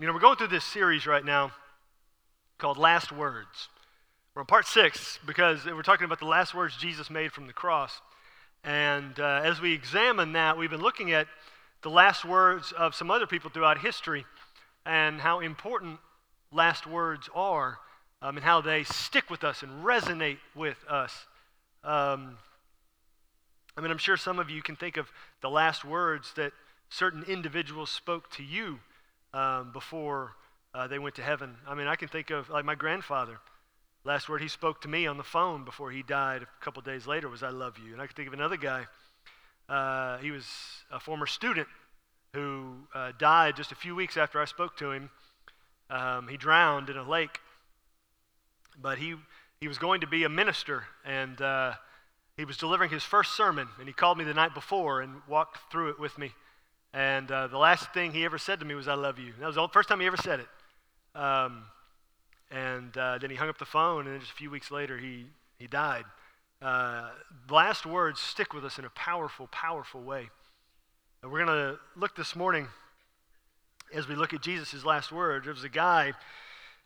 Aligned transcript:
You 0.00 0.08
know, 0.08 0.12
we're 0.12 0.18
going 0.18 0.34
through 0.34 0.48
this 0.48 0.64
series 0.64 1.06
right 1.06 1.24
now 1.24 1.52
called 2.58 2.78
Last 2.78 3.12
Words. 3.12 3.68
We're 4.34 4.40
on 4.40 4.46
part 4.46 4.66
six 4.66 5.20
because 5.24 5.64
we're 5.66 5.82
talking 5.82 6.04
about 6.04 6.18
the 6.18 6.24
last 6.24 6.52
words 6.52 6.76
Jesus 6.76 7.10
made 7.10 7.30
from 7.30 7.46
the 7.46 7.52
cross. 7.52 8.00
And 8.64 9.20
uh, 9.20 9.42
as 9.44 9.60
we 9.60 9.72
examine 9.72 10.32
that, 10.32 10.58
we've 10.58 10.68
been 10.68 10.80
looking 10.80 11.12
at 11.12 11.28
the 11.82 11.90
last 11.90 12.24
words 12.24 12.72
of 12.72 12.96
some 12.96 13.08
other 13.08 13.28
people 13.28 13.50
throughout 13.50 13.78
history 13.78 14.26
and 14.84 15.20
how 15.20 15.38
important 15.38 16.00
last 16.50 16.88
words 16.88 17.30
are 17.32 17.78
um, 18.20 18.36
and 18.36 18.44
how 18.44 18.60
they 18.60 18.82
stick 18.82 19.30
with 19.30 19.44
us 19.44 19.62
and 19.62 19.84
resonate 19.84 20.38
with 20.56 20.84
us. 20.90 21.26
Um, 21.84 22.38
I 23.76 23.80
mean, 23.80 23.92
I'm 23.92 23.98
sure 23.98 24.16
some 24.16 24.40
of 24.40 24.50
you 24.50 24.60
can 24.60 24.74
think 24.74 24.96
of 24.96 25.12
the 25.40 25.50
last 25.50 25.84
words 25.84 26.32
that 26.34 26.50
certain 26.88 27.22
individuals 27.28 27.92
spoke 27.92 28.28
to 28.32 28.42
you 28.42 28.80
um, 29.34 29.72
before 29.72 30.32
uh, 30.72 30.86
they 30.86 30.98
went 30.98 31.16
to 31.16 31.22
heaven. 31.22 31.56
I 31.68 31.74
mean, 31.74 31.86
I 31.86 31.96
can 31.96 32.08
think 32.08 32.30
of 32.30 32.48
like 32.48 32.64
my 32.64 32.74
grandfather. 32.74 33.38
Last 34.04 34.28
word 34.28 34.40
he 34.40 34.48
spoke 34.48 34.80
to 34.82 34.88
me 34.88 35.06
on 35.06 35.16
the 35.16 35.24
phone 35.24 35.64
before 35.64 35.90
he 35.90 36.02
died 36.02 36.42
a 36.42 36.64
couple 36.64 36.82
days 36.82 37.06
later 37.06 37.28
was, 37.28 37.42
I 37.42 37.50
love 37.50 37.78
you. 37.78 37.92
And 37.92 38.00
I 38.00 38.06
can 38.06 38.14
think 38.14 38.28
of 38.28 38.34
another 38.34 38.56
guy. 38.56 38.84
Uh, 39.68 40.18
he 40.18 40.30
was 40.30 40.46
a 40.90 41.00
former 41.00 41.26
student 41.26 41.68
who 42.34 42.74
uh, 42.94 43.12
died 43.18 43.56
just 43.56 43.72
a 43.72 43.74
few 43.74 43.94
weeks 43.94 44.16
after 44.16 44.40
I 44.40 44.44
spoke 44.44 44.76
to 44.78 44.92
him. 44.92 45.10
Um, 45.90 46.28
he 46.28 46.36
drowned 46.36 46.90
in 46.90 46.96
a 46.96 47.08
lake. 47.08 47.38
But 48.80 48.98
he, 48.98 49.14
he 49.60 49.68
was 49.68 49.78
going 49.78 50.00
to 50.00 50.06
be 50.06 50.24
a 50.24 50.28
minister, 50.28 50.84
and 51.04 51.40
uh, 51.40 51.74
he 52.36 52.44
was 52.44 52.56
delivering 52.56 52.90
his 52.90 53.04
first 53.04 53.36
sermon. 53.36 53.68
And 53.78 53.86
he 53.86 53.94
called 53.94 54.18
me 54.18 54.24
the 54.24 54.34
night 54.34 54.52
before 54.52 55.00
and 55.00 55.22
walked 55.28 55.58
through 55.70 55.90
it 55.90 56.00
with 56.00 56.18
me. 56.18 56.32
And 56.94 57.28
uh, 57.32 57.48
the 57.48 57.58
last 57.58 57.92
thing 57.92 58.12
he 58.12 58.24
ever 58.24 58.38
said 58.38 58.60
to 58.60 58.64
me 58.64 58.76
was, 58.76 58.86
I 58.86 58.94
love 58.94 59.18
you. 59.18 59.32
That 59.40 59.46
was 59.48 59.56
the 59.56 59.68
first 59.68 59.88
time 59.88 59.98
he 59.98 60.06
ever 60.06 60.16
said 60.16 60.38
it. 60.38 60.46
Um, 61.18 61.64
and 62.52 62.96
uh, 62.96 63.18
then 63.18 63.30
he 63.30 63.36
hung 63.36 63.48
up 63.48 63.58
the 63.58 63.64
phone, 63.64 64.06
and 64.06 64.20
just 64.20 64.30
a 64.30 64.36
few 64.36 64.48
weeks 64.48 64.70
later, 64.70 64.96
he, 64.96 65.26
he 65.58 65.66
died. 65.66 66.04
Uh, 66.62 67.10
last 67.50 67.84
words 67.84 68.20
stick 68.20 68.54
with 68.54 68.64
us 68.64 68.78
in 68.78 68.84
a 68.84 68.90
powerful, 68.90 69.48
powerful 69.48 70.02
way. 70.02 70.28
And 71.20 71.32
we're 71.32 71.44
going 71.44 71.58
to 71.58 71.80
look 71.96 72.14
this 72.14 72.36
morning 72.36 72.68
as 73.92 74.06
we 74.06 74.14
look 74.14 74.32
at 74.32 74.40
Jesus' 74.40 74.84
last 74.84 75.10
words. 75.10 75.46
There 75.46 75.54
was 75.54 75.64
a 75.64 75.68
guy 75.68 76.12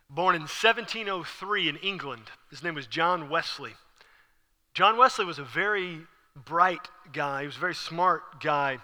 born 0.09 0.33
in 0.33 0.41
1703 0.41 1.69
in 1.69 1.75
England. 1.77 2.23
His 2.49 2.63
name 2.63 2.73
was 2.73 2.87
John 2.87 3.29
Wesley. 3.29 3.73
John 4.73 4.97
Wesley 4.97 5.25
was 5.25 5.37
a 5.37 5.43
very 5.43 5.99
bright 6.35 6.87
guy, 7.13 7.41
he 7.41 7.45
was 7.47 7.57
a 7.57 7.59
very 7.59 7.75
smart 7.75 8.41
guy. 8.41 8.79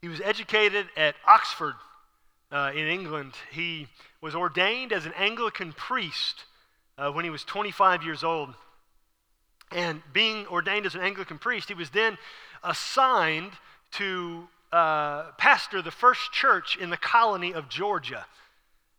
He 0.00 0.08
was 0.08 0.20
educated 0.20 0.86
at 0.96 1.16
Oxford 1.26 1.74
uh, 2.52 2.72
in 2.74 2.86
England. 2.86 3.32
He 3.50 3.88
was 4.20 4.34
ordained 4.34 4.92
as 4.92 5.06
an 5.06 5.12
Anglican 5.16 5.72
priest 5.72 6.44
uh, 6.96 7.10
when 7.10 7.24
he 7.24 7.30
was 7.30 7.44
25 7.44 8.02
years 8.04 8.22
old. 8.22 8.54
And 9.70 10.02
being 10.12 10.46
ordained 10.46 10.86
as 10.86 10.94
an 10.94 11.02
Anglican 11.02 11.38
priest, 11.38 11.68
he 11.68 11.74
was 11.74 11.90
then 11.90 12.16
assigned 12.62 13.52
to 13.92 14.48
uh, 14.72 15.32
pastor 15.36 15.82
the 15.82 15.90
first 15.90 16.32
church 16.32 16.76
in 16.80 16.90
the 16.90 16.96
colony 16.96 17.52
of 17.52 17.68
Georgia. 17.68 18.26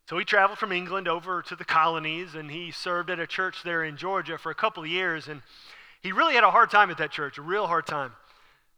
So 0.10 0.18
he 0.18 0.26
traveled 0.26 0.58
from 0.58 0.72
England 0.72 1.08
over 1.08 1.42
to 1.44 1.56
the 1.56 1.66
colonies 1.66 2.34
and 2.34 2.50
he 2.50 2.72
served 2.72 3.10
at 3.10 3.20
a 3.20 3.28
church 3.28 3.64
there 3.64 3.84
in 3.84 3.96
Georgia 3.96 4.38
for 4.38 4.52
a 4.52 4.56
couple 4.56 4.84
of 4.84 4.90
years. 4.90 5.28
And 5.28 5.42
he 6.02 6.12
really 6.12 6.34
had 6.34 6.44
a 6.44 6.52
hard 6.52 6.72
time 6.72 6.90
at 6.90 6.98
that 6.98 7.12
church, 7.12 7.38
a 7.38 7.44
real 7.44 7.68
hard 7.68 7.86
time. 7.86 8.14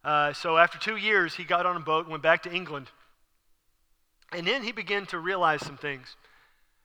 Uh, 0.04 0.32
so 0.32 0.58
after 0.58 0.78
two 0.78 0.96
years, 0.96 1.34
he 1.34 1.44
got 1.44 1.66
on 1.66 1.76
a 1.76 1.80
boat 1.80 2.04
and 2.04 2.10
went 2.10 2.22
back 2.22 2.42
to 2.42 2.52
England. 2.52 2.88
And 4.32 4.46
then 4.46 4.62
he 4.62 4.72
began 4.72 5.06
to 5.06 5.18
realize 5.18 5.64
some 5.64 5.76
things. 5.76 6.16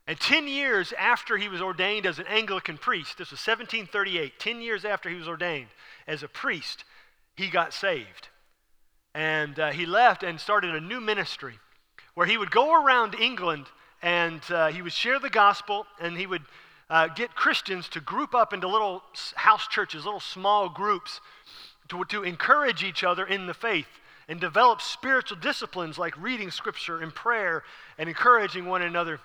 And 0.05 0.19
10 0.19 0.47
years 0.47 0.93
after 0.97 1.37
he 1.37 1.49
was 1.49 1.61
ordained 1.61 2.05
as 2.05 2.19
an 2.19 2.27
Anglican 2.27 2.77
priest, 2.77 3.17
this 3.17 3.31
was 3.31 3.39
1738, 3.39 4.39
10 4.39 4.61
years 4.61 4.85
after 4.85 5.09
he 5.09 5.15
was 5.15 5.27
ordained 5.27 5.67
as 6.07 6.23
a 6.23 6.27
priest, 6.27 6.85
he 7.35 7.49
got 7.49 7.73
saved. 7.73 8.29
And 9.13 9.59
uh, 9.59 9.71
he 9.71 9.85
left 9.85 10.23
and 10.23 10.39
started 10.39 10.75
a 10.75 10.79
new 10.79 11.01
ministry 11.01 11.59
where 12.13 12.27
he 12.27 12.37
would 12.37 12.51
go 12.51 12.81
around 12.81 13.15
England 13.15 13.65
and 14.01 14.41
uh, 14.49 14.67
he 14.67 14.81
would 14.81 14.93
share 14.93 15.19
the 15.19 15.29
gospel 15.29 15.85
and 15.99 16.17
he 16.17 16.25
would 16.25 16.43
uh, 16.89 17.07
get 17.07 17.35
Christians 17.35 17.89
to 17.89 17.99
group 17.99 18.33
up 18.33 18.53
into 18.53 18.67
little 18.67 19.03
house 19.35 19.67
churches, 19.67 20.05
little 20.05 20.19
small 20.19 20.69
groups 20.69 21.19
to, 21.89 22.03
to 22.05 22.23
encourage 22.23 22.83
each 22.83 23.03
other 23.03 23.25
in 23.25 23.47
the 23.47 23.53
faith 23.53 23.87
and 24.27 24.39
develop 24.39 24.81
spiritual 24.81 25.37
disciplines 25.37 25.97
like 25.97 26.17
reading 26.21 26.51
scripture 26.51 26.99
and 26.99 27.13
prayer 27.15 27.63
and 27.97 28.09
encouraging 28.09 28.65
one 28.65 28.81
another. 28.81 29.19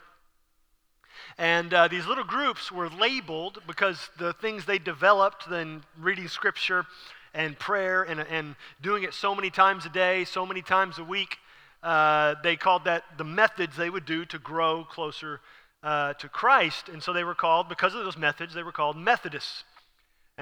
And 1.39 1.73
uh, 1.73 1.89
these 1.89 2.07
little 2.07 2.25
groups 2.25 2.71
were 2.71 2.89
labeled 2.89 3.63
because 3.67 4.11
the 4.19 4.33
things 4.33 4.65
they 4.65 4.79
developed, 4.79 5.49
then 5.49 5.83
reading 5.99 6.29
scripture 6.29 6.87
and 7.35 7.59
prayer 7.59 8.03
and, 8.03 8.21
and 8.21 8.57
doing 8.81 9.03
it 9.03 9.15
so 9.15 9.35
many 9.35 9.51
times 9.51 9.87
a 9.87 9.89
day, 9.89 10.25
so 10.25 10.47
many 10.47 10.63
times 10.63 10.99
a 10.99 11.05
week, 11.05 11.39
uh, 11.83 12.37
they 12.43 12.57
called 12.57 12.85
that 12.85 13.05
the 13.19 13.25
methods 13.25 13.77
they 13.77 13.91
would 13.91 14.05
do 14.05 14.25
to 14.27 14.39
grow 14.39 14.85
closer 14.85 15.41
uh, 15.83 16.13
to 16.15 16.29
Christ. 16.29 16.89
And 16.89 17.03
so 17.03 17.13
they 17.13 17.25
were 17.25 17.35
called, 17.35 17.69
because 17.69 17.95
of 17.95 18.05
those 18.05 18.19
methods, 18.19 18.55
they 18.55 18.63
were 18.63 18.73
called 18.73 18.97
Methodists. 18.97 19.65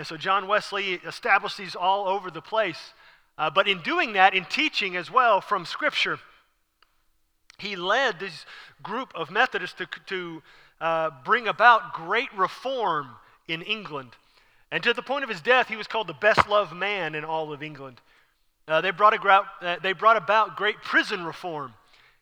And 0.00 0.06
so 0.06 0.16
John 0.16 0.48
Wesley 0.48 0.94
established 0.94 1.58
these 1.58 1.74
all 1.74 2.08
over 2.08 2.30
the 2.30 2.40
place. 2.40 2.94
Uh, 3.36 3.50
but 3.50 3.68
in 3.68 3.82
doing 3.82 4.14
that, 4.14 4.32
in 4.32 4.46
teaching 4.46 4.96
as 4.96 5.10
well 5.10 5.42
from 5.42 5.66
Scripture, 5.66 6.18
he 7.58 7.76
led 7.76 8.18
this 8.18 8.46
group 8.82 9.12
of 9.14 9.30
Methodists 9.30 9.76
to, 9.76 9.86
to 10.06 10.42
uh, 10.80 11.10
bring 11.22 11.46
about 11.46 11.92
great 11.92 12.32
reform 12.34 13.08
in 13.46 13.60
England. 13.60 14.12
And 14.72 14.82
to 14.84 14.94
the 14.94 15.02
point 15.02 15.22
of 15.22 15.28
his 15.28 15.42
death, 15.42 15.68
he 15.68 15.76
was 15.76 15.86
called 15.86 16.06
the 16.06 16.14
best 16.14 16.48
loved 16.48 16.74
man 16.74 17.14
in 17.14 17.22
all 17.22 17.52
of 17.52 17.62
England. 17.62 18.00
Uh, 18.66 18.80
they, 18.80 18.92
brought 18.92 19.12
a, 19.12 19.20
uh, 19.60 19.76
they 19.82 19.92
brought 19.92 20.16
about 20.16 20.56
great 20.56 20.76
prison 20.76 21.26
reform 21.26 21.74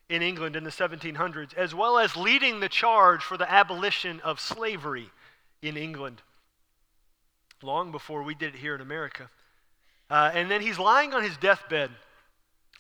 in 0.09 0.21
England 0.21 0.57
in 0.57 0.65
the 0.65 0.71
1700s, 0.71 1.55
as 1.55 1.77
well 1.77 1.97
as 1.97 2.17
leading 2.17 2.59
the 2.59 2.69
charge 2.69 3.23
for 3.23 3.37
the 3.37 3.49
abolition 3.49 4.19
of 4.23 4.41
slavery 4.41 5.13
in 5.63 5.77
England 5.77 6.23
long 7.63 7.93
before 7.93 8.23
we 8.23 8.35
did 8.35 8.55
it 8.55 8.59
here 8.59 8.75
in 8.75 8.81
America. 8.81 9.31
Uh, 10.11 10.31
and 10.35 10.51
then 10.51 10.61
he's 10.61 10.79
lying 10.79 11.13
on 11.13 11.23
his 11.23 11.37
deathbed. 11.37 11.91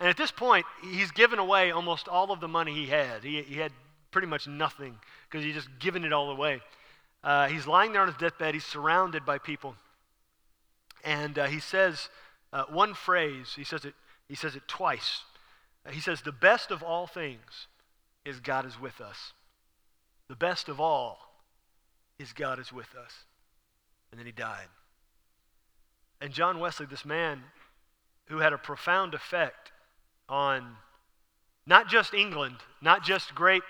And 0.00 0.08
at 0.08 0.16
this 0.16 0.30
point, 0.30 0.64
he's 0.82 1.10
given 1.10 1.38
away 1.38 1.70
almost 1.70 2.08
all 2.08 2.30
of 2.30 2.40
the 2.40 2.48
money 2.48 2.72
he 2.72 2.86
had. 2.86 3.24
He, 3.24 3.42
he 3.42 3.56
had 3.56 3.72
pretty 4.10 4.28
much 4.28 4.46
nothing 4.46 4.96
because 5.28 5.44
he's 5.44 5.54
just 5.54 5.68
given 5.78 6.04
it 6.04 6.12
all 6.12 6.30
away. 6.30 6.60
Uh, 7.22 7.48
he's 7.48 7.66
lying 7.66 7.92
there 7.92 8.02
on 8.02 8.08
his 8.08 8.16
deathbed. 8.16 8.54
He's 8.54 8.64
surrounded 8.64 9.26
by 9.26 9.38
people. 9.38 9.74
And 11.04 11.38
uh, 11.38 11.46
he 11.46 11.58
says 11.58 12.08
uh, 12.52 12.64
one 12.70 12.94
phrase. 12.94 13.52
He 13.56 13.64
says 13.64 13.84
it, 13.84 13.94
he 14.28 14.34
says 14.34 14.54
it 14.56 14.62
twice. 14.68 15.22
Uh, 15.84 15.90
he 15.90 16.00
says, 16.00 16.22
The 16.22 16.32
best 16.32 16.70
of 16.70 16.82
all 16.82 17.06
things 17.06 17.66
is 18.24 18.40
God 18.40 18.66
is 18.66 18.80
with 18.80 19.00
us. 19.00 19.32
The 20.28 20.36
best 20.36 20.68
of 20.68 20.80
all 20.80 21.18
is 22.18 22.32
God 22.32 22.58
is 22.58 22.72
with 22.72 22.94
us. 22.94 23.24
And 24.10 24.18
then 24.18 24.26
he 24.26 24.32
died. 24.32 24.68
And 26.20 26.32
John 26.32 26.58
Wesley, 26.58 26.86
this 26.86 27.04
man 27.04 27.42
who 28.26 28.38
had 28.38 28.52
a 28.52 28.58
profound 28.58 29.14
effect 29.14 29.72
on 30.28 30.76
not 31.66 31.88
just 31.88 32.14
England, 32.14 32.56
not 32.80 33.04
just 33.04 33.34
great 33.34 33.62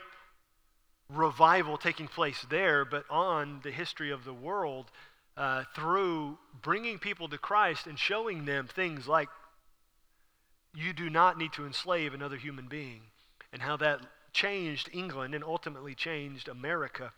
revival 1.13 1.77
taking 1.79 2.07
place 2.07 2.45
there, 2.51 2.85
but 2.85 3.05
on 3.11 3.61
the 3.63 3.71
history 3.71 4.11
of 4.11 4.25
the 4.25 4.33
world 4.33 4.91
uh, 5.37 5.65
through 5.75 6.39
bringing 6.63 6.99
people 6.99 7.29
to 7.29 7.39
Christ 7.39 7.87
and 7.87 7.99
showing 7.99 8.45
them 8.45 8.67
things 8.67 9.07
like 9.07 9.29
you 10.75 10.93
do 10.93 11.09
not 11.09 11.39
need 11.39 11.53
to 11.55 11.67
enslave 11.67 12.13
another 12.13 12.37
human 12.37 12.67
being, 12.67 13.03
and 13.53 13.63
how 13.63 13.77
that 13.79 14.01
changed 14.33 14.91
England 14.93 15.35
and 15.35 15.43
ultimately 15.43 15.95
changed 15.95 16.49
America. 16.49 17.13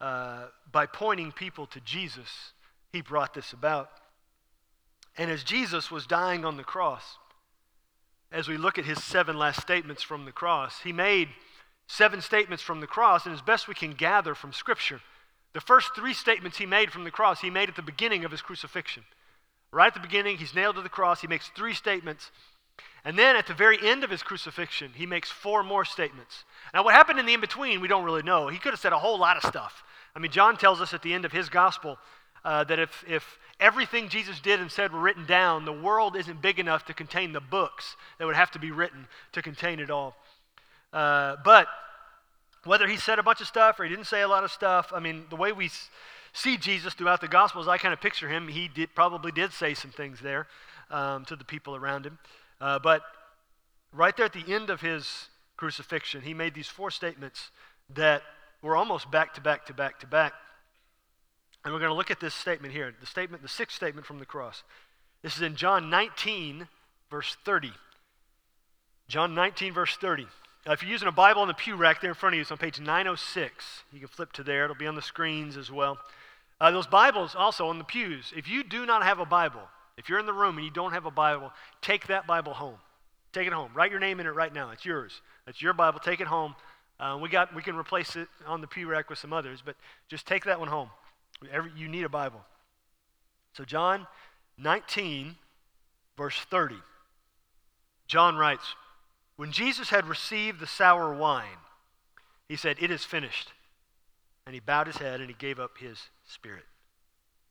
Uh, 0.00 0.46
by 0.72 0.86
pointing 0.86 1.30
people 1.30 1.66
to 1.66 1.80
Jesus, 1.80 2.52
he 2.92 3.02
brought 3.02 3.34
this 3.34 3.52
about. 3.52 3.90
And 5.16 5.30
as 5.30 5.44
Jesus 5.44 5.90
was 5.90 6.06
dying 6.06 6.44
on 6.44 6.56
the 6.56 6.64
cross, 6.64 7.18
as 8.32 8.48
we 8.48 8.56
look 8.56 8.78
at 8.78 8.84
his 8.84 9.02
seven 9.02 9.36
last 9.36 9.60
statements 9.60 10.02
from 10.02 10.24
the 10.24 10.32
cross, 10.32 10.80
he 10.82 10.92
made 10.92 11.28
seven 11.86 12.20
statements 12.20 12.62
from 12.62 12.80
the 12.80 12.86
cross, 12.86 13.26
and 13.26 13.34
as 13.34 13.42
best 13.42 13.68
we 13.68 13.74
can 13.74 13.92
gather 13.92 14.34
from 14.34 14.52
Scripture, 14.52 15.00
the 15.52 15.60
first 15.60 15.90
three 15.96 16.14
statements 16.14 16.56
he 16.58 16.66
made 16.66 16.92
from 16.92 17.04
the 17.04 17.10
cross, 17.10 17.40
he 17.40 17.50
made 17.50 17.68
at 17.68 17.76
the 17.76 17.82
beginning 17.82 18.24
of 18.24 18.30
his 18.30 18.40
crucifixion. 18.40 19.02
Right 19.72 19.88
at 19.88 19.94
the 19.94 20.00
beginning, 20.00 20.38
he's 20.38 20.54
nailed 20.54 20.76
to 20.76 20.82
the 20.82 20.88
cross, 20.88 21.20
he 21.20 21.26
makes 21.26 21.48
three 21.48 21.74
statements. 21.74 22.30
And 23.04 23.18
then 23.18 23.36
at 23.36 23.46
the 23.46 23.54
very 23.54 23.78
end 23.82 24.04
of 24.04 24.10
his 24.10 24.22
crucifixion, 24.22 24.92
he 24.94 25.06
makes 25.06 25.30
four 25.30 25.62
more 25.62 25.84
statements. 25.84 26.44
Now, 26.72 26.84
what 26.84 26.94
happened 26.94 27.18
in 27.18 27.26
the 27.26 27.34
in 27.34 27.40
between, 27.40 27.80
we 27.80 27.88
don't 27.88 28.04
really 28.04 28.22
know. 28.22 28.48
He 28.48 28.58
could 28.58 28.72
have 28.72 28.80
said 28.80 28.92
a 28.92 28.98
whole 28.98 29.18
lot 29.18 29.36
of 29.36 29.42
stuff. 29.42 29.82
I 30.14 30.18
mean, 30.18 30.30
John 30.30 30.56
tells 30.56 30.80
us 30.80 30.92
at 30.94 31.02
the 31.02 31.12
end 31.12 31.24
of 31.24 31.32
his 31.32 31.48
gospel 31.48 31.98
uh, 32.44 32.64
that 32.64 32.78
if, 32.78 33.04
if 33.06 33.38
everything 33.58 34.08
Jesus 34.08 34.40
did 34.40 34.60
and 34.60 34.70
said 34.70 34.92
were 34.92 35.00
written 35.00 35.26
down, 35.26 35.64
the 35.64 35.72
world 35.72 36.16
isn't 36.16 36.40
big 36.40 36.58
enough 36.58 36.86
to 36.86 36.94
contain 36.94 37.32
the 37.32 37.40
books 37.40 37.96
that 38.18 38.26
would 38.26 38.36
have 38.36 38.50
to 38.52 38.58
be 38.58 38.70
written 38.70 39.06
to 39.32 39.42
contain 39.42 39.78
it 39.78 39.90
all. 39.90 40.16
Uh, 40.92 41.36
but 41.44 41.68
whether 42.64 42.86
he 42.86 42.96
said 42.96 43.18
a 43.18 43.22
bunch 43.22 43.40
of 43.40 43.46
stuff 43.46 43.78
or 43.78 43.84
he 43.84 43.90
didn't 43.90 44.06
say 44.06 44.22
a 44.22 44.28
lot 44.28 44.44
of 44.44 44.50
stuff, 44.50 44.92
I 44.94 45.00
mean, 45.00 45.24
the 45.30 45.36
way 45.36 45.52
we 45.52 45.70
see 46.32 46.56
Jesus 46.56 46.94
throughout 46.94 47.20
the 47.20 47.28
Gospels, 47.28 47.68
I 47.68 47.78
kind 47.78 47.92
of 47.92 48.00
picture 48.00 48.28
him. 48.28 48.48
He 48.48 48.68
did, 48.68 48.94
probably 48.94 49.32
did 49.32 49.52
say 49.52 49.74
some 49.74 49.90
things 49.90 50.20
there 50.20 50.46
um, 50.90 51.24
to 51.26 51.36
the 51.36 51.44
people 51.44 51.76
around 51.76 52.06
him. 52.06 52.18
Uh, 52.60 52.78
but 52.78 53.02
right 53.92 54.16
there 54.16 54.26
at 54.26 54.32
the 54.32 54.52
end 54.52 54.70
of 54.70 54.80
his 54.80 55.28
crucifixion, 55.56 56.22
he 56.22 56.34
made 56.34 56.54
these 56.54 56.68
four 56.68 56.90
statements 56.90 57.50
that 57.94 58.22
were 58.62 58.76
almost 58.76 59.10
back 59.10 59.34
to 59.34 59.40
back 59.40 59.66
to 59.66 59.74
back 59.74 60.00
to 60.00 60.06
back. 60.06 60.32
And 61.64 61.72
we're 61.72 61.80
going 61.80 61.90
to 61.90 61.96
look 61.96 62.10
at 62.10 62.20
this 62.20 62.34
statement 62.34 62.72
here, 62.72 62.94
the 63.00 63.06
statement, 63.06 63.42
the 63.42 63.48
sixth 63.48 63.76
statement 63.76 64.06
from 64.06 64.18
the 64.18 64.26
cross. 64.26 64.62
This 65.22 65.36
is 65.36 65.42
in 65.42 65.56
John 65.56 65.90
19, 65.90 66.68
verse 67.10 67.36
30. 67.44 67.72
John 69.08 69.34
19, 69.34 69.74
verse 69.74 69.96
30. 69.96 70.26
Now, 70.66 70.72
if 70.72 70.82
you're 70.82 70.90
using 70.90 71.08
a 71.08 71.12
Bible 71.12 71.42
on 71.42 71.48
the 71.48 71.54
pew 71.54 71.76
rack 71.76 72.00
there 72.00 72.10
in 72.10 72.14
front 72.14 72.34
of 72.34 72.36
you, 72.36 72.42
it's 72.42 72.50
on 72.50 72.58
page 72.58 72.80
906. 72.80 73.82
You 73.92 73.98
can 73.98 74.08
flip 74.08 74.32
to 74.32 74.42
there, 74.42 74.64
it'll 74.64 74.76
be 74.76 74.86
on 74.86 74.94
the 74.94 75.02
screens 75.02 75.56
as 75.56 75.70
well. 75.70 75.98
Uh, 76.60 76.70
those 76.70 76.86
Bibles 76.86 77.34
also 77.34 77.68
on 77.68 77.78
the 77.78 77.84
pews. 77.84 78.32
If 78.36 78.48
you 78.48 78.62
do 78.62 78.84
not 78.84 79.02
have 79.02 79.18
a 79.18 79.24
Bible, 79.24 79.62
if 79.96 80.08
you're 80.08 80.18
in 80.18 80.26
the 80.26 80.32
room 80.32 80.56
and 80.56 80.64
you 80.64 80.70
don't 80.70 80.92
have 80.92 81.06
a 81.06 81.10
Bible, 81.10 81.52
take 81.80 82.06
that 82.06 82.26
Bible 82.26 82.52
home. 82.52 82.76
Take 83.32 83.46
it 83.46 83.52
home. 83.52 83.70
Write 83.74 83.90
your 83.90 84.00
name 84.00 84.20
in 84.20 84.26
it 84.26 84.30
right 84.30 84.52
now. 84.52 84.70
It's 84.70 84.84
yours. 84.84 85.20
It's 85.46 85.62
your 85.62 85.72
Bible. 85.72 86.00
Take 86.00 86.20
it 86.20 86.26
home. 86.26 86.54
Uh, 87.00 87.18
we, 87.20 87.30
got, 87.30 87.54
we 87.54 87.62
can 87.62 87.76
replace 87.76 88.14
it 88.14 88.28
on 88.46 88.60
the 88.60 88.66
pew 88.66 88.86
rack 88.86 89.08
with 89.08 89.18
some 89.18 89.32
others, 89.32 89.62
but 89.64 89.74
just 90.08 90.26
take 90.26 90.44
that 90.44 90.60
one 90.60 90.68
home. 90.68 90.90
Every, 91.50 91.72
you 91.74 91.88
need 91.88 92.04
a 92.04 92.10
Bible. 92.10 92.40
So, 93.54 93.64
John 93.64 94.06
19, 94.58 95.36
verse 96.18 96.38
30. 96.50 96.76
John 98.06 98.36
writes, 98.36 98.74
When 99.36 99.50
Jesus 99.50 99.88
had 99.88 100.06
received 100.06 100.60
the 100.60 100.66
sour 100.66 101.14
wine, 101.14 101.46
he 102.48 102.56
said, 102.56 102.76
It 102.80 102.90
is 102.90 103.04
finished. 103.04 103.52
And 104.44 104.54
he 104.54 104.60
bowed 104.60 104.86
his 104.86 104.96
head 104.96 105.20
and 105.20 105.28
he 105.30 105.36
gave 105.38 105.58
up 105.58 105.78
his 105.78 105.98
spirit. 106.26 106.64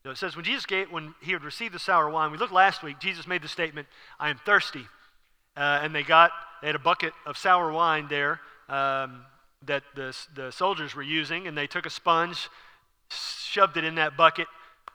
So 0.04 0.12
it 0.12 0.18
says, 0.18 0.36
when 0.36 0.46
Jesus 0.46 0.66
gave, 0.66 0.92
when 0.92 1.14
he 1.22 1.34
had 1.34 1.44
received 1.44 1.74
the 1.74 1.80
sour 1.80 2.10
wine, 2.10 2.32
we 2.32 2.38
looked 2.38 2.54
last 2.54 2.84
week, 2.84 3.00
Jesus 3.00 3.28
made 3.28 3.42
the 3.42 3.48
statement, 3.48 3.88
I 4.20 4.30
am 4.30 4.40
thirsty. 4.46 4.86
Uh, 5.58 5.80
and 5.82 5.94
they 5.94 6.04
got, 6.04 6.32
they 6.62 6.68
had 6.68 6.76
a 6.76 6.80
bucket 6.80 7.14
of 7.26 7.38
sour 7.38 7.72
wine 7.72 8.08
there 8.10 8.40
um, 8.70 9.26
that 9.66 9.84
the, 9.96 10.16
the 10.36 10.52
soldiers 10.52 10.96
were 10.96 11.04
using, 11.04 11.48
and 11.48 11.58
they 11.58 11.68
took 11.68 11.86
a 11.86 11.90
sponge, 11.90 12.50
shoved 13.10 13.78
it 13.78 13.84
in 13.84 13.96
that 13.96 14.16
bucket, 14.16 14.48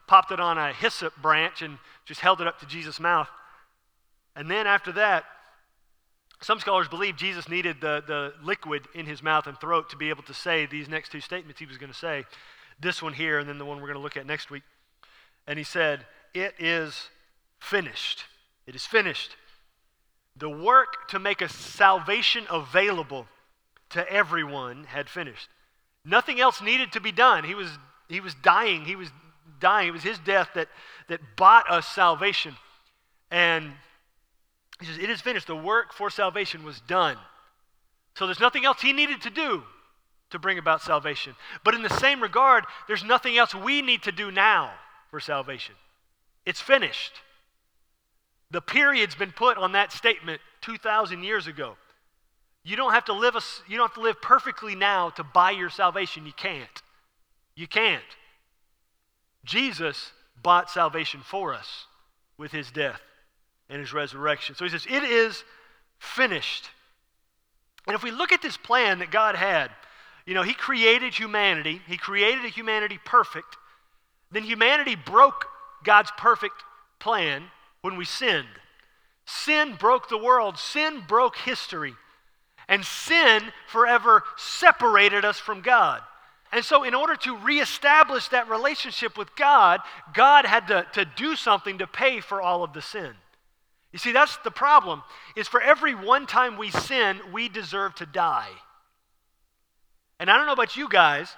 popped 0.06 0.30
it 0.30 0.40
on 0.40 0.58
a 0.58 0.72
hyssop 0.72 1.14
branch, 1.20 1.62
and 1.62 1.78
just 2.04 2.20
held 2.20 2.40
it 2.40 2.46
up 2.46 2.60
to 2.60 2.66
Jesus' 2.66 3.00
mouth. 3.00 3.28
And 4.36 4.50
then 4.50 4.66
after 4.66 4.92
that, 4.92 5.24
some 6.40 6.60
scholars 6.60 6.88
believe 6.88 7.16
Jesus 7.16 7.48
needed 7.48 7.80
the, 7.80 8.02
the 8.06 8.34
liquid 8.42 8.82
in 8.94 9.06
his 9.06 9.22
mouth 9.22 9.46
and 9.46 9.58
throat 9.58 9.88
to 9.90 9.96
be 9.96 10.10
able 10.10 10.22
to 10.24 10.34
say 10.34 10.66
these 10.66 10.88
next 10.88 11.10
two 11.10 11.20
statements 11.20 11.58
he 11.58 11.66
was 11.66 11.78
going 11.78 11.92
to 11.92 11.98
say. 11.98 12.24
This 12.80 13.02
one 13.02 13.12
here, 13.12 13.38
and 13.38 13.48
then 13.48 13.58
the 13.58 13.64
one 13.64 13.78
we're 13.78 13.88
going 13.88 13.94
to 13.94 14.02
look 14.02 14.16
at 14.16 14.26
next 14.26 14.50
week. 14.50 14.62
And 15.46 15.58
he 15.58 15.64
said, 15.64 16.04
It 16.34 16.54
is 16.58 17.08
finished. 17.60 18.24
It 18.66 18.74
is 18.74 18.84
finished. 18.84 19.36
The 20.36 20.50
work 20.50 21.08
to 21.08 21.18
make 21.18 21.40
a 21.40 21.48
salvation 21.48 22.46
available 22.50 23.26
to 23.90 24.10
everyone 24.10 24.84
had 24.84 25.08
finished. 25.08 25.48
Nothing 26.04 26.40
else 26.40 26.60
needed 26.60 26.92
to 26.92 27.00
be 27.00 27.12
done. 27.12 27.44
He 27.44 27.54
was, 27.54 27.68
he 28.08 28.20
was 28.20 28.34
dying. 28.34 28.84
He 28.84 28.96
was 28.96 29.10
dying. 29.60 29.88
It 29.88 29.92
was 29.92 30.02
his 30.02 30.18
death 30.18 30.50
that, 30.54 30.68
that 31.08 31.20
bought 31.36 31.70
us 31.70 31.86
salvation. 31.88 32.56
And 33.30 33.72
he 34.80 34.86
says, 34.86 34.98
It 34.98 35.10
is 35.10 35.20
finished. 35.20 35.46
The 35.46 35.56
work 35.56 35.92
for 35.92 36.10
salvation 36.10 36.64
was 36.64 36.80
done. 36.80 37.16
So 38.14 38.26
there's 38.26 38.40
nothing 38.40 38.64
else 38.64 38.80
he 38.80 38.92
needed 38.92 39.22
to 39.22 39.30
do 39.30 39.62
to 40.30 40.38
bring 40.38 40.58
about 40.58 40.82
salvation. 40.82 41.34
But 41.64 41.74
in 41.74 41.82
the 41.82 41.88
same 41.88 42.22
regard, 42.22 42.64
there's 42.86 43.04
nothing 43.04 43.38
else 43.38 43.54
we 43.54 43.82
need 43.82 44.02
to 44.02 44.12
do 44.12 44.30
now 44.30 44.72
for 45.10 45.20
salvation. 45.20 45.74
It's 46.44 46.60
finished. 46.60 47.12
The 48.50 48.60
period's 48.60 49.14
been 49.14 49.32
put 49.32 49.56
on 49.56 49.72
that 49.72 49.92
statement 49.92 50.40
2,000 50.60 51.22
years 51.22 51.46
ago. 51.46 51.76
You 52.64 52.76
don't 52.76 52.94
have 52.94 53.04
to 53.06 53.12
live 53.12 53.36
a, 53.36 53.42
you 53.68 53.76
don't 53.76 53.88
have 53.88 53.94
to 53.96 54.00
live 54.00 54.20
perfectly 54.22 54.74
now 54.74 55.10
to 55.10 55.22
buy 55.22 55.50
your 55.50 55.68
salvation. 55.68 56.24
You 56.24 56.32
can't. 56.32 56.82
You 57.54 57.68
can't. 57.68 58.02
Jesus 59.44 60.12
bought 60.42 60.70
salvation 60.70 61.20
for 61.22 61.52
us 61.54 61.86
with 62.38 62.52
his 62.52 62.70
death 62.70 63.00
and 63.68 63.80
his 63.80 63.92
resurrection. 63.92 64.54
So 64.54 64.64
he 64.64 64.70
says, 64.70 64.86
It 64.88 65.04
is 65.04 65.44
finished. 65.98 66.70
And 67.86 67.94
if 67.94 68.02
we 68.02 68.10
look 68.10 68.32
at 68.32 68.40
this 68.40 68.56
plan 68.56 69.00
that 69.00 69.10
God 69.10 69.36
had, 69.36 69.70
you 70.24 70.32
know, 70.32 70.42
he 70.42 70.54
created 70.54 71.12
humanity, 71.12 71.82
he 71.86 71.98
created 71.98 72.46
a 72.46 72.48
humanity 72.48 72.98
perfect. 73.04 73.58
Then 74.30 74.42
humanity 74.42 74.96
broke 74.96 75.44
God's 75.84 76.10
perfect 76.16 76.54
plan 76.98 77.44
when 77.82 77.96
we 77.96 78.06
sinned. 78.06 78.48
Sin 79.26 79.76
broke 79.78 80.08
the 80.08 80.18
world, 80.18 80.56
sin 80.56 81.02
broke 81.06 81.36
history. 81.36 81.94
And 82.68 82.84
sin 82.84 83.42
forever 83.68 84.22
separated 84.36 85.24
us 85.24 85.38
from 85.38 85.60
God. 85.60 86.02
And 86.52 86.64
so, 86.64 86.84
in 86.84 86.94
order 86.94 87.16
to 87.16 87.36
reestablish 87.36 88.28
that 88.28 88.48
relationship 88.48 89.18
with 89.18 89.34
God, 89.34 89.80
God 90.14 90.46
had 90.46 90.68
to, 90.68 90.86
to 90.92 91.04
do 91.04 91.34
something 91.34 91.78
to 91.78 91.86
pay 91.86 92.20
for 92.20 92.40
all 92.40 92.62
of 92.62 92.72
the 92.72 92.82
sin. 92.82 93.14
You 93.92 93.98
see, 93.98 94.12
that's 94.12 94.36
the 94.38 94.50
problem, 94.50 95.02
is 95.36 95.48
for 95.48 95.60
every 95.60 95.94
one 95.94 96.26
time 96.26 96.56
we 96.56 96.70
sin, 96.70 97.20
we 97.32 97.48
deserve 97.48 97.94
to 97.96 98.06
die. 98.06 98.50
And 100.18 100.30
I 100.30 100.36
don't 100.36 100.46
know 100.46 100.52
about 100.52 100.76
you 100.76 100.88
guys, 100.88 101.36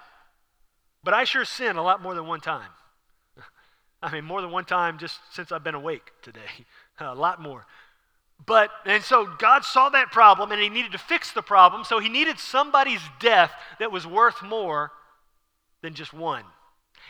but 1.03 1.15
I 1.15 1.25
sure 1.25 1.45
sin 1.45 1.77
a 1.77 1.83
lot 1.83 2.03
more 2.03 2.15
than 2.15 2.27
one 2.27 2.41
time. 2.41 2.71
I 4.03 4.13
mean, 4.13 4.25
more 4.25 4.41
than 4.41 4.51
one 4.51 4.65
time 4.65 4.99
just 4.99 5.19
since 5.33 5.53
I've 5.53 5.65
been 5.65 5.75
awake 5.75 6.13
today. 6.23 6.41
a 7.01 7.15
lot 7.15 7.41
more. 7.41 7.67
But, 8.45 8.71
and 8.85 9.03
so 9.03 9.27
God 9.39 9.65
saw 9.65 9.89
that 9.89 10.13
problem 10.13 10.53
and 10.53 10.61
he 10.61 10.69
needed 10.69 10.93
to 10.93 10.99
fix 10.99 11.33
the 11.33 11.43
problem, 11.43 11.85
so 11.85 11.99
he 11.99 12.09
needed 12.09 12.39
somebody's 12.39 13.01
death 13.19 13.53
that 13.79 13.91
was 13.91 14.07
worth 14.07 14.43
more 14.43 14.93
than 15.83 15.95
just 15.95 16.13
one. 16.13 16.45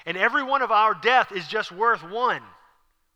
And 0.07 0.17
every 0.17 0.43
one 0.43 0.63
of 0.63 0.71
our 0.71 0.95
death 0.95 1.33
is 1.33 1.49
just 1.49 1.73
worth 1.73 2.03
one. 2.03 2.43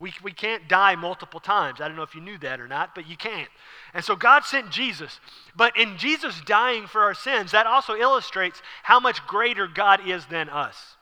We, 0.01 0.15
we 0.23 0.33
can't 0.33 0.67
die 0.67 0.97
multiple 0.97 1.41
times. 1.41 1.81
I 1.81 1.87
don't 1.87 1.97
know 1.97 2.03
if 2.03 2.15
you 2.15 2.23
knew 2.23 2.39
that 2.39 2.59
or 2.59 2.67
not, 2.67 2.95
but 2.95 3.07
you 3.07 3.17
can't. 3.17 3.51
And 3.93 4.03
so 4.03 4.17
God 4.17 4.45
sent 4.45 4.71
Jesus. 4.71 5.21
But 5.55 5.77
in 5.77 5.99
Jesus 5.99 6.41
dying 6.47 6.87
for 6.87 7.03
our 7.03 7.15
sins, 7.15 7.53
that 7.53 7.67
also 7.67 7.95
illustrates 7.95 8.63
how 8.83 8.99
much 8.99 9.27
greater 9.27 9.67
God 9.67 10.09
is 10.09 10.25
than 10.27 10.49
us. 10.49 10.97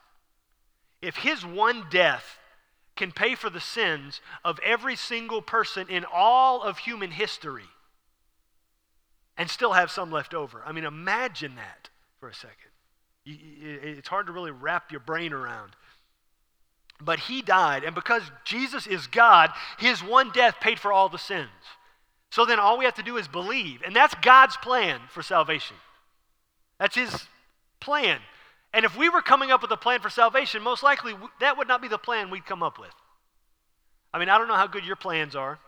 If 1.01 1.17
his 1.17 1.47
one 1.47 1.87
death 1.91 2.38
can 2.99 3.13
pay 3.13 3.35
for 3.35 3.49
the 3.49 3.61
sins 3.61 4.21
of 4.45 4.61
every 4.63 4.97
single 4.97 5.41
person 5.41 5.89
in 5.89 6.05
all 6.13 6.63
of 6.63 6.79
human 6.79 7.11
history 7.11 7.65
and 9.39 9.49
still 9.49 9.73
have 9.73 9.91
some 9.91 10.11
left 10.11 10.35
over. 10.35 10.63
I 10.67 10.73
mean, 10.73 10.85
imagine 10.85 11.55
that 11.55 11.89
for 12.21 12.29
a 12.29 12.35
second. 12.35 12.57
It's 13.25 14.09
hard 14.09 14.27
to 14.27 14.33
really 14.33 14.51
wrap 14.51 14.91
your 14.91 15.01
brain 15.01 15.33
around. 15.33 15.73
But 17.01 17.21
he 17.21 17.43
died, 17.43 17.85
and 17.85 17.95
because 17.95 18.23
Jesus 18.45 18.87
is 18.87 19.07
God, 19.07 19.51
his 19.79 20.03
one 20.03 20.31
death 20.33 20.57
paid 20.61 20.81
for 20.81 20.93
all 20.93 21.09
the 21.09 21.19
sins. 21.19 21.49
So 22.31 22.45
then 22.45 22.59
all 22.59 22.77
we 22.77 22.85
have 22.85 22.95
to 22.95 23.03
do 23.03 23.17
is 23.17 23.29
believe. 23.29 23.83
And 23.87 23.95
that's 23.95 24.15
God's 24.17 24.57
plan 24.57 25.01
for 25.09 25.23
salvation. 25.23 25.77
That's 26.81 26.97
his 26.97 27.27
plan. 27.81 28.19
And 28.73 28.85
if 28.85 28.97
we 28.97 29.09
were 29.09 29.23
coming 29.23 29.51
up 29.51 29.63
with 29.63 29.71
a 29.71 29.77
plan 29.77 30.01
for 30.01 30.11
salvation, 30.11 30.63
most 30.63 30.83
likely 30.83 31.15
that 31.41 31.57
would 31.57 31.69
not 31.69 31.81
be 31.81 31.89
the 31.89 31.99
plan 31.99 32.31
we'd 32.31 32.47
come 32.47 32.63
up 32.63 32.79
with. 32.79 32.93
I 34.13 34.19
mean, 34.19 34.29
I 34.29 34.39
don't 34.39 34.49
know 34.49 34.55
how 34.55 34.67
good 34.67 34.85
your 34.85 34.97
plans 34.97 35.35
are, 35.35 35.59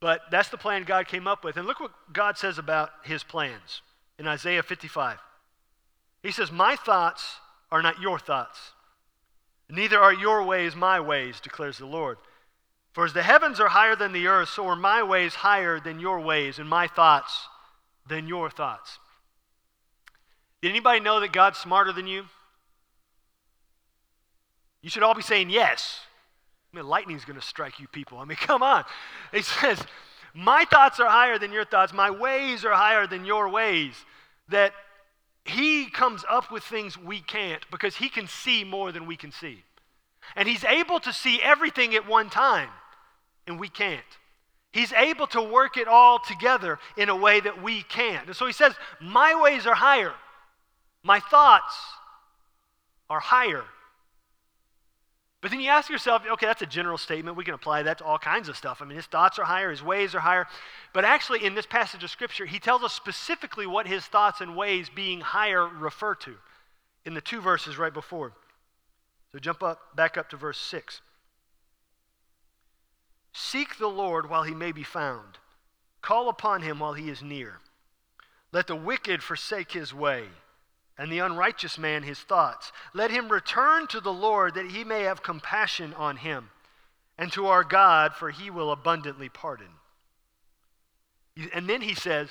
but 0.00 0.22
that's 0.30 0.48
the 0.48 0.58
plan 0.58 0.84
God 0.84 1.08
came 1.08 1.26
up 1.26 1.44
with. 1.44 1.56
And 1.56 1.66
look 1.66 1.80
what 1.80 1.92
God 2.12 2.38
says 2.38 2.58
about 2.58 2.90
his 3.04 3.22
plans 3.22 3.82
in 4.18 4.26
Isaiah 4.26 4.62
55. 4.62 5.18
He 6.22 6.32
says, 6.32 6.50
My 6.50 6.76
thoughts 6.76 7.36
are 7.70 7.82
not 7.82 8.00
your 8.00 8.18
thoughts, 8.18 8.72
neither 9.68 9.98
are 9.98 10.14
your 10.14 10.44
ways 10.44 10.74
my 10.74 11.00
ways, 11.00 11.40
declares 11.40 11.78
the 11.78 11.86
Lord. 11.86 12.18
For 12.92 13.04
as 13.04 13.12
the 13.12 13.22
heavens 13.22 13.60
are 13.60 13.68
higher 13.68 13.94
than 13.94 14.12
the 14.12 14.26
earth, 14.26 14.48
so 14.48 14.66
are 14.66 14.76
my 14.76 15.02
ways 15.02 15.36
higher 15.36 15.78
than 15.78 16.00
your 16.00 16.20
ways, 16.20 16.58
and 16.58 16.68
my 16.68 16.88
thoughts 16.88 17.46
than 18.08 18.26
your 18.26 18.50
thoughts. 18.50 18.98
Did 20.62 20.70
anybody 20.70 21.00
know 21.00 21.20
that 21.20 21.32
God's 21.32 21.58
smarter 21.58 21.92
than 21.92 22.06
you? 22.06 22.24
You 24.82 24.90
should 24.90 25.02
all 25.02 25.14
be 25.14 25.22
saying 25.22 25.50
yes. 25.50 26.00
I 26.72 26.76
mean, 26.76 26.86
lightning's 26.86 27.24
going 27.24 27.38
to 27.38 27.44
strike 27.44 27.80
you 27.80 27.88
people. 27.88 28.18
I 28.18 28.24
mean, 28.24 28.36
come 28.40 28.62
on. 28.62 28.84
He 29.32 29.42
says, 29.42 29.82
My 30.34 30.64
thoughts 30.64 31.00
are 31.00 31.08
higher 31.08 31.38
than 31.38 31.52
your 31.52 31.64
thoughts, 31.64 31.92
my 31.92 32.10
ways 32.10 32.64
are 32.64 32.72
higher 32.72 33.06
than 33.06 33.24
your 33.24 33.48
ways. 33.48 33.94
That 34.48 34.72
he 35.44 35.88
comes 35.90 36.24
up 36.28 36.50
with 36.50 36.62
things 36.62 36.98
we 36.98 37.20
can't 37.20 37.64
because 37.70 37.96
he 37.96 38.08
can 38.08 38.26
see 38.28 38.64
more 38.64 38.92
than 38.92 39.06
we 39.06 39.16
can 39.16 39.32
see. 39.32 39.64
And 40.36 40.48
he's 40.48 40.64
able 40.64 41.00
to 41.00 41.12
see 41.12 41.40
everything 41.42 41.94
at 41.94 42.06
one 42.06 42.28
time, 42.28 42.68
and 43.46 43.58
we 43.58 43.68
can't. 43.68 44.00
He's 44.72 44.92
able 44.92 45.26
to 45.28 45.42
work 45.42 45.78
it 45.78 45.88
all 45.88 46.18
together 46.18 46.78
in 46.98 47.08
a 47.08 47.16
way 47.16 47.40
that 47.40 47.62
we 47.62 47.82
can't. 47.82 48.26
And 48.26 48.36
so 48.36 48.46
he 48.46 48.52
says, 48.52 48.74
My 49.00 49.40
ways 49.40 49.66
are 49.66 49.74
higher. 49.74 50.12
My 51.02 51.20
thoughts 51.20 51.74
are 53.08 53.20
higher. 53.20 53.64
But 55.40 55.52
then 55.52 55.60
you 55.60 55.70
ask 55.70 55.88
yourself, 55.88 56.24
okay, 56.28 56.46
that's 56.46 56.62
a 56.62 56.66
general 56.66 56.98
statement. 56.98 57.36
We 57.36 57.44
can 57.44 57.54
apply 57.54 57.84
that 57.84 57.98
to 57.98 58.04
all 58.04 58.18
kinds 58.18 58.48
of 58.48 58.56
stuff. 58.56 58.82
I 58.82 58.84
mean, 58.84 58.96
his 58.96 59.06
thoughts 59.06 59.38
are 59.38 59.44
higher, 59.44 59.70
his 59.70 59.82
ways 59.82 60.14
are 60.14 60.20
higher. 60.20 60.46
But 60.92 61.04
actually, 61.04 61.44
in 61.44 61.54
this 61.54 61.66
passage 61.66 62.02
of 62.02 62.10
Scripture, 62.10 62.44
he 62.44 62.58
tells 62.58 62.82
us 62.82 62.92
specifically 62.92 63.66
what 63.66 63.86
his 63.86 64.04
thoughts 64.04 64.40
and 64.40 64.56
ways 64.56 64.88
being 64.88 65.20
higher 65.20 65.66
refer 65.66 66.16
to 66.16 66.34
in 67.04 67.14
the 67.14 67.20
two 67.20 67.40
verses 67.40 67.78
right 67.78 67.94
before. 67.94 68.32
So 69.30 69.38
jump 69.38 69.62
up, 69.62 69.94
back 69.94 70.16
up 70.16 70.28
to 70.30 70.36
verse 70.36 70.58
6. 70.58 71.00
Seek 73.32 73.78
the 73.78 73.86
Lord 73.86 74.28
while 74.28 74.42
he 74.42 74.54
may 74.54 74.72
be 74.72 74.82
found, 74.82 75.38
call 76.02 76.28
upon 76.28 76.62
him 76.62 76.80
while 76.80 76.94
he 76.94 77.08
is 77.08 77.22
near. 77.22 77.60
Let 78.50 78.66
the 78.66 78.74
wicked 78.74 79.22
forsake 79.22 79.72
his 79.72 79.94
way 79.94 80.24
and 80.98 81.12
the 81.12 81.20
unrighteous 81.20 81.78
man 81.78 82.02
his 82.02 82.18
thoughts. 82.18 82.72
Let 82.92 83.10
him 83.10 83.28
return 83.28 83.86
to 83.88 84.00
the 84.00 84.12
Lord 84.12 84.54
that 84.54 84.70
he 84.70 84.82
may 84.84 85.02
have 85.02 85.22
compassion 85.22 85.94
on 85.94 86.16
him, 86.16 86.50
and 87.16 87.32
to 87.32 87.46
our 87.46 87.64
God, 87.64 88.14
for 88.14 88.30
he 88.30 88.50
will 88.50 88.72
abundantly 88.72 89.28
pardon. 89.28 89.68
And 91.54 91.68
then 91.68 91.80
he 91.80 91.94
says, 91.94 92.28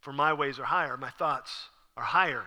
For 0.00 0.12
my 0.12 0.34
ways 0.34 0.58
are 0.58 0.64
higher, 0.64 0.96
my 0.96 1.10
thoughts 1.10 1.68
are 1.96 2.04
higher. 2.04 2.44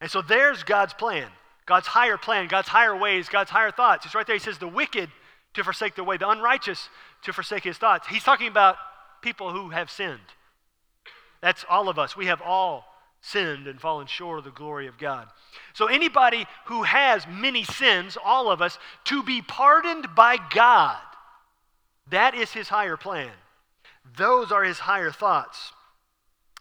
And 0.00 0.10
so 0.10 0.22
there's 0.22 0.62
God's 0.62 0.94
plan, 0.94 1.28
God's 1.66 1.86
higher 1.86 2.16
plan, 2.16 2.48
God's 2.48 2.68
higher 2.68 2.96
ways, 2.96 3.28
God's 3.28 3.50
higher 3.50 3.70
thoughts. 3.70 4.06
It's 4.06 4.14
right 4.14 4.26
there. 4.26 4.36
He 4.36 4.40
says, 4.40 4.58
The 4.58 4.66
wicked 4.68 5.10
to 5.54 5.64
forsake 5.64 5.94
their 5.94 6.04
way, 6.04 6.16
the 6.16 6.28
unrighteous 6.28 6.88
to 7.22 7.32
forsake 7.34 7.64
his 7.64 7.76
thoughts. 7.76 8.06
He's 8.06 8.24
talking 8.24 8.48
about 8.48 8.76
people 9.20 9.52
who 9.52 9.70
have 9.70 9.90
sinned. 9.90 10.20
That's 11.42 11.64
all 11.68 11.88
of 11.88 11.98
us. 11.98 12.16
We 12.16 12.26
have 12.26 12.40
all 12.40 12.84
sinned 13.20 13.66
and 13.66 13.80
fallen 13.80 14.06
short 14.06 14.38
of 14.38 14.44
the 14.44 14.50
glory 14.50 14.86
of 14.86 14.98
God. 14.98 15.28
So, 15.74 15.86
anybody 15.86 16.46
who 16.66 16.82
has 16.84 17.26
many 17.26 17.64
sins, 17.64 18.16
all 18.22 18.50
of 18.50 18.62
us, 18.62 18.78
to 19.04 19.22
be 19.22 19.42
pardoned 19.42 20.14
by 20.14 20.38
God, 20.54 20.98
that 22.10 22.34
is 22.34 22.52
his 22.52 22.68
higher 22.68 22.96
plan. 22.96 23.32
Those 24.16 24.50
are 24.50 24.64
his 24.64 24.78
higher 24.78 25.10
thoughts. 25.10 25.72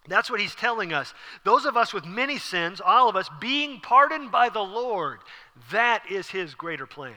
That's 0.07 0.29
what 0.29 0.39
he's 0.39 0.55
telling 0.55 0.91
us. 0.91 1.13
Those 1.43 1.65
of 1.65 1.77
us 1.77 1.93
with 1.93 2.05
many 2.05 2.37
sins, 2.37 2.81
all 2.83 3.09
of 3.09 3.15
us, 3.15 3.29
being 3.39 3.79
pardoned 3.79 4.31
by 4.31 4.49
the 4.49 4.61
Lord, 4.61 5.19
that 5.71 6.03
is 6.09 6.29
his 6.29 6.55
greater 6.55 6.87
plan. 6.87 7.15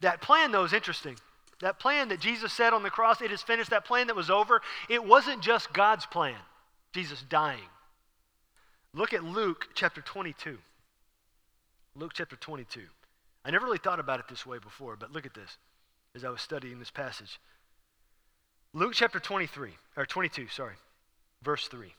That 0.00 0.20
plan, 0.20 0.52
though, 0.52 0.64
is 0.64 0.72
interesting. 0.72 1.16
That 1.60 1.80
plan 1.80 2.08
that 2.08 2.20
Jesus 2.20 2.52
said 2.52 2.72
on 2.72 2.82
the 2.82 2.90
cross, 2.90 3.22
it 3.22 3.32
is 3.32 3.42
finished, 3.42 3.70
that 3.70 3.86
plan 3.86 4.08
that 4.08 4.16
was 4.16 4.30
over, 4.30 4.60
it 4.88 5.04
wasn't 5.04 5.42
just 5.42 5.72
God's 5.72 6.06
plan. 6.06 6.36
Jesus 6.96 7.22
dying. 7.28 7.68
Look 8.94 9.12
at 9.12 9.22
Luke 9.22 9.68
chapter 9.74 10.00
22. 10.00 10.56
Luke 11.94 12.12
chapter 12.14 12.36
22. 12.36 12.80
I 13.44 13.50
never 13.50 13.66
really 13.66 13.76
thought 13.76 14.00
about 14.00 14.18
it 14.18 14.28
this 14.30 14.46
way 14.46 14.56
before, 14.58 14.96
but 14.96 15.12
look 15.12 15.26
at 15.26 15.34
this 15.34 15.58
as 16.14 16.24
I 16.24 16.30
was 16.30 16.40
studying 16.40 16.78
this 16.78 16.90
passage. 16.90 17.38
Luke 18.72 18.94
chapter 18.94 19.20
23, 19.20 19.72
or 19.98 20.06
22, 20.06 20.48
sorry, 20.48 20.76
verse 21.42 21.68
3. 21.68 21.92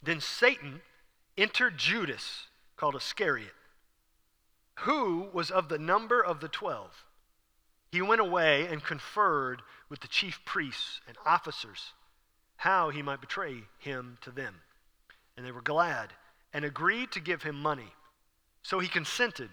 Then 0.00 0.20
Satan 0.20 0.80
entered 1.36 1.76
Judas, 1.76 2.46
called 2.76 2.94
Iscariot, 2.94 3.54
who 4.82 5.26
was 5.32 5.50
of 5.50 5.68
the 5.68 5.78
number 5.78 6.22
of 6.24 6.38
the 6.38 6.46
twelve. 6.46 7.04
He 7.90 8.00
went 8.00 8.20
away 8.20 8.68
and 8.68 8.84
conferred 8.84 9.62
with 9.88 9.98
the 9.98 10.08
chief 10.08 10.38
priests 10.44 11.00
and 11.08 11.16
officers 11.26 11.94
how 12.60 12.90
he 12.90 13.00
might 13.00 13.22
betray 13.22 13.62
him 13.78 14.18
to 14.20 14.30
them. 14.30 14.54
And 15.34 15.46
they 15.46 15.50
were 15.50 15.62
glad 15.62 16.12
and 16.52 16.62
agreed 16.62 17.10
to 17.12 17.18
give 17.18 17.42
him 17.42 17.54
money. 17.54 17.94
So 18.62 18.80
he 18.80 18.86
consented 18.86 19.48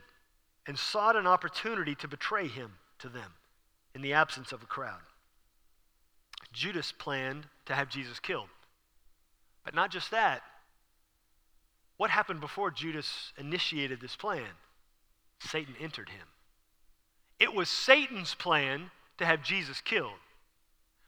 and 0.68 0.78
sought 0.78 1.16
an 1.16 1.26
opportunity 1.26 1.96
to 1.96 2.08
betray 2.10 2.50
him 2.50 2.74
to 3.00 3.08
them 3.08 3.32
in 3.96 4.02
the 4.02 4.12
absence 4.12 4.52
of 4.52 4.62
a 4.62 4.66
crowd. 4.66 5.00
Judas 6.52 6.92
planned 6.92 7.46
to 7.68 7.74
have 7.74 7.88
Jesus 7.88 8.20
killed. 8.20 8.50
But 9.64 9.74
not 9.74 9.90
just 9.90 10.12
that. 10.12 10.42
What 11.96 12.10
happened 12.10 12.42
before 12.42 12.72
Judas 12.72 13.32
initiated 13.38 14.02
this 14.02 14.18
plan? 14.18 14.50
Satan 15.40 15.76
entered 15.80 16.10
him. 16.10 16.28
It 17.40 17.54
was 17.54 17.70
Satan's 17.70 18.36
plan 18.36 18.92
to 19.18 19.26
have 19.26 19.44
Jesus 19.44 19.80
killed. 19.80 20.20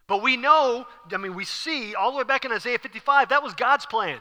But 0.09 0.23
we 0.23 0.37
know, 0.37 0.87
I 1.13 1.17
mean, 1.17 1.35
we 1.35 1.45
see 1.45 1.93
all 1.93 2.11
the 2.11 2.17
way 2.17 2.23
back 2.23 2.43
in 2.43 2.51
Isaiah 2.51 2.79
55, 2.79 3.29
that 3.29 3.43
was 3.43 3.53
God's 3.53 3.85
plan. 3.85 4.17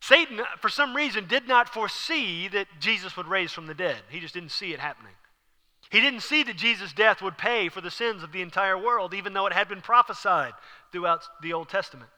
Satan, 0.00 0.40
for 0.60 0.68
some 0.68 0.94
reason, 0.94 1.26
did 1.26 1.48
not 1.48 1.68
foresee 1.68 2.46
that 2.48 2.68
Jesus 2.78 3.16
would 3.16 3.26
raise 3.26 3.50
from 3.50 3.66
the 3.66 3.74
dead. 3.74 3.98
He 4.08 4.20
just 4.20 4.34
didn't 4.34 4.52
see 4.52 4.72
it 4.72 4.78
happening. 4.78 5.14
He 5.90 6.00
didn't 6.00 6.20
see 6.20 6.44
that 6.44 6.56
Jesus' 6.56 6.92
death 6.92 7.22
would 7.22 7.36
pay 7.36 7.68
for 7.68 7.80
the 7.80 7.90
sins 7.90 8.22
of 8.22 8.30
the 8.30 8.40
entire 8.40 8.78
world, 8.78 9.14
even 9.14 9.32
though 9.32 9.46
it 9.46 9.52
had 9.52 9.68
been 9.68 9.80
prophesied 9.80 10.52
throughout 10.92 11.24
the 11.42 11.52
Old 11.52 11.68
Testament. 11.68 12.10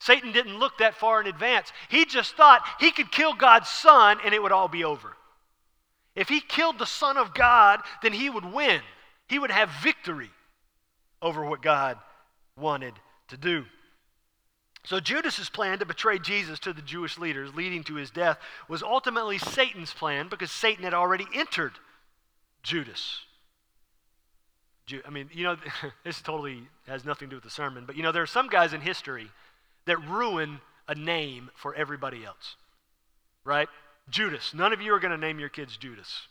Satan 0.00 0.32
didn't 0.32 0.58
look 0.58 0.78
that 0.78 0.96
far 0.96 1.20
in 1.20 1.28
advance. 1.28 1.72
He 1.88 2.04
just 2.04 2.34
thought 2.34 2.66
he 2.80 2.90
could 2.90 3.12
kill 3.12 3.34
God's 3.34 3.68
son 3.68 4.18
and 4.24 4.34
it 4.34 4.42
would 4.42 4.52
all 4.52 4.68
be 4.68 4.82
over. 4.82 5.16
If 6.16 6.28
he 6.28 6.40
killed 6.40 6.80
the 6.80 6.86
Son 6.86 7.16
of 7.16 7.34
God, 7.34 7.82
then 8.02 8.12
he 8.12 8.28
would 8.28 8.44
win, 8.44 8.80
he 9.28 9.38
would 9.38 9.52
have 9.52 9.70
victory 9.80 10.30
over 11.20 11.44
what 11.44 11.62
God 11.62 11.98
wanted 12.56 12.94
to 13.28 13.36
do. 13.36 13.64
So 14.84 15.00
Judas's 15.00 15.50
plan 15.50 15.80
to 15.80 15.86
betray 15.86 16.18
Jesus 16.18 16.58
to 16.60 16.72
the 16.72 16.82
Jewish 16.82 17.18
leaders, 17.18 17.54
leading 17.54 17.84
to 17.84 17.94
his 17.96 18.10
death, 18.10 18.38
was 18.68 18.82
ultimately 18.82 19.38
Satan's 19.38 19.92
plan 19.92 20.28
because 20.28 20.50
Satan 20.50 20.84
had 20.84 20.94
already 20.94 21.26
entered 21.34 21.72
Judas. 22.62 23.20
I 25.04 25.10
mean, 25.10 25.28
you 25.32 25.44
know, 25.44 25.56
this 26.04 26.22
totally 26.22 26.62
has 26.86 27.04
nothing 27.04 27.28
to 27.28 27.30
do 27.30 27.36
with 27.36 27.44
the 27.44 27.50
sermon, 27.50 27.84
but 27.86 27.96
you 27.96 28.02
know, 28.02 28.12
there 28.12 28.22
are 28.22 28.26
some 28.26 28.48
guys 28.48 28.72
in 28.72 28.80
history 28.80 29.30
that 29.84 29.98
ruin 30.08 30.60
a 30.86 30.94
name 30.94 31.50
for 31.54 31.74
everybody 31.74 32.24
else, 32.24 32.56
right? 33.44 33.68
Judas. 34.08 34.54
None 34.54 34.72
of 34.72 34.80
you 34.80 34.94
are 34.94 35.00
going 35.00 35.10
to 35.10 35.18
name 35.18 35.38
your 35.38 35.50
kids 35.50 35.76
Judas. 35.76 36.28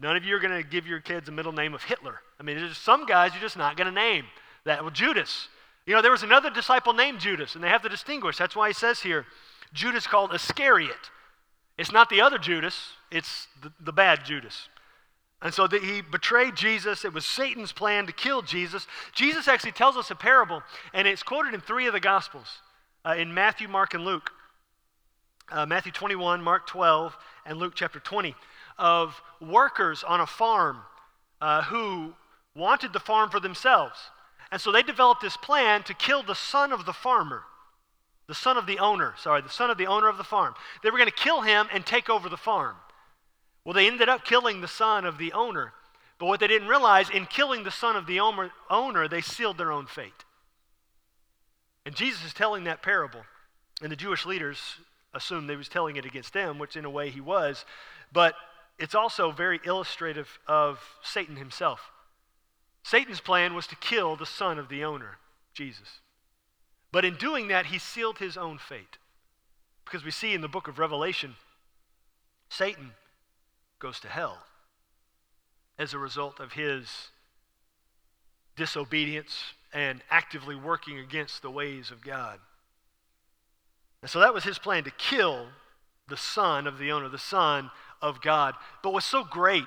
None 0.00 0.16
of 0.16 0.24
you 0.24 0.34
are 0.34 0.40
going 0.40 0.56
to 0.62 0.68
give 0.68 0.86
your 0.86 1.00
kids 1.00 1.28
a 1.28 1.32
middle 1.32 1.52
name 1.52 1.74
of 1.74 1.82
Hitler. 1.82 2.20
I 2.38 2.42
mean, 2.42 2.56
there's 2.56 2.78
some 2.78 3.04
guys 3.04 3.32
you're 3.32 3.42
just 3.42 3.56
not 3.56 3.76
going 3.76 3.86
to 3.86 3.92
name 3.92 4.24
that. 4.64 4.80
Well, 4.82 4.90
Judas. 4.90 5.48
You 5.86 5.94
know, 5.94 6.02
there 6.02 6.10
was 6.10 6.22
another 6.22 6.50
disciple 6.50 6.92
named 6.92 7.20
Judas, 7.20 7.54
and 7.54 7.64
they 7.64 7.68
have 7.68 7.82
to 7.82 7.88
distinguish. 7.88 8.36
That's 8.36 8.54
why 8.54 8.68
he 8.68 8.74
says 8.74 9.00
here, 9.00 9.26
Judas 9.72 10.06
called 10.06 10.32
Iscariot. 10.34 11.10
It's 11.78 11.90
not 11.90 12.10
the 12.10 12.20
other 12.20 12.38
Judas, 12.38 12.90
it's 13.10 13.48
the, 13.62 13.72
the 13.80 13.92
bad 13.92 14.24
Judas. 14.24 14.68
And 15.42 15.54
so 15.54 15.66
that 15.66 15.82
he 15.82 16.02
betrayed 16.02 16.54
Jesus. 16.54 17.04
It 17.06 17.14
was 17.14 17.24
Satan's 17.24 17.72
plan 17.72 18.06
to 18.06 18.12
kill 18.12 18.42
Jesus. 18.42 18.86
Jesus 19.14 19.48
actually 19.48 19.72
tells 19.72 19.96
us 19.96 20.10
a 20.10 20.14
parable, 20.14 20.62
and 20.92 21.08
it's 21.08 21.22
quoted 21.22 21.54
in 21.54 21.60
three 21.60 21.86
of 21.86 21.94
the 21.94 22.00
Gospels 22.00 22.46
uh, 23.04 23.14
in 23.16 23.32
Matthew, 23.32 23.66
Mark, 23.66 23.94
and 23.94 24.04
Luke. 24.04 24.30
Uh, 25.50 25.66
Matthew 25.66 25.90
21, 25.90 26.42
Mark 26.42 26.66
12, 26.66 27.16
and 27.46 27.58
Luke 27.58 27.72
chapter 27.74 27.98
20 27.98 28.36
of 28.80 29.22
workers 29.40 30.02
on 30.02 30.20
a 30.20 30.26
farm 30.26 30.78
uh, 31.40 31.62
who 31.62 32.14
wanted 32.56 32.92
the 32.92 32.98
farm 32.98 33.30
for 33.30 33.38
themselves. 33.38 33.96
And 34.50 34.60
so 34.60 34.72
they 34.72 34.82
developed 34.82 35.20
this 35.20 35.36
plan 35.36 35.84
to 35.84 35.94
kill 35.94 36.24
the 36.24 36.34
son 36.34 36.72
of 36.72 36.86
the 36.86 36.92
farmer, 36.92 37.42
the 38.26 38.34
son 38.34 38.56
of 38.56 38.66
the 38.66 38.78
owner, 38.78 39.14
sorry, 39.16 39.42
the 39.42 39.48
son 39.48 39.70
of 39.70 39.78
the 39.78 39.86
owner 39.86 40.08
of 40.08 40.16
the 40.16 40.24
farm. 40.24 40.54
They 40.82 40.90
were 40.90 40.98
going 40.98 41.10
to 41.10 41.14
kill 41.14 41.42
him 41.42 41.68
and 41.72 41.86
take 41.86 42.10
over 42.10 42.28
the 42.28 42.36
farm. 42.36 42.76
Well, 43.64 43.74
they 43.74 43.86
ended 43.86 44.08
up 44.08 44.24
killing 44.24 44.60
the 44.60 44.68
son 44.68 45.04
of 45.04 45.18
the 45.18 45.32
owner. 45.32 45.72
But 46.18 46.26
what 46.26 46.40
they 46.40 46.48
didn't 46.48 46.68
realize, 46.68 47.08
in 47.10 47.26
killing 47.26 47.62
the 47.62 47.70
son 47.70 47.96
of 47.96 48.06
the 48.06 48.20
owner, 48.20 49.08
they 49.08 49.20
sealed 49.20 49.58
their 49.58 49.72
own 49.72 49.86
fate. 49.86 50.24
And 51.86 51.94
Jesus 51.94 52.24
is 52.24 52.34
telling 52.34 52.64
that 52.64 52.82
parable. 52.82 53.22
And 53.82 53.90
the 53.90 53.96
Jewish 53.96 54.26
leaders 54.26 54.58
assumed 55.14 55.48
they 55.48 55.56
was 55.56 55.68
telling 55.68 55.96
it 55.96 56.04
against 56.04 56.32
them, 56.32 56.58
which 56.58 56.76
in 56.76 56.84
a 56.84 56.90
way 56.90 57.10
he 57.10 57.20
was. 57.20 57.64
But 58.12 58.34
it's 58.80 58.94
also 58.94 59.30
very 59.30 59.60
illustrative 59.64 60.38
of 60.48 60.80
Satan 61.02 61.36
himself. 61.36 61.92
Satan's 62.82 63.20
plan 63.20 63.54
was 63.54 63.66
to 63.66 63.76
kill 63.76 64.16
the 64.16 64.24
son 64.24 64.58
of 64.58 64.70
the 64.70 64.82
owner, 64.82 65.18
Jesus. 65.52 66.00
But 66.90 67.04
in 67.04 67.16
doing 67.16 67.48
that, 67.48 67.66
he 67.66 67.78
sealed 67.78 68.18
his 68.18 68.38
own 68.38 68.56
fate. 68.56 68.96
Because 69.84 70.02
we 70.02 70.10
see 70.10 70.32
in 70.32 70.40
the 70.40 70.48
book 70.48 70.66
of 70.66 70.78
Revelation, 70.78 71.36
Satan 72.48 72.92
goes 73.78 74.00
to 74.00 74.08
hell 74.08 74.38
as 75.78 75.92
a 75.92 75.98
result 75.98 76.40
of 76.40 76.54
his 76.54 77.08
disobedience 78.56 79.52
and 79.74 80.00
actively 80.10 80.56
working 80.56 80.98
against 80.98 81.42
the 81.42 81.50
ways 81.50 81.90
of 81.90 82.02
God. 82.02 82.38
And 84.00 84.10
so 84.10 84.20
that 84.20 84.32
was 84.32 84.44
his 84.44 84.58
plan 84.58 84.84
to 84.84 84.90
kill 84.90 85.48
the 86.08 86.16
son 86.16 86.66
of 86.66 86.78
the 86.78 86.90
owner, 86.90 87.10
the 87.10 87.18
son 87.18 87.70
of 88.02 88.20
God. 88.20 88.54
But 88.82 88.92
what's 88.92 89.06
so 89.06 89.24
great 89.24 89.64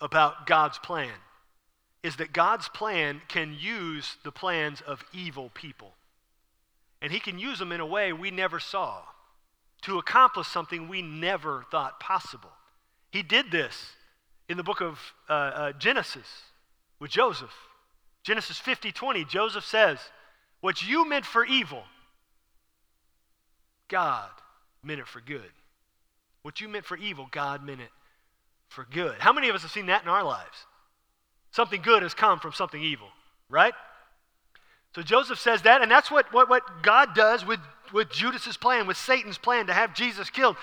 about 0.00 0.46
God's 0.46 0.78
plan 0.78 1.12
is 2.02 2.16
that 2.16 2.32
God's 2.32 2.68
plan 2.68 3.20
can 3.28 3.56
use 3.58 4.16
the 4.22 4.32
plans 4.32 4.80
of 4.80 5.04
evil 5.12 5.50
people. 5.54 5.92
And 7.02 7.12
He 7.12 7.20
can 7.20 7.38
use 7.38 7.58
them 7.58 7.72
in 7.72 7.80
a 7.80 7.86
way 7.86 8.12
we 8.12 8.30
never 8.30 8.60
saw 8.60 9.02
to 9.82 9.98
accomplish 9.98 10.48
something 10.48 10.88
we 10.88 11.02
never 11.02 11.64
thought 11.70 12.00
possible. 12.00 12.50
He 13.10 13.22
did 13.22 13.50
this 13.50 13.92
in 14.48 14.56
the 14.56 14.62
book 14.62 14.80
of 14.80 14.98
uh, 15.28 15.32
uh, 15.32 15.72
Genesis 15.72 16.26
with 16.98 17.10
Joseph. 17.10 17.54
Genesis 18.22 18.58
50 18.58 18.92
20, 18.92 19.24
Joseph 19.24 19.64
says, 19.64 19.98
What 20.60 20.86
you 20.86 21.08
meant 21.08 21.24
for 21.24 21.44
evil, 21.44 21.84
God 23.88 24.28
meant 24.82 25.00
it 25.00 25.06
for 25.06 25.20
good. 25.20 25.50
What 26.48 26.62
you 26.62 26.68
meant 26.70 26.86
for 26.86 26.96
evil, 26.96 27.28
God 27.30 27.62
meant 27.62 27.82
it 27.82 27.90
for 28.68 28.86
good. 28.90 29.16
How 29.18 29.34
many 29.34 29.50
of 29.50 29.54
us 29.54 29.60
have 29.60 29.70
seen 29.70 29.84
that 29.88 30.02
in 30.02 30.08
our 30.08 30.24
lives? 30.24 30.64
Something 31.50 31.82
good 31.82 32.02
has 32.02 32.14
come 32.14 32.40
from 32.40 32.54
something 32.54 32.82
evil, 32.82 33.08
right? 33.50 33.74
So 34.94 35.02
Joseph 35.02 35.38
says 35.38 35.60
that, 35.62 35.82
and 35.82 35.90
that's 35.90 36.10
what, 36.10 36.32
what, 36.32 36.48
what 36.48 36.62
God 36.82 37.14
does 37.14 37.44
with, 37.44 37.60
with 37.92 38.08
Judas's 38.08 38.56
plan, 38.56 38.86
with 38.86 38.96
Satan's 38.96 39.36
plan 39.36 39.66
to 39.66 39.74
have 39.74 39.92
Jesus 39.92 40.30
killed. 40.30 40.56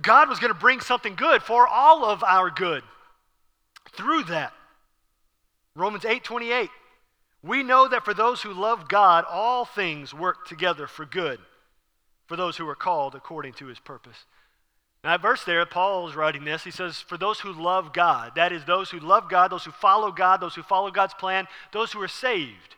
God 0.00 0.28
was 0.28 0.38
going 0.38 0.52
to 0.52 0.58
bring 0.60 0.78
something 0.78 1.16
good 1.16 1.42
for 1.42 1.66
all 1.66 2.04
of 2.04 2.22
our 2.22 2.48
good 2.48 2.84
through 3.96 4.22
that. 4.22 4.52
Romans 5.74 6.04
8 6.04 6.22
28. 6.22 6.70
We 7.42 7.64
know 7.64 7.88
that 7.88 8.04
for 8.04 8.14
those 8.14 8.42
who 8.42 8.52
love 8.54 8.88
God, 8.88 9.24
all 9.28 9.64
things 9.64 10.14
work 10.14 10.46
together 10.46 10.86
for 10.86 11.04
good, 11.04 11.40
for 12.28 12.36
those 12.36 12.56
who 12.56 12.68
are 12.68 12.76
called 12.76 13.16
according 13.16 13.54
to 13.54 13.66
his 13.66 13.80
purpose. 13.80 14.24
That 15.02 15.20
verse 15.20 15.42
there, 15.44 15.66
Paul 15.66 16.08
is 16.08 16.14
writing 16.14 16.44
this. 16.44 16.62
He 16.62 16.70
says, 16.70 16.98
For 16.98 17.18
those 17.18 17.40
who 17.40 17.52
love 17.52 17.92
God, 17.92 18.32
that 18.36 18.52
is, 18.52 18.64
those 18.64 18.90
who 18.90 19.00
love 19.00 19.28
God, 19.28 19.50
those 19.50 19.64
who 19.64 19.72
follow 19.72 20.12
God, 20.12 20.40
those 20.40 20.54
who 20.54 20.62
follow 20.62 20.90
God's 20.92 21.14
plan, 21.14 21.48
those 21.72 21.92
who 21.92 22.00
are 22.00 22.08
saved, 22.08 22.76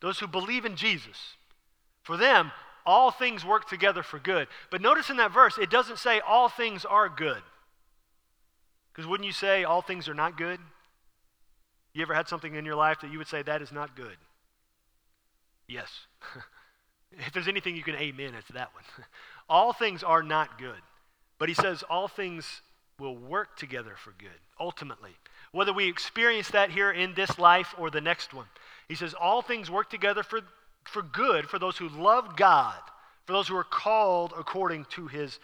those 0.00 0.18
who 0.18 0.26
believe 0.26 0.66
in 0.66 0.76
Jesus, 0.76 1.36
for 2.02 2.18
them, 2.18 2.52
all 2.84 3.10
things 3.10 3.44
work 3.44 3.68
together 3.68 4.02
for 4.02 4.18
good. 4.18 4.48
But 4.70 4.82
notice 4.82 5.08
in 5.08 5.16
that 5.16 5.32
verse, 5.32 5.56
it 5.56 5.70
doesn't 5.70 5.98
say 5.98 6.20
all 6.20 6.48
things 6.48 6.84
are 6.84 7.08
good. 7.08 7.42
Because 8.92 9.06
wouldn't 9.08 9.26
you 9.26 9.32
say 9.32 9.64
all 9.64 9.80
things 9.80 10.08
are 10.08 10.14
not 10.14 10.36
good? 10.36 10.58
You 11.94 12.02
ever 12.02 12.14
had 12.14 12.28
something 12.28 12.54
in 12.54 12.64
your 12.64 12.76
life 12.76 13.00
that 13.00 13.10
you 13.10 13.18
would 13.18 13.28
say 13.28 13.42
that 13.42 13.62
is 13.62 13.72
not 13.72 13.96
good? 13.96 14.16
Yes. 15.66 15.88
if 17.12 17.32
there's 17.32 17.48
anything 17.48 17.76
you 17.76 17.82
can 17.82 17.94
amen, 17.94 18.34
it's 18.34 18.48
that 18.48 18.74
one. 18.74 18.84
all 19.48 19.72
things 19.72 20.02
are 20.02 20.22
not 20.22 20.58
good. 20.58 20.80
But 21.40 21.48
he 21.48 21.54
says 21.54 21.82
all 21.82 22.06
things 22.06 22.60
will 22.98 23.16
work 23.16 23.56
together 23.56 23.94
for 23.96 24.12
good, 24.18 24.28
ultimately. 24.60 25.16
Whether 25.52 25.72
we 25.72 25.88
experience 25.88 26.48
that 26.50 26.70
here 26.70 26.92
in 26.92 27.14
this 27.14 27.38
life 27.38 27.74
or 27.78 27.90
the 27.90 28.00
next 28.00 28.32
one. 28.34 28.46
He 28.88 28.94
says 28.94 29.14
all 29.14 29.40
things 29.40 29.70
work 29.70 29.90
together 29.90 30.22
for, 30.22 30.40
for 30.84 31.02
good 31.02 31.48
for 31.48 31.58
those 31.58 31.78
who 31.78 31.88
love 31.88 32.36
God, 32.36 32.78
for 33.24 33.32
those 33.32 33.48
who 33.48 33.56
are 33.56 33.64
called 33.64 34.34
according 34.38 34.84
to 34.90 35.06
his 35.06 35.40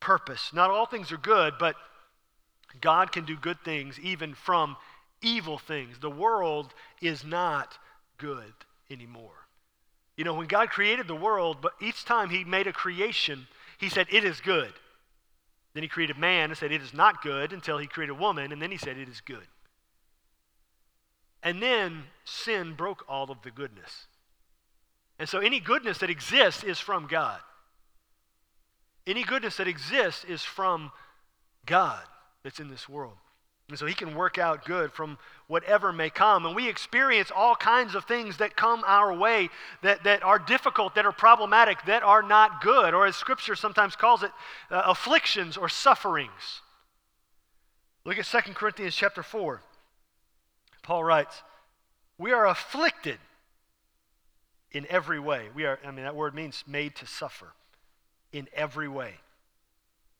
purpose. 0.00 0.52
Not 0.54 0.70
all 0.70 0.86
things 0.86 1.12
are 1.12 1.18
good, 1.18 1.54
but 1.60 1.76
God 2.80 3.12
can 3.12 3.26
do 3.26 3.36
good 3.36 3.60
things 3.62 4.00
even 4.00 4.34
from 4.34 4.76
evil 5.20 5.58
things. 5.58 5.98
The 5.98 6.10
world 6.10 6.72
is 7.02 7.24
not 7.24 7.76
good 8.16 8.54
anymore. 8.90 9.46
You 10.16 10.24
know, 10.24 10.34
when 10.34 10.46
God 10.46 10.70
created 10.70 11.08
the 11.08 11.14
world, 11.14 11.58
but 11.60 11.72
each 11.80 12.06
time 12.06 12.30
he 12.30 12.42
made 12.42 12.66
a 12.66 12.72
creation, 12.72 13.46
he 13.76 13.90
said, 13.90 14.06
It 14.10 14.24
is 14.24 14.40
good. 14.40 14.72
Then 15.76 15.82
he 15.82 15.90
created 15.90 16.16
man 16.16 16.48
and 16.48 16.56
said, 16.56 16.72
It 16.72 16.80
is 16.80 16.94
not 16.94 17.22
good 17.22 17.52
until 17.52 17.76
he 17.76 17.86
created 17.86 18.14
woman, 18.14 18.50
and 18.50 18.62
then 18.62 18.70
he 18.70 18.78
said, 18.78 18.96
It 18.96 19.10
is 19.10 19.20
good. 19.20 19.46
And 21.42 21.62
then 21.62 22.04
sin 22.24 22.72
broke 22.72 23.04
all 23.10 23.30
of 23.30 23.42
the 23.42 23.50
goodness. 23.50 24.06
And 25.18 25.28
so 25.28 25.38
any 25.38 25.60
goodness 25.60 25.98
that 25.98 26.08
exists 26.08 26.64
is 26.64 26.78
from 26.78 27.06
God. 27.06 27.40
Any 29.06 29.22
goodness 29.22 29.58
that 29.58 29.68
exists 29.68 30.24
is 30.24 30.40
from 30.40 30.92
God 31.66 32.04
that's 32.42 32.58
in 32.58 32.70
this 32.70 32.88
world. 32.88 33.18
And 33.68 33.78
so 33.78 33.86
he 33.86 33.94
can 33.94 34.14
work 34.14 34.38
out 34.38 34.64
good 34.64 34.92
from 34.92 35.18
whatever 35.48 35.92
may 35.92 36.08
come. 36.08 36.46
And 36.46 36.54
we 36.54 36.68
experience 36.68 37.32
all 37.34 37.56
kinds 37.56 37.96
of 37.96 38.04
things 38.04 38.36
that 38.36 38.56
come 38.56 38.84
our 38.86 39.12
way 39.12 39.48
that, 39.82 40.04
that 40.04 40.22
are 40.22 40.38
difficult, 40.38 40.94
that 40.94 41.06
are 41.06 41.12
problematic, 41.12 41.84
that 41.86 42.04
are 42.04 42.22
not 42.22 42.60
good, 42.60 42.94
or 42.94 43.06
as 43.06 43.16
scripture 43.16 43.56
sometimes 43.56 43.96
calls 43.96 44.22
it, 44.22 44.30
uh, 44.70 44.82
afflictions 44.86 45.56
or 45.56 45.68
sufferings. 45.68 46.62
Look 48.04 48.18
at 48.18 48.26
2 48.26 48.52
Corinthians 48.54 48.94
chapter 48.94 49.24
4. 49.24 49.62
Paul 50.82 51.02
writes, 51.02 51.42
We 52.18 52.32
are 52.32 52.46
afflicted 52.46 53.18
in 54.70 54.86
every 54.88 55.18
way. 55.18 55.48
We 55.52 55.64
are, 55.64 55.80
I 55.84 55.90
mean, 55.90 56.04
that 56.04 56.14
word 56.14 56.36
means 56.36 56.62
made 56.68 56.94
to 56.96 57.06
suffer 57.06 57.52
in 58.32 58.46
every 58.54 58.86
way, 58.86 59.14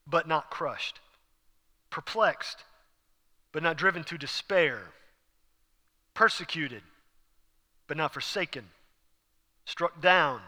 but 0.05 0.27
not 0.27 0.51
crushed 0.51 0.99
perplexed, 1.97 2.65
but 3.57 3.63
not 3.63 3.79
driven 3.79 4.05
to 4.05 4.19
despair, 4.19 4.83
persecuted, 6.13 6.83
but 7.87 7.97
not 7.97 8.13
forsaken, 8.13 8.67
struck 9.65 9.99
down, 10.03 10.43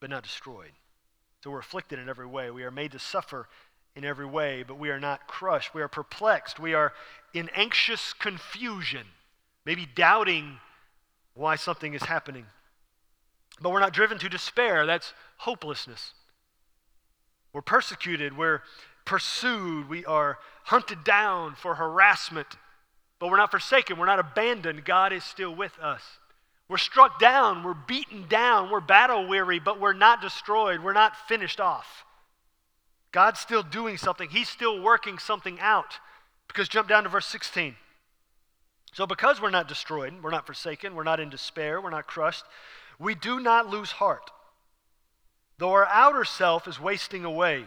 but 0.00 0.10
not 0.10 0.24
destroyed. 0.24 0.72
So 1.44 1.50
we're 1.52 1.60
afflicted 1.60 2.00
in 2.00 2.08
every 2.08 2.26
way. 2.26 2.50
We 2.50 2.64
are 2.64 2.72
made 2.72 2.90
to 2.90 2.98
suffer 2.98 3.46
in 3.94 4.04
every 4.04 4.26
way, 4.26 4.64
but 4.66 4.76
we 4.76 4.90
are 4.90 4.98
not 4.98 5.28
crushed. 5.28 5.72
We 5.72 5.82
are 5.82 5.88
perplexed. 5.88 6.58
We 6.58 6.74
are 6.74 6.92
in 7.32 7.48
anxious 7.54 8.12
confusion, 8.12 9.06
maybe 9.64 9.86
doubting 9.86 10.58
why 11.34 11.54
something 11.54 11.94
is 11.94 12.02
happening. 12.02 12.46
But 13.60 13.70
we're 13.70 13.78
not 13.78 13.92
driven 13.92 14.18
to 14.18 14.28
despair. 14.28 14.84
That's 14.84 15.12
hopelessness. 15.36 16.12
We're 17.52 17.62
persecuted. 17.62 18.36
We're 18.36 18.62
pursued, 19.04 19.88
we 19.88 20.04
are 20.06 20.38
hunted 20.64 21.04
down 21.04 21.54
for 21.54 21.74
harassment, 21.74 22.56
but 23.18 23.30
we're 23.30 23.36
not 23.36 23.50
forsaken, 23.50 23.98
we're 23.98 24.06
not 24.06 24.18
abandoned. 24.18 24.84
God 24.84 25.12
is 25.12 25.22
still 25.24 25.54
with 25.54 25.78
us. 25.78 26.02
We're 26.68 26.78
struck 26.78 27.20
down, 27.20 27.62
we're 27.62 27.74
beaten 27.74 28.26
down, 28.28 28.70
we're 28.70 28.80
battle 28.80 29.28
weary, 29.28 29.58
but 29.58 29.78
we're 29.78 29.92
not 29.92 30.22
destroyed, 30.22 30.80
we're 30.80 30.94
not 30.94 31.28
finished 31.28 31.60
off. 31.60 32.04
God's 33.12 33.40
still 33.40 33.62
doing 33.62 33.98
something, 33.98 34.30
He's 34.30 34.48
still 34.48 34.82
working 34.82 35.18
something 35.18 35.60
out. 35.60 35.98
Because 36.48 36.68
jump 36.68 36.88
down 36.88 37.04
to 37.04 37.08
verse 37.08 37.26
16. 37.26 37.74
So, 38.92 39.06
because 39.06 39.40
we're 39.40 39.50
not 39.50 39.66
destroyed, 39.66 40.14
we're 40.22 40.30
not 40.30 40.46
forsaken, 40.46 40.94
we're 40.94 41.02
not 41.02 41.20
in 41.20 41.28
despair, 41.28 41.80
we're 41.80 41.90
not 41.90 42.06
crushed, 42.06 42.44
we 42.98 43.14
do 43.14 43.40
not 43.40 43.68
lose 43.68 43.92
heart. 43.92 44.30
Though 45.58 45.72
our 45.72 45.86
outer 45.86 46.24
self 46.24 46.68
is 46.68 46.80
wasting 46.80 47.24
away, 47.24 47.64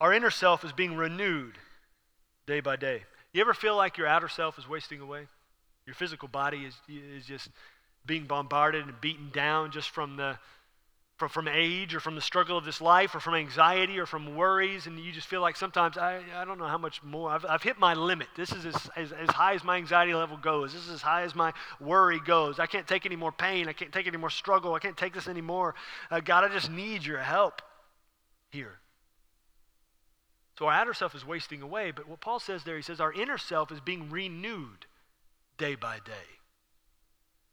our 0.00 0.12
inner 0.12 0.30
self 0.30 0.64
is 0.64 0.72
being 0.72 0.96
renewed 0.96 1.54
day 2.46 2.60
by 2.60 2.76
day. 2.76 3.04
You 3.32 3.40
ever 3.40 3.54
feel 3.54 3.76
like 3.76 3.98
your 3.98 4.06
outer 4.06 4.28
self 4.28 4.58
is 4.58 4.68
wasting 4.68 5.00
away? 5.00 5.26
Your 5.86 5.94
physical 5.94 6.28
body 6.28 6.64
is, 6.64 6.74
is 6.88 7.26
just 7.26 7.48
being 8.06 8.24
bombarded 8.24 8.86
and 8.86 9.00
beaten 9.00 9.30
down 9.32 9.70
just 9.70 9.90
from 9.90 10.16
the 10.16 10.38
from, 11.16 11.28
from 11.28 11.46
age 11.46 11.94
or 11.94 12.00
from 12.00 12.16
the 12.16 12.20
struggle 12.20 12.58
of 12.58 12.64
this 12.64 12.80
life 12.80 13.14
or 13.14 13.20
from 13.20 13.34
anxiety 13.34 13.98
or 13.98 14.06
from 14.06 14.34
worries 14.34 14.86
and 14.86 14.98
you 14.98 15.12
just 15.12 15.28
feel 15.28 15.40
like 15.40 15.54
sometimes 15.54 15.96
i, 15.96 16.20
I 16.34 16.44
don't 16.44 16.58
know 16.58 16.66
how 16.66 16.76
much 16.76 17.04
more 17.04 17.30
i've, 17.30 17.44
I've 17.48 17.62
hit 17.62 17.78
my 17.78 17.94
limit. 17.94 18.26
This 18.36 18.50
is 18.50 18.66
as, 18.66 18.90
as, 18.96 19.12
as 19.12 19.28
high 19.30 19.54
as 19.54 19.62
my 19.62 19.76
anxiety 19.76 20.12
level 20.12 20.36
goes. 20.36 20.72
This 20.72 20.82
is 20.86 20.90
as 20.90 21.02
high 21.02 21.22
as 21.22 21.34
my 21.34 21.52
worry 21.80 22.20
goes. 22.20 22.58
I 22.58 22.66
can't 22.66 22.86
take 22.86 23.06
any 23.06 23.16
more 23.16 23.30
pain. 23.30 23.68
I 23.68 23.72
can't 23.72 23.92
take 23.92 24.08
any 24.08 24.16
more 24.16 24.30
struggle. 24.30 24.74
I 24.74 24.80
can't 24.80 24.96
take 24.96 25.14
this 25.14 25.28
anymore. 25.28 25.74
Uh, 26.10 26.20
god 26.20 26.44
i 26.44 26.48
just 26.48 26.70
need 26.70 27.04
your 27.04 27.18
help 27.18 27.62
here 28.50 28.80
so 30.58 30.66
our 30.66 30.72
outer 30.72 30.94
self 30.94 31.14
is 31.14 31.26
wasting 31.26 31.62
away, 31.62 31.90
but 31.90 32.08
what 32.08 32.20
Paul 32.20 32.38
says 32.38 32.64
there, 32.64 32.76
he 32.76 32.82
says 32.82 33.00
our 33.00 33.12
inner 33.12 33.38
self 33.38 33.72
is 33.72 33.80
being 33.80 34.10
renewed 34.10 34.86
day 35.58 35.74
by 35.74 35.98
day. 36.04 36.12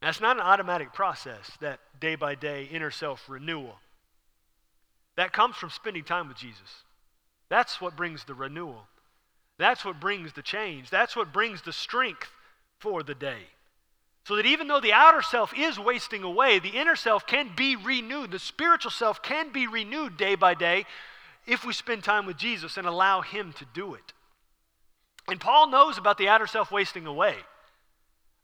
That's 0.02 0.22
not 0.22 0.38
an 0.38 0.44
automatic 0.44 0.94
process, 0.94 1.52
that 1.62 1.80
day 2.00 2.16
by 2.16 2.36
day 2.36 2.68
inner 2.72 2.92
self 2.92 3.28
renewal. 3.28 3.76
That 5.16 5.34
comes 5.34 5.56
from 5.56 5.70
spending 5.70 6.04
time 6.04 6.28
with 6.28 6.38
Jesus. 6.38 6.84
That's 7.50 7.82
what 7.82 7.96
brings 7.96 8.24
the 8.24 8.34
renewal. 8.34 8.88
That's 9.58 9.84
what 9.84 10.00
brings 10.00 10.34
the 10.34 10.42
change. 10.42 10.90
That's 10.90 11.16
what 11.16 11.34
brings 11.34 11.62
the 11.62 11.74
strength 11.74 12.30
for 12.80 13.04
the 13.04 13.14
day. 13.14 13.44
So 14.26 14.36
that 14.36 14.46
even 14.46 14.68
though 14.68 14.80
the 14.80 14.94
outer 14.94 15.22
self 15.22 15.54
is 15.58 15.80
wasting 15.80 16.24
away, 16.24 16.60
the 16.60 16.70
inner 16.70 16.96
self 16.96 17.26
can 17.26 17.52
be 17.56 17.76
renewed. 17.76 18.32
The 18.32 18.40
spiritual 18.40 18.92
self 18.92 19.22
can 19.22 19.52
be 19.52 19.68
renewed 19.68 20.18
day 20.18 20.36
by 20.36 20.54
day 20.54 20.86
if 21.46 21.66
we 21.66 21.74
spend 21.74 22.04
time 22.04 22.26
with 22.26 22.38
Jesus 22.38 22.78
and 22.78 22.88
allow 22.88 23.22
Him 23.22 23.54
to 23.54 23.66
do 23.74 23.94
it. 23.94 24.14
And 25.28 25.40
Paul 25.40 25.70
knows 25.70 25.98
about 25.98 26.18
the 26.18 26.28
outer 26.28 26.48
self 26.48 26.72
wasting 26.72 27.06
away. 27.06 27.36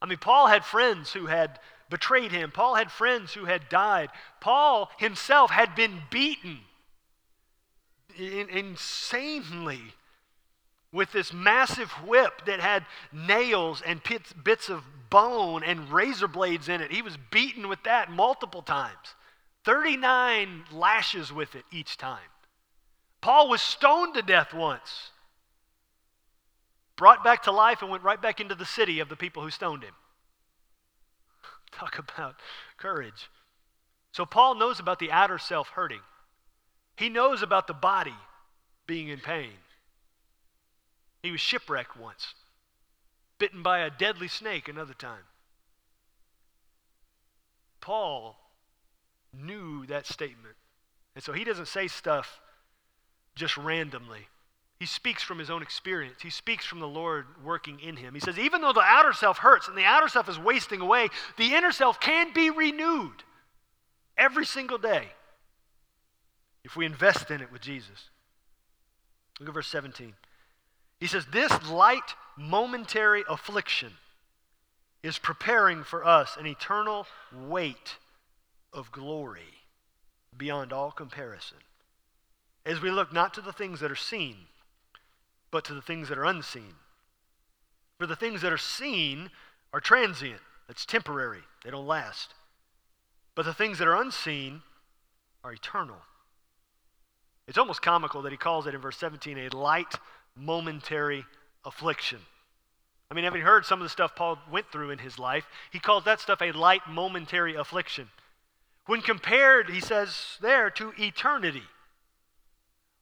I 0.02 0.06
mean, 0.06 0.20
Paul 0.20 0.48
had 0.48 0.64
friends 0.64 1.14
who 1.14 1.26
had 1.26 1.60
betrayed 1.90 2.32
him, 2.32 2.52
Paul 2.52 2.76
had 2.76 2.92
friends 2.92 3.34
who 3.34 3.46
had 3.46 3.70
died. 3.70 4.10
Paul 4.40 4.92
himself 4.98 5.52
had 5.52 5.76
been 5.76 6.02
beaten 6.10 6.60
insanely 8.18 9.82
with 10.92 11.12
this 11.12 11.32
massive 11.32 11.92
whip 12.06 12.46
that 12.46 12.60
had 12.60 12.86
nails 13.12 13.82
and 13.86 14.02
bits 14.44 14.70
of 14.70 14.84
bone 15.10 15.64
and 15.64 15.92
razor 15.92 16.28
blades 16.28 16.68
in 16.70 16.82
it. 16.82 16.92
He 16.92 17.02
was 17.02 17.18
beaten 17.32 17.68
with 17.68 17.84
that 17.84 18.12
multiple 18.12 18.62
times 18.62 19.16
39 19.66 20.66
lashes 20.72 21.32
with 21.32 21.56
it 21.56 21.66
each 21.72 21.98
time. 21.98 22.20
Paul 23.22 23.50
was 23.50 23.62
stoned 23.62 24.14
to 24.14 24.22
death 24.22 24.54
once, 24.54 25.12
brought 26.96 27.24
back 27.24 27.44
to 27.44 27.52
life, 27.52 27.82
and 27.82 27.90
went 27.90 28.04
right 28.04 28.22
back 28.22 28.40
into 28.40 28.56
the 28.56 28.66
city 28.66 29.00
of 29.00 29.10
the 29.10 29.16
people 29.16 29.44
who 29.44 29.50
stoned 29.50 29.84
him. 29.84 29.94
Talk 31.72 31.98
about 31.98 32.36
courage. 32.78 33.30
So, 34.12 34.26
Paul 34.26 34.56
knows 34.56 34.80
about 34.80 35.00
the 35.00 35.12
outer 35.12 35.38
self 35.38 35.70
hurting, 35.70 36.02
he 36.96 37.10
knows 37.10 37.42
about 37.42 37.68
the 37.68 37.74
body 37.74 38.16
being 38.86 39.10
in 39.10 39.20
pain. 39.20 39.52
He 41.22 41.32
was 41.32 41.42
shipwrecked 41.42 41.98
once, 41.98 42.36
bitten 43.38 43.62
by 43.62 43.80
a 43.80 43.90
deadly 43.90 44.28
snake 44.28 44.68
another 44.68 44.94
time. 44.94 45.26
Paul 47.82 48.38
knew 49.34 49.86
that 49.88 50.06
statement. 50.06 50.56
And 51.16 51.24
so 51.24 51.34
he 51.34 51.44
doesn't 51.44 51.68
say 51.68 51.88
stuff 51.88 52.40
just 53.38 53.58
randomly. 53.58 54.28
He 54.80 54.86
speaks 54.86 55.24
from 55.24 55.40
his 55.40 55.50
own 55.50 55.64
experience. 55.64 56.22
He 56.22 56.30
speaks 56.30 56.66
from 56.66 56.80
the 56.80 56.88
Lord 56.88 57.26
working 57.44 57.80
in 57.80 57.96
him. 57.96 58.14
He 58.14 58.20
says, 58.20 58.38
even 58.38 58.62
though 58.62 58.74
the 58.74 58.82
outer 58.82 59.14
self 59.14 59.40
hurts 59.40 59.68
and 59.68 59.78
the 59.78 59.86
outer 59.86 60.08
self 60.08 60.30
is 60.30 60.38
wasting 60.38 60.82
away, 60.82 61.08
the 61.38 61.56
inner 61.56 61.72
self 61.72 62.00
can 62.00 62.32
be 62.34 62.50
renewed 62.50 63.24
every 64.18 64.46
single 64.46 64.78
day 64.78 65.10
if 66.64 66.76
we 66.76 66.86
invest 66.86 67.32
in 67.32 67.42
it 67.42 67.52
with 67.52 67.62
Jesus. 67.62 68.10
Look 69.40 69.50
at 69.50 69.56
verse 69.56 69.68
17. 69.68 70.14
He 71.00 71.08
says, 71.08 71.26
This 71.32 71.52
light 71.70 72.16
momentary 72.38 73.24
affliction 73.28 73.94
is 75.02 75.18
preparing 75.18 75.84
for 75.84 76.06
us 76.06 76.38
an 76.40 76.46
eternal 76.46 77.08
weight 77.34 77.98
of 78.74 78.92
glory 78.92 79.42
beyond 80.36 80.74
all 80.74 80.92
comparison. 80.92 81.58
As 82.68 82.82
we 82.82 82.92
look 82.92 83.14
not 83.14 83.34
to 83.36 83.42
the 83.42 83.54
things 83.54 83.80
that 83.80 83.92
are 83.92 83.96
seen, 83.96 84.36
but 85.52 85.64
to 85.66 85.74
the 85.74 85.82
things 85.82 86.10
that 86.10 86.18
are 86.18 86.26
unseen. 86.26 86.74
For 87.98 88.06
the 88.06 88.16
things 88.16 88.42
that 88.42 88.52
are 88.52 88.58
seen 88.58 89.32
are 89.74 89.80
transient, 89.80 90.42
that's 90.68 90.86
temporary, 90.86 91.44
they 91.64 91.72
don't 91.72 91.88
last. 91.88 92.34
But 93.36 93.46
the 93.46 93.54
things 93.54 93.80
that 93.80 93.88
are 93.88 93.96
unseen 93.96 94.64
are 95.46 95.54
eternal. 95.54 95.96
It's 97.48 97.58
almost 97.58 97.82
comical 97.82 98.22
that 98.24 98.34
he 98.34 98.38
calls 98.38 98.68
it 98.68 98.76
in 98.76 98.82
verse 98.82 98.98
17 98.98 99.38
a 99.38 99.56
light 99.56 99.96
momentary 100.36 101.26
affliction. 101.64 102.20
I 103.10 103.14
mean, 103.14 103.24
having 103.24 103.44
heard 103.44 103.66
some 103.66 103.80
of 103.80 103.86
the 103.86 103.90
stuff 103.90 104.14
Paul 104.14 104.40
went 104.52 104.70
through 104.74 104.92
in 104.92 105.00
his 105.00 105.18
life, 105.18 105.46
he 105.72 105.80
calls 105.80 106.04
that 106.04 106.20
stuff 106.20 106.42
a 106.42 106.52
light 106.52 106.82
momentary 106.90 107.56
affliction. 107.56 108.10
When 108.88 109.00
compared, 109.00 109.70
he 109.70 109.80
says 109.80 110.38
there, 110.42 110.70
to 110.72 110.92
eternity, 110.98 111.64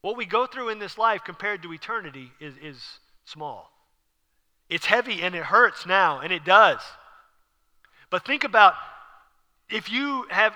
what 0.06 0.18
we 0.18 0.26
go 0.28 0.46
through 0.46 0.70
in 0.70 0.78
this 0.78 1.00
life 1.00 1.24
compared 1.24 1.64
to 1.64 1.74
eternity 1.74 2.32
is, 2.40 2.54
is 2.62 2.78
small. 3.26 3.72
It's 4.70 4.86
heavy 4.86 5.24
and 5.24 5.34
it 5.34 5.42
hurts 5.42 5.88
now, 5.88 6.20
and 6.20 6.32
it 6.32 6.46
does. 6.46 6.80
But 8.12 8.24
think 8.24 8.44
about 8.44 8.76
if 9.68 9.92
you 9.92 10.28
have 10.30 10.54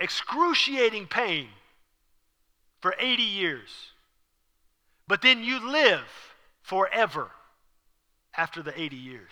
excruciating 0.00 1.06
pain 1.06 1.46
for 2.80 2.96
80 2.98 3.22
years, 3.22 3.70
but 5.06 5.22
then 5.22 5.44
you 5.44 5.70
live 5.70 6.02
forever 6.60 7.30
after 8.36 8.60
the 8.60 8.76
80 8.76 8.96
years. 8.96 9.30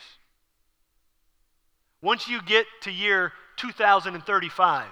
Once 2.00 2.28
you 2.28 2.40
get 2.42 2.66
to 2.82 2.92
year 2.92 3.32
2035, 3.56 4.86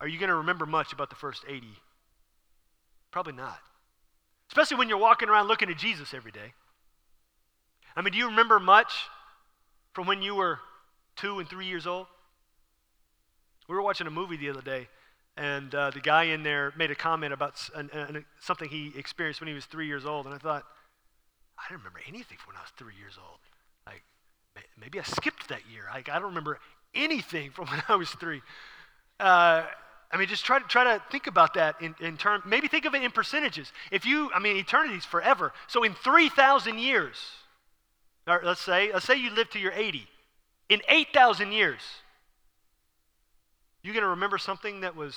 are 0.00 0.08
you 0.08 0.18
going 0.18 0.30
to 0.30 0.34
remember 0.34 0.66
much 0.66 0.92
about 0.92 1.10
the 1.10 1.16
first 1.16 1.44
80? 1.46 1.68
Probably 3.12 3.34
not. 3.34 3.58
Especially 4.50 4.78
when 4.78 4.88
you're 4.88 4.98
walking 4.98 5.28
around 5.28 5.46
looking 5.46 5.70
at 5.70 5.78
Jesus 5.78 6.12
every 6.12 6.32
day. 6.32 6.54
I 7.94 8.02
mean, 8.02 8.12
do 8.12 8.18
you 8.18 8.26
remember 8.26 8.58
much 8.58 8.92
from 9.92 10.06
when 10.06 10.22
you 10.22 10.34
were 10.34 10.58
two 11.14 11.38
and 11.38 11.48
three 11.48 11.66
years 11.66 11.86
old? 11.86 12.06
We 13.68 13.76
were 13.76 13.82
watching 13.82 14.06
a 14.06 14.10
movie 14.10 14.36
the 14.36 14.50
other 14.50 14.62
day, 14.62 14.88
and 15.36 15.74
uh, 15.74 15.90
the 15.90 16.00
guy 16.00 16.24
in 16.24 16.42
there 16.42 16.72
made 16.76 16.90
a 16.90 16.94
comment 16.94 17.32
about 17.32 17.54
an, 17.74 17.90
an, 17.92 18.24
something 18.40 18.68
he 18.68 18.92
experienced 18.96 19.40
when 19.40 19.48
he 19.48 19.54
was 19.54 19.66
three 19.66 19.86
years 19.86 20.04
old, 20.04 20.26
and 20.26 20.34
I 20.34 20.38
thought, 20.38 20.64
I 21.58 21.70
don't 21.70 21.78
remember 21.78 22.00
anything 22.08 22.38
from 22.38 22.54
when 22.54 22.56
I 22.56 22.62
was 22.62 22.72
three 22.76 22.94
years 22.98 23.18
old. 23.18 23.38
Like, 23.86 24.02
maybe 24.80 24.98
I 24.98 25.04
skipped 25.04 25.48
that 25.48 25.60
year. 25.70 25.84
Like, 25.92 26.08
I 26.08 26.14
don't 26.14 26.28
remember 26.28 26.58
anything 26.94 27.50
from 27.54 27.68
when 27.68 27.82
I 27.88 27.96
was 27.96 28.10
three. 28.10 28.42
Uh, 29.20 29.64
I 30.12 30.18
mean, 30.18 30.28
just 30.28 30.44
try 30.44 30.58
to 30.58 30.64
try 30.66 30.84
to 30.84 31.02
think 31.10 31.26
about 31.26 31.54
that 31.54 31.80
in, 31.80 31.94
in 32.00 32.18
terms. 32.18 32.44
Maybe 32.46 32.68
think 32.68 32.84
of 32.84 32.94
it 32.94 33.02
in 33.02 33.10
percentages. 33.10 33.72
If 33.90 34.04
you, 34.04 34.30
I 34.34 34.40
mean, 34.40 34.56
eternity 34.56 34.94
is 34.94 35.04
forever. 35.04 35.52
So 35.68 35.84
in 35.84 35.94
three 35.94 36.28
thousand 36.28 36.78
years, 36.78 37.16
or 38.26 38.42
let's 38.44 38.60
say, 38.60 38.92
let's 38.92 39.06
say 39.06 39.16
you 39.16 39.30
live 39.30 39.48
to 39.50 39.58
your 39.58 39.72
eighty. 39.72 40.06
In 40.68 40.80
eight 40.88 41.08
thousand 41.14 41.52
years, 41.52 41.80
you're 43.82 43.94
going 43.94 44.04
to 44.04 44.10
remember 44.10 44.38
something 44.38 44.82
that 44.82 44.94
was 44.94 45.16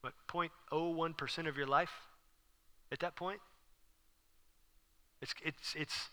what 0.00 0.12
0.01 0.28 1.16
percent 1.16 1.48
of 1.48 1.56
your 1.56 1.66
life 1.66 1.90
at 2.92 3.00
that 3.00 3.16
point. 3.16 3.40
It's, 5.20 5.34
it's, 5.44 5.74
it's 5.76 6.08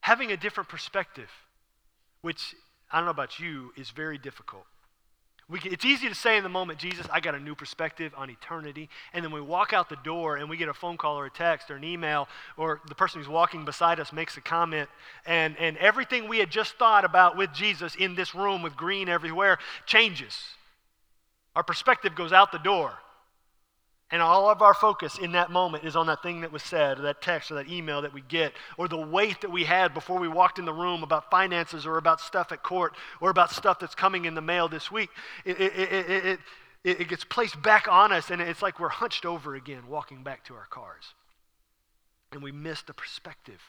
having 0.00 0.30
a 0.30 0.36
different 0.36 0.68
perspective, 0.68 1.30
which 2.22 2.54
I 2.90 2.98
don't 2.98 3.06
know 3.06 3.10
about 3.10 3.40
you, 3.40 3.72
is 3.76 3.90
very 3.90 4.16
difficult. 4.16 4.64
It's 5.50 5.86
easy 5.86 6.10
to 6.10 6.14
say 6.14 6.36
in 6.36 6.42
the 6.42 6.50
moment, 6.50 6.78
Jesus, 6.78 7.06
I 7.10 7.20
got 7.20 7.34
a 7.34 7.40
new 7.40 7.54
perspective 7.54 8.12
on 8.14 8.28
eternity. 8.28 8.90
And 9.14 9.24
then 9.24 9.32
we 9.32 9.40
walk 9.40 9.72
out 9.72 9.88
the 9.88 9.96
door 9.96 10.36
and 10.36 10.50
we 10.50 10.58
get 10.58 10.68
a 10.68 10.74
phone 10.74 10.98
call 10.98 11.18
or 11.18 11.24
a 11.24 11.30
text 11.30 11.70
or 11.70 11.76
an 11.76 11.84
email, 11.84 12.28
or 12.58 12.82
the 12.86 12.94
person 12.94 13.20
who's 13.20 13.30
walking 13.30 13.64
beside 13.64 13.98
us 13.98 14.12
makes 14.12 14.36
a 14.36 14.42
comment. 14.42 14.90
And, 15.24 15.56
and 15.58 15.78
everything 15.78 16.28
we 16.28 16.38
had 16.38 16.50
just 16.50 16.74
thought 16.74 17.06
about 17.06 17.38
with 17.38 17.54
Jesus 17.54 17.94
in 17.94 18.14
this 18.14 18.34
room 18.34 18.60
with 18.60 18.76
green 18.76 19.08
everywhere 19.08 19.58
changes. 19.86 20.38
Our 21.56 21.62
perspective 21.62 22.14
goes 22.14 22.32
out 22.32 22.52
the 22.52 22.58
door. 22.58 22.92
And 24.10 24.22
all 24.22 24.48
of 24.48 24.62
our 24.62 24.72
focus 24.72 25.18
in 25.18 25.32
that 25.32 25.50
moment 25.50 25.84
is 25.84 25.94
on 25.94 26.06
that 26.06 26.22
thing 26.22 26.40
that 26.40 26.50
was 26.50 26.62
said, 26.62 26.98
or 26.98 27.02
that 27.02 27.20
text, 27.20 27.50
or 27.50 27.54
that 27.56 27.68
email 27.68 28.00
that 28.02 28.14
we 28.14 28.22
get, 28.22 28.54
or 28.78 28.88
the 28.88 28.96
weight 28.96 29.42
that 29.42 29.50
we 29.50 29.64
had 29.64 29.92
before 29.92 30.18
we 30.18 30.28
walked 30.28 30.58
in 30.58 30.64
the 30.64 30.72
room 30.72 31.02
about 31.02 31.30
finances, 31.30 31.84
or 31.84 31.98
about 31.98 32.20
stuff 32.20 32.50
at 32.50 32.62
court, 32.62 32.94
or 33.20 33.28
about 33.28 33.50
stuff 33.50 33.78
that's 33.78 33.94
coming 33.94 34.24
in 34.24 34.34
the 34.34 34.40
mail 34.40 34.66
this 34.66 34.90
week. 34.90 35.10
It, 35.44 35.60
it, 35.60 35.70
it, 35.90 36.40
it, 36.84 37.08
gets 37.08 37.24
placed 37.24 37.60
back 37.62 37.86
on 37.86 38.10
us, 38.10 38.30
and 38.30 38.40
it's 38.40 38.62
like 38.62 38.80
we're 38.80 38.88
hunched 38.88 39.26
over 39.26 39.54
again, 39.54 39.82
walking 39.88 40.22
back 40.22 40.42
to 40.46 40.54
our 40.54 40.66
cars. 40.70 41.12
And 42.32 42.42
we 42.42 42.52
miss 42.52 42.80
the 42.80 42.94
perspective. 42.94 43.60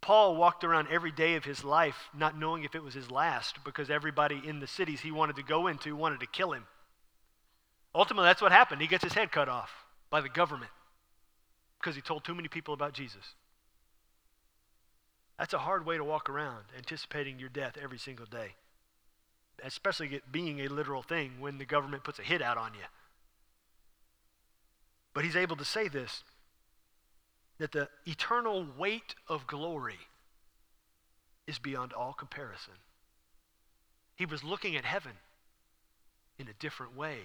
Paul 0.00 0.36
walked 0.36 0.64
around 0.64 0.88
every 0.90 1.12
day 1.12 1.36
of 1.36 1.44
his 1.44 1.62
life 1.64 2.08
not 2.16 2.36
knowing 2.36 2.64
if 2.64 2.74
it 2.74 2.82
was 2.82 2.94
his 2.94 3.10
last 3.10 3.62
because 3.64 3.90
everybody 3.90 4.40
in 4.44 4.58
the 4.60 4.66
cities 4.66 5.00
he 5.00 5.10
wanted 5.10 5.36
to 5.36 5.42
go 5.42 5.66
into 5.68 5.94
wanted 5.94 6.20
to 6.20 6.26
kill 6.26 6.52
him. 6.52 6.66
Ultimately, 7.94 8.28
that's 8.28 8.42
what 8.42 8.52
happened. 8.52 8.80
He 8.80 8.86
gets 8.86 9.04
his 9.04 9.14
head 9.14 9.32
cut 9.32 9.48
off 9.48 9.70
by 10.10 10.20
the 10.20 10.28
government 10.28 10.70
because 11.78 11.96
he 11.96 12.02
told 12.02 12.24
too 12.24 12.34
many 12.34 12.48
people 12.48 12.74
about 12.74 12.92
Jesus. 12.92 13.34
That's 15.38 15.54
a 15.54 15.58
hard 15.58 15.86
way 15.86 15.96
to 15.96 16.04
walk 16.04 16.28
around 16.28 16.64
anticipating 16.76 17.38
your 17.38 17.48
death 17.48 17.78
every 17.80 17.98
single 17.98 18.26
day, 18.26 18.54
especially 19.62 20.20
being 20.30 20.60
a 20.60 20.68
literal 20.68 21.02
thing 21.02 21.40
when 21.40 21.58
the 21.58 21.64
government 21.64 22.04
puts 22.04 22.18
a 22.18 22.22
hit 22.22 22.42
out 22.42 22.58
on 22.58 22.74
you. 22.74 22.86
But 25.14 25.24
he's 25.24 25.36
able 25.36 25.56
to 25.56 25.64
say 25.64 25.88
this 25.88 26.22
that 27.58 27.72
the 27.72 27.88
eternal 28.06 28.64
weight 28.78 29.16
of 29.26 29.48
glory 29.48 29.98
is 31.48 31.58
beyond 31.58 31.92
all 31.92 32.12
comparison. 32.12 32.74
He 34.14 34.26
was 34.26 34.44
looking 34.44 34.76
at 34.76 34.84
heaven 34.84 35.12
in 36.38 36.46
a 36.46 36.52
different 36.52 36.96
way 36.96 37.18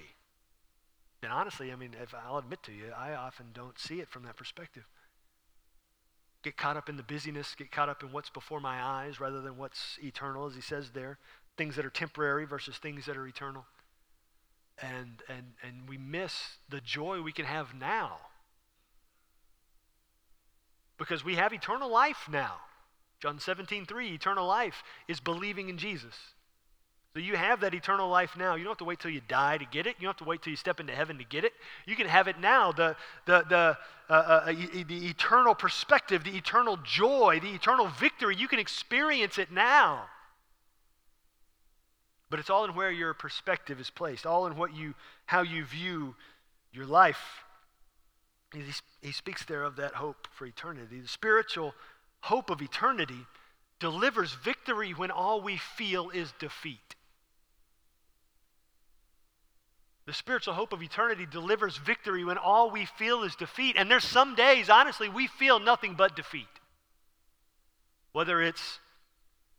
and 1.24 1.32
honestly, 1.32 1.72
I 1.72 1.76
mean, 1.76 1.96
if 2.02 2.14
I'll 2.14 2.38
admit 2.38 2.64
to 2.64 2.72
you, 2.72 2.92
I 2.98 3.14
often 3.14 3.48
don't 3.54 3.80
see 3.80 4.00
it 4.00 4.10
from 4.10 4.24
that 4.24 4.36
perspective. 4.36 4.84
Get 6.44 6.58
caught 6.58 6.76
up 6.76 6.90
in 6.90 6.98
the 6.98 7.04
busyness, 7.04 7.56
get 7.56 7.72
caught 7.72 7.90
up 7.90 8.04
in 8.04 8.12
what's 8.12 8.30
before 8.30 8.60
my 8.60 8.82
eyes 8.84 9.20
rather 9.20 9.42
than 9.42 9.58
what's 9.58 9.98
eternal, 10.04 10.46
as 10.46 10.56
he 10.56 10.62
says 10.62 10.92
there. 10.92 11.18
Things 11.58 11.76
that 11.76 11.86
are 11.86 11.90
temporary 11.90 12.46
versus 12.46 12.78
things 12.78 13.06
that 13.06 13.16
are 13.16 13.28
eternal. 13.28 13.66
And, 14.82 15.22
and, 15.30 15.54
and 15.62 15.88
we 15.88 15.98
miss 15.98 16.58
the 16.68 16.82
joy 16.82 17.22
we 17.22 17.32
can 17.32 17.46
have 17.46 17.74
now. 17.74 18.18
Because 20.98 21.24
we 21.24 21.36
have 21.36 21.54
eternal 21.54 21.90
life 21.90 22.28
now. 22.30 22.56
John 23.22 23.40
17, 23.40 23.86
3, 23.86 24.14
eternal 24.14 24.46
life 24.46 24.84
is 25.08 25.22
believing 25.22 25.70
in 25.70 25.78
Jesus. 25.78 26.16
So 27.14 27.20
you 27.20 27.36
have 27.36 27.60
that 27.60 27.76
eternal 27.76 28.10
life 28.10 28.36
now. 28.36 28.56
You 28.56 28.64
don't 28.64 28.72
have 28.72 28.80
to 28.80 28.86
wait 28.86 29.00
till 29.00 29.12
you 29.12 29.22
die 29.28 29.60
to 29.60 29.66
get 29.66 29.86
it. 29.86 29.98
You 30.00 30.06
don't 30.06 30.18
have 30.18 30.18
to 30.18 30.24
wait 30.24 30.42
till 30.42 30.50
you 30.50 30.58
step 30.58 30.80
into 30.80 30.94
heaven 30.94 31.20
to 31.20 31.24
get 31.24 31.44
it. 31.46 31.54
You 31.86 31.96
can 31.96 32.08
have 32.08 32.28
it 32.28 32.40
now. 32.40 32.72
The, 32.72 32.96
the, 33.26 33.46
the, 33.48 33.78
uh, 34.10 34.14
uh, 34.14 34.44
uh 34.48 34.54
the 34.88 35.08
eternal 35.08 35.54
perspective, 35.54 36.24
the 36.24 36.36
eternal 36.36 36.80
joy, 36.84 37.40
the 37.40 37.54
eternal 37.54 37.88
victory, 37.88 38.36
you 38.36 38.48
can 38.48 38.58
experience 38.58 39.38
it 39.38 39.52
now. 39.52 40.06
but 42.32 42.40
it's 42.40 42.50
all 42.50 42.66
in 42.66 42.74
where 42.74 42.90
your 42.90 43.14
perspective 43.14 43.80
is 43.80 43.92
placed, 43.92 44.26
all 44.26 44.48
in 44.48 44.58
what 44.58 44.76
you, 44.76 44.96
how 45.28 45.44
you 45.44 45.66
view 45.66 46.16
your 46.72 46.88
life. 46.88 47.44
He, 48.56 48.64
he 49.04 49.12
speaks 49.12 49.46
there 49.46 49.64
of 49.64 49.76
that 49.76 49.94
hope 49.94 50.28
for 50.34 50.48
eternity. 50.48 51.00
The 51.00 51.08
spiritual 51.08 51.76
hope 52.22 52.50
of 52.50 52.60
eternity 52.60 53.28
delivers 53.80 54.34
victory 54.34 54.94
when 54.94 55.12
all 55.12 55.42
we 55.42 55.58
feel 55.58 56.10
is 56.10 56.34
defeat. 56.40 56.96
The 60.06 60.14
spiritual 60.14 60.54
hope 60.54 60.74
of 60.74 60.84
eternity 60.84 61.26
delivers 61.30 61.78
victory 61.78 62.26
when 62.26 62.38
all 62.38 62.70
we 62.70 62.86
feel 62.86 63.24
is 63.24 63.36
defeat. 63.36 63.76
And 63.78 63.90
there's 63.90 64.04
some 64.04 64.36
days, 64.36 64.70
honestly, 64.70 65.08
we 65.08 65.28
feel 65.28 65.60
nothing 65.60 65.96
but 65.96 66.16
defeat. 66.16 66.48
Whether 68.12 68.42
it's 68.42 68.80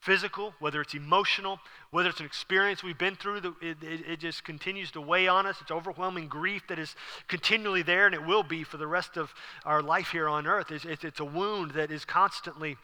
physical, 0.00 0.52
whether 0.58 0.82
it's 0.82 0.92
emotional, 0.92 1.58
whether 1.90 2.10
it's 2.10 2.20
an 2.20 2.26
experience 2.26 2.82
we've 2.82 2.98
been 2.98 3.16
through, 3.16 3.38
it, 3.62 3.76
it, 3.82 4.00
it, 4.06 4.20
just 4.20 4.44
continues 4.44 4.90
to 4.90 5.00
weigh 5.00 5.26
on 5.26 5.46
us. 5.46 5.56
It's 5.62 5.70
overwhelming 5.70 6.28
grief 6.28 6.62
that 6.68 6.78
is 6.78 6.94
continually 7.26 7.82
there, 7.82 8.04
and 8.04 8.14
it 8.14 8.22
will 8.22 8.42
be 8.42 8.64
for 8.64 8.76
the 8.76 8.86
rest 8.86 9.16
of 9.16 9.32
our 9.64 9.82
life 9.82 10.08
here 10.08 10.28
on 10.28 10.46
earth. 10.46 10.70
It's, 10.70 10.84
it's, 10.84 11.04
it's 11.04 11.20
a 11.20 11.24
wound 11.24 11.70
that 11.70 11.90
is 11.90 12.04
constantly, 12.04 12.76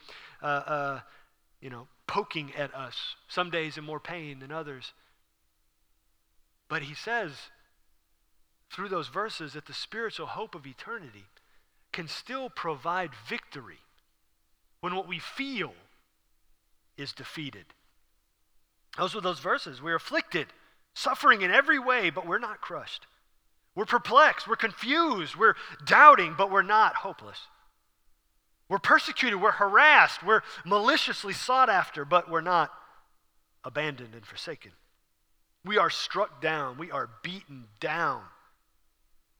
uh, 0.42 0.46
uh, 0.46 1.00
you 1.60 1.68
know, 1.68 1.88
poking 2.06 2.52
at 2.56 2.74
us. 2.74 2.96
Some 3.28 3.50
days 3.50 3.76
in 3.76 3.84
more 3.84 4.00
pain 4.00 4.38
than 4.38 4.50
others. 4.50 4.94
But 6.70 6.82
he 6.84 6.94
says 6.94 7.32
through 8.72 8.88
those 8.88 9.08
verses 9.08 9.52
that 9.52 9.66
the 9.66 9.74
spiritual 9.74 10.28
hope 10.28 10.54
of 10.54 10.66
eternity 10.66 11.24
can 11.92 12.06
still 12.06 12.48
provide 12.48 13.10
victory 13.28 13.80
when 14.80 14.94
what 14.94 15.08
we 15.08 15.18
feel 15.18 15.74
is 16.96 17.12
defeated. 17.12 17.66
Those 18.96 19.14
were 19.14 19.20
those 19.20 19.40
verses. 19.40 19.82
We're 19.82 19.96
afflicted, 19.96 20.46
suffering 20.94 21.42
in 21.42 21.50
every 21.50 21.78
way, 21.80 22.08
but 22.08 22.26
we're 22.26 22.38
not 22.38 22.60
crushed. 22.60 23.06
We're 23.74 23.84
perplexed, 23.84 24.46
we're 24.46 24.56
confused, 24.56 25.34
we're 25.34 25.54
doubting, 25.84 26.34
but 26.38 26.50
we're 26.50 26.62
not 26.62 26.96
hopeless. 26.96 27.38
We're 28.68 28.78
persecuted, 28.78 29.40
we're 29.40 29.50
harassed, 29.50 30.22
we're 30.22 30.42
maliciously 30.64 31.32
sought 31.32 31.68
after, 31.68 32.04
but 32.04 32.30
we're 32.30 32.40
not 32.40 32.70
abandoned 33.64 34.14
and 34.14 34.24
forsaken. 34.24 34.72
We 35.64 35.78
are 35.78 35.90
struck 35.90 36.40
down, 36.40 36.78
we 36.78 36.90
are 36.90 37.10
beaten 37.22 37.66
down, 37.80 38.22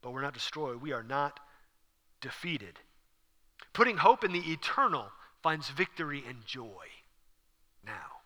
but 0.01 0.11
we're 0.11 0.21
not 0.21 0.33
destroyed. 0.33 0.81
We 0.81 0.93
are 0.93 1.03
not 1.03 1.39
defeated. 2.21 2.79
Putting 3.73 3.97
hope 3.97 4.23
in 4.23 4.31
the 4.31 4.51
eternal 4.51 5.09
finds 5.41 5.69
victory 5.69 6.23
and 6.27 6.45
joy 6.45 6.85
now. 7.85 8.21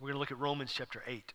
We're 0.00 0.08
going 0.08 0.14
to 0.14 0.20
look 0.20 0.32
at 0.32 0.38
Romans 0.38 0.72
chapter 0.74 1.02
8. 1.06 1.32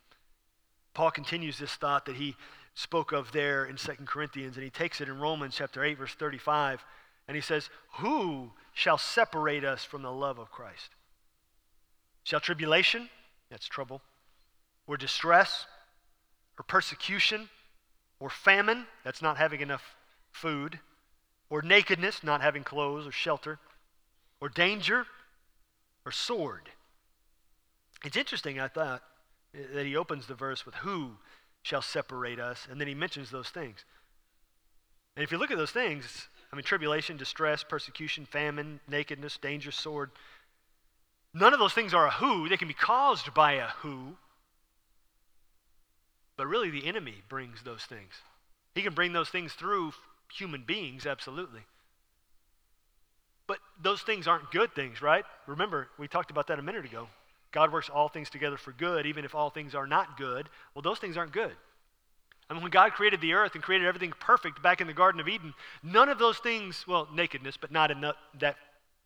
Paul 0.93 1.11
continues 1.11 1.57
this 1.57 1.75
thought 1.75 2.05
that 2.05 2.15
he 2.15 2.35
spoke 2.73 3.11
of 3.11 3.31
there 3.31 3.65
in 3.65 3.75
2 3.75 3.93
Corinthians, 4.05 4.57
and 4.57 4.63
he 4.63 4.69
takes 4.69 4.99
it 4.99 5.07
in 5.07 5.19
Romans 5.19 5.55
chapter 5.55 5.83
8, 5.83 5.97
verse 5.97 6.13
35, 6.13 6.83
and 7.27 7.35
he 7.35 7.41
says, 7.41 7.69
Who 7.99 8.51
shall 8.73 8.97
separate 8.97 9.63
us 9.63 9.83
from 9.83 10.01
the 10.01 10.11
love 10.11 10.37
of 10.37 10.51
Christ? 10.51 10.89
Shall 12.23 12.39
tribulation, 12.39 13.09
that's 13.49 13.67
trouble, 13.67 14.01
or 14.87 14.97
distress, 14.97 15.65
or 16.57 16.63
persecution, 16.63 17.49
or 18.19 18.29
famine, 18.29 18.87
that's 19.03 19.21
not 19.21 19.37
having 19.37 19.61
enough 19.61 19.95
food, 20.31 20.79
or 21.49 21.61
nakedness, 21.61 22.23
not 22.23 22.41
having 22.41 22.63
clothes 22.63 23.05
or 23.05 23.11
shelter, 23.11 23.59
or 24.41 24.49
danger, 24.49 25.05
or 26.05 26.11
sword. 26.11 26.69
It's 28.03 28.17
interesting, 28.17 28.59
I 28.59 28.67
thought, 28.67 29.03
that 29.53 29.85
he 29.85 29.95
opens 29.95 30.27
the 30.27 30.35
verse 30.35 30.65
with 30.65 30.75
who 30.75 31.17
shall 31.61 31.81
separate 31.81 32.39
us, 32.39 32.67
and 32.69 32.79
then 32.79 32.87
he 32.87 32.93
mentions 32.93 33.29
those 33.29 33.49
things. 33.49 33.83
And 35.15 35.23
if 35.23 35.31
you 35.31 35.37
look 35.37 35.51
at 35.51 35.57
those 35.57 35.71
things, 35.71 36.27
I 36.51 36.55
mean, 36.55 36.63
tribulation, 36.63 37.17
distress, 37.17 37.63
persecution, 37.63 38.25
famine, 38.25 38.79
nakedness, 38.87 39.37
danger, 39.37 39.71
sword, 39.71 40.11
none 41.33 41.53
of 41.53 41.59
those 41.59 41.73
things 41.73 41.93
are 41.93 42.07
a 42.07 42.11
who. 42.11 42.47
They 42.47 42.57
can 42.57 42.67
be 42.67 42.73
caused 42.73 43.33
by 43.33 43.53
a 43.53 43.67
who. 43.67 44.15
But 46.37 46.47
really, 46.47 46.69
the 46.69 46.85
enemy 46.85 47.15
brings 47.27 47.63
those 47.63 47.83
things. 47.83 48.13
He 48.75 48.83
can 48.83 48.93
bring 48.93 49.11
those 49.11 49.29
things 49.29 49.53
through 49.53 49.93
human 50.31 50.63
beings, 50.63 51.05
absolutely. 51.05 51.61
But 53.47 53.59
those 53.81 54.01
things 54.01 54.27
aren't 54.27 54.51
good 54.51 54.73
things, 54.75 55.01
right? 55.01 55.25
Remember, 55.47 55.87
we 55.97 56.07
talked 56.07 56.31
about 56.31 56.47
that 56.47 56.59
a 56.59 56.61
minute 56.61 56.85
ago. 56.85 57.07
God 57.51 57.71
works 57.71 57.89
all 57.89 58.09
things 58.09 58.29
together 58.29 58.57
for 58.57 58.71
good, 58.73 59.05
even 59.05 59.25
if 59.25 59.33
all 59.33 59.49
things 59.49 59.73
are 59.73 59.87
not 59.87 60.17
good. 60.17 60.49
Well, 60.75 60.81
those 60.81 60.99
things 60.99 61.17
aren't 61.17 61.31
good. 61.31 61.55
I 62.49 62.53
mean, 62.53 62.61
when 62.61 62.71
God 62.71 62.93
created 62.93 63.19
the 63.19 63.33
earth 63.33 63.55
and 63.55 63.63
created 63.63 63.87
everything 63.87 64.13
perfect 64.19 64.61
back 64.61 64.79
in 64.79 64.87
the 64.87 64.93
Garden 64.93 65.19
of 65.19 65.27
Eden, 65.27 65.53
none 65.81 66.07
of 66.07 66.19
those 66.19 66.37
things, 66.37 66.85
well, 66.87 67.07
nakedness, 67.13 67.57
but 67.57 67.71
not 67.71 67.89
in 67.89 68.01
the, 68.01 68.15
that 68.39 68.57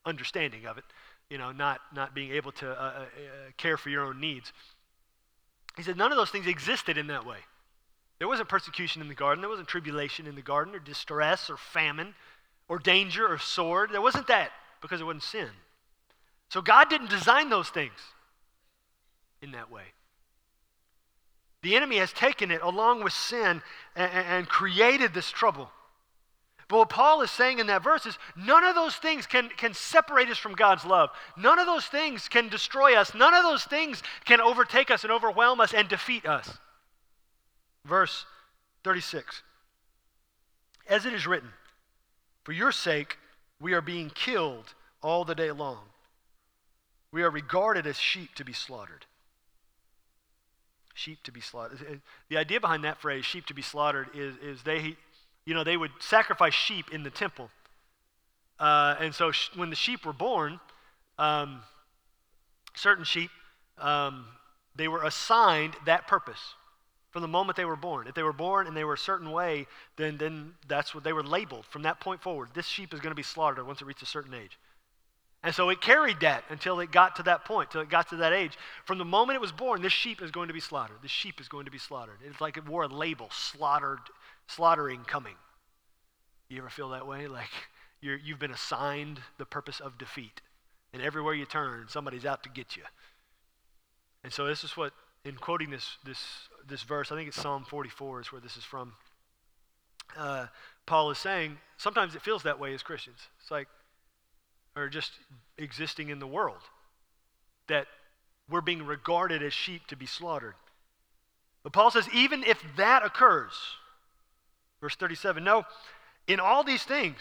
understanding 0.05 0.65
of 0.65 0.77
it, 0.77 0.83
you 1.29 1.37
know, 1.37 1.51
not, 1.51 1.79
not 1.93 2.13
being 2.13 2.31
able 2.31 2.51
to 2.51 2.69
uh, 2.69 2.73
uh, 2.73 2.99
uh 2.99 3.05
care 3.57 3.77
for 3.77 3.89
your 3.89 4.05
own 4.05 4.19
needs. 4.19 4.51
He 5.77 5.83
said 5.83 5.97
none 5.97 6.11
of 6.11 6.17
those 6.17 6.29
things 6.29 6.47
existed 6.47 6.97
in 6.97 7.07
that 7.07 7.25
way. 7.25 7.37
There 8.19 8.27
wasn't 8.27 8.49
persecution 8.49 9.01
in 9.01 9.07
the 9.07 9.15
garden, 9.15 9.41
there 9.41 9.49
wasn't 9.49 9.67
tribulation 9.67 10.27
in 10.27 10.35
the 10.35 10.41
garden, 10.41 10.75
or 10.75 10.79
distress, 10.79 11.49
or 11.49 11.57
famine 11.57 12.13
or 12.71 12.79
danger 12.79 13.27
or 13.27 13.37
sword. 13.37 13.89
There 13.91 14.01
wasn't 14.01 14.27
that 14.27 14.49
because 14.81 15.01
it 15.01 15.03
wasn't 15.03 15.23
sin. 15.23 15.49
So 16.47 16.61
God 16.61 16.89
didn't 16.89 17.09
design 17.09 17.49
those 17.49 17.67
things 17.67 17.99
in 19.41 19.51
that 19.51 19.69
way. 19.69 19.83
The 21.63 21.75
enemy 21.75 21.97
has 21.97 22.13
taken 22.13 22.49
it 22.49 22.61
along 22.61 23.03
with 23.03 23.11
sin 23.11 23.61
and, 23.93 24.11
and 24.13 24.47
created 24.47 25.13
this 25.13 25.29
trouble. 25.29 25.69
But 26.71 26.77
what 26.77 26.89
Paul 26.89 27.21
is 27.21 27.29
saying 27.29 27.59
in 27.59 27.67
that 27.67 27.83
verse 27.83 28.05
is 28.05 28.17
none 28.37 28.63
of 28.63 28.75
those 28.75 28.95
things 28.95 29.27
can, 29.27 29.49
can 29.49 29.73
separate 29.73 30.29
us 30.29 30.37
from 30.37 30.53
God's 30.53 30.85
love. 30.85 31.09
None 31.35 31.59
of 31.59 31.65
those 31.65 31.85
things 31.85 32.29
can 32.29 32.47
destroy 32.47 32.95
us. 32.95 33.13
None 33.13 33.33
of 33.33 33.43
those 33.43 33.65
things 33.65 34.01
can 34.23 34.39
overtake 34.39 34.89
us 34.89 35.03
and 35.03 35.11
overwhelm 35.11 35.59
us 35.59 35.73
and 35.73 35.89
defeat 35.89 36.25
us. 36.25 36.49
Verse 37.83 38.25
36 38.85 39.43
As 40.87 41.05
it 41.05 41.11
is 41.11 41.27
written, 41.27 41.49
for 42.45 42.53
your 42.53 42.71
sake, 42.71 43.17
we 43.59 43.73
are 43.73 43.81
being 43.81 44.09
killed 44.09 44.73
all 45.03 45.25
the 45.25 45.35
day 45.35 45.51
long. 45.51 45.79
We 47.11 47.23
are 47.23 47.29
regarded 47.29 47.85
as 47.85 47.99
sheep 47.99 48.33
to 48.35 48.45
be 48.45 48.53
slaughtered. 48.53 49.05
Sheep 50.93 51.21
to 51.23 51.33
be 51.33 51.41
slaughtered. 51.41 52.01
The 52.29 52.37
idea 52.37 52.61
behind 52.61 52.85
that 52.85 53.01
phrase, 53.01 53.25
sheep 53.25 53.45
to 53.47 53.53
be 53.53 53.61
slaughtered, 53.61 54.07
is, 54.13 54.35
is 54.37 54.63
they, 54.63 54.95
you 55.45 55.53
know, 55.53 55.63
they 55.63 55.77
would 55.77 55.91
sacrifice 55.99 56.53
sheep 56.53 56.85
in 56.91 57.03
the 57.03 57.09
temple. 57.09 57.49
Uh, 58.59 58.95
and 58.99 59.13
so 59.13 59.31
sh- 59.31 59.49
when 59.55 59.69
the 59.69 59.75
sheep 59.75 60.05
were 60.05 60.13
born, 60.13 60.59
um, 61.17 61.61
certain 62.75 63.03
sheep, 63.03 63.31
um, 63.77 64.25
they 64.75 64.87
were 64.87 65.03
assigned 65.03 65.75
that 65.85 66.07
purpose 66.07 66.39
from 67.11 67.21
the 67.21 67.27
moment 67.27 67.57
they 67.57 67.65
were 67.65 67.75
born. 67.75 68.07
If 68.07 68.15
they 68.15 68.23
were 68.23 68.33
born 68.33 68.67
and 68.67 68.75
they 68.75 68.85
were 68.85 68.93
a 68.93 68.97
certain 68.97 69.31
way, 69.31 69.67
then, 69.97 70.17
then 70.17 70.53
that's 70.67 70.95
what 70.95 71.03
they 71.03 71.13
were 71.13 71.23
labeled 71.23 71.65
from 71.65 71.83
that 71.83 71.99
point 71.99 72.21
forward. 72.21 72.49
This 72.53 72.67
sheep 72.67 72.93
is 72.93 72.99
going 72.99 73.11
to 73.11 73.15
be 73.15 73.23
slaughtered 73.23 73.67
once 73.67 73.81
it 73.81 73.85
reaches 73.85 74.03
a 74.03 74.11
certain 74.11 74.33
age. 74.33 74.57
And 75.43 75.53
so 75.53 75.69
it 75.69 75.81
carried 75.81 76.19
that 76.19 76.43
until 76.49 76.79
it 76.79 76.91
got 76.91 77.15
to 77.15 77.23
that 77.23 77.45
point, 77.45 77.69
until 77.69 77.81
it 77.81 77.89
got 77.89 78.09
to 78.09 78.17
that 78.17 78.31
age. 78.31 78.57
From 78.85 78.99
the 78.99 79.05
moment 79.05 79.35
it 79.35 79.41
was 79.41 79.51
born, 79.51 79.81
this 79.81 79.91
sheep 79.91 80.21
is 80.21 80.29
going 80.29 80.47
to 80.49 80.53
be 80.53 80.59
slaughtered. 80.59 80.97
This 81.01 81.11
sheep 81.11 81.41
is 81.41 81.47
going 81.47 81.65
to 81.65 81.71
be 81.71 81.79
slaughtered. 81.79 82.19
It's 82.23 82.39
like 82.39 82.57
it 82.57 82.67
wore 82.67 82.83
a 82.83 82.87
label, 82.87 83.27
slaughtered, 83.31 83.99
slaughtering 84.55 85.03
coming. 85.03 85.35
You 86.49 86.59
ever 86.59 86.69
feel 86.69 86.89
that 86.89 87.07
way? 87.07 87.27
Like 87.31 87.49
you're 88.01 88.17
you've 88.17 88.39
been 88.39 88.51
assigned 88.51 89.19
the 89.37 89.45
purpose 89.45 89.79
of 89.79 89.97
defeat. 89.97 90.41
And 90.93 91.01
everywhere 91.01 91.33
you 91.33 91.45
turn, 91.45 91.85
somebody's 91.87 92.25
out 92.25 92.43
to 92.43 92.49
get 92.49 92.75
you. 92.75 92.83
And 94.23 94.33
so 94.33 94.45
this 94.45 94.63
is 94.63 94.75
what 94.75 94.93
in 95.23 95.35
quoting 95.35 95.69
this, 95.69 95.97
this, 96.03 96.49
this 96.67 96.83
verse, 96.83 97.11
I 97.11 97.15
think 97.15 97.27
it's 97.27 97.39
Psalm 97.39 97.63
44 97.63 98.21
is 98.21 98.31
where 98.31 98.41
this 98.41 98.57
is 98.57 98.63
from. 98.63 98.93
Uh, 100.17 100.47
Paul 100.85 101.11
is 101.11 101.17
saying 101.17 101.57
sometimes 101.77 102.15
it 102.15 102.21
feels 102.21 102.43
that 102.43 102.59
way 102.59 102.73
as 102.73 102.83
Christians. 102.83 103.19
It's 103.39 103.51
like, 103.51 103.67
or 104.75 104.89
just 104.89 105.11
existing 105.57 106.09
in 106.09 106.19
the 106.19 106.27
world, 106.27 106.61
that 107.67 107.87
we're 108.49 108.61
being 108.61 108.85
regarded 108.85 109.43
as 109.43 109.53
sheep 109.53 109.87
to 109.87 109.95
be 109.95 110.05
slaughtered. 110.05 110.55
But 111.63 111.73
Paul 111.73 111.91
says, 111.91 112.09
even 112.13 112.43
if 112.43 112.63
that 112.77 113.05
occurs, 113.05 113.53
verse 114.81 114.95
37, 114.95 115.43
no, 115.43 115.63
in 116.27 116.39
all 116.39 116.63
these 116.63 116.83
things, 116.83 117.17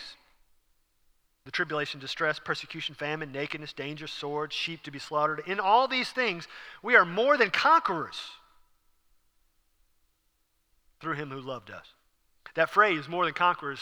the 1.45 1.51
tribulation, 1.51 2.01
distress, 2.01 2.39
persecution, 2.39 2.95
famine, 2.95 3.33
nakedness, 3.33 3.73
danger, 3.73 4.07
sword, 4.07 4.53
sheep 4.53 4.83
to 4.83 4.91
be 4.91 4.99
slaughtered. 4.99 5.43
In 5.47 5.61
all 5.61 5.89
these 5.89 6.11
things, 6.11 6.49
we 6.83 6.97
are 6.97 7.05
more 7.05 7.37
than 7.37 7.51
conquerors 7.51 8.21
through 11.01 11.15
him 11.15 11.31
who 11.31 11.41
loved 11.41 11.71
us. 11.71 11.87
That 12.55 12.71
phrase, 12.71 13.09
more 13.09 13.25
than 13.25 13.35
conquerors, 13.35 13.81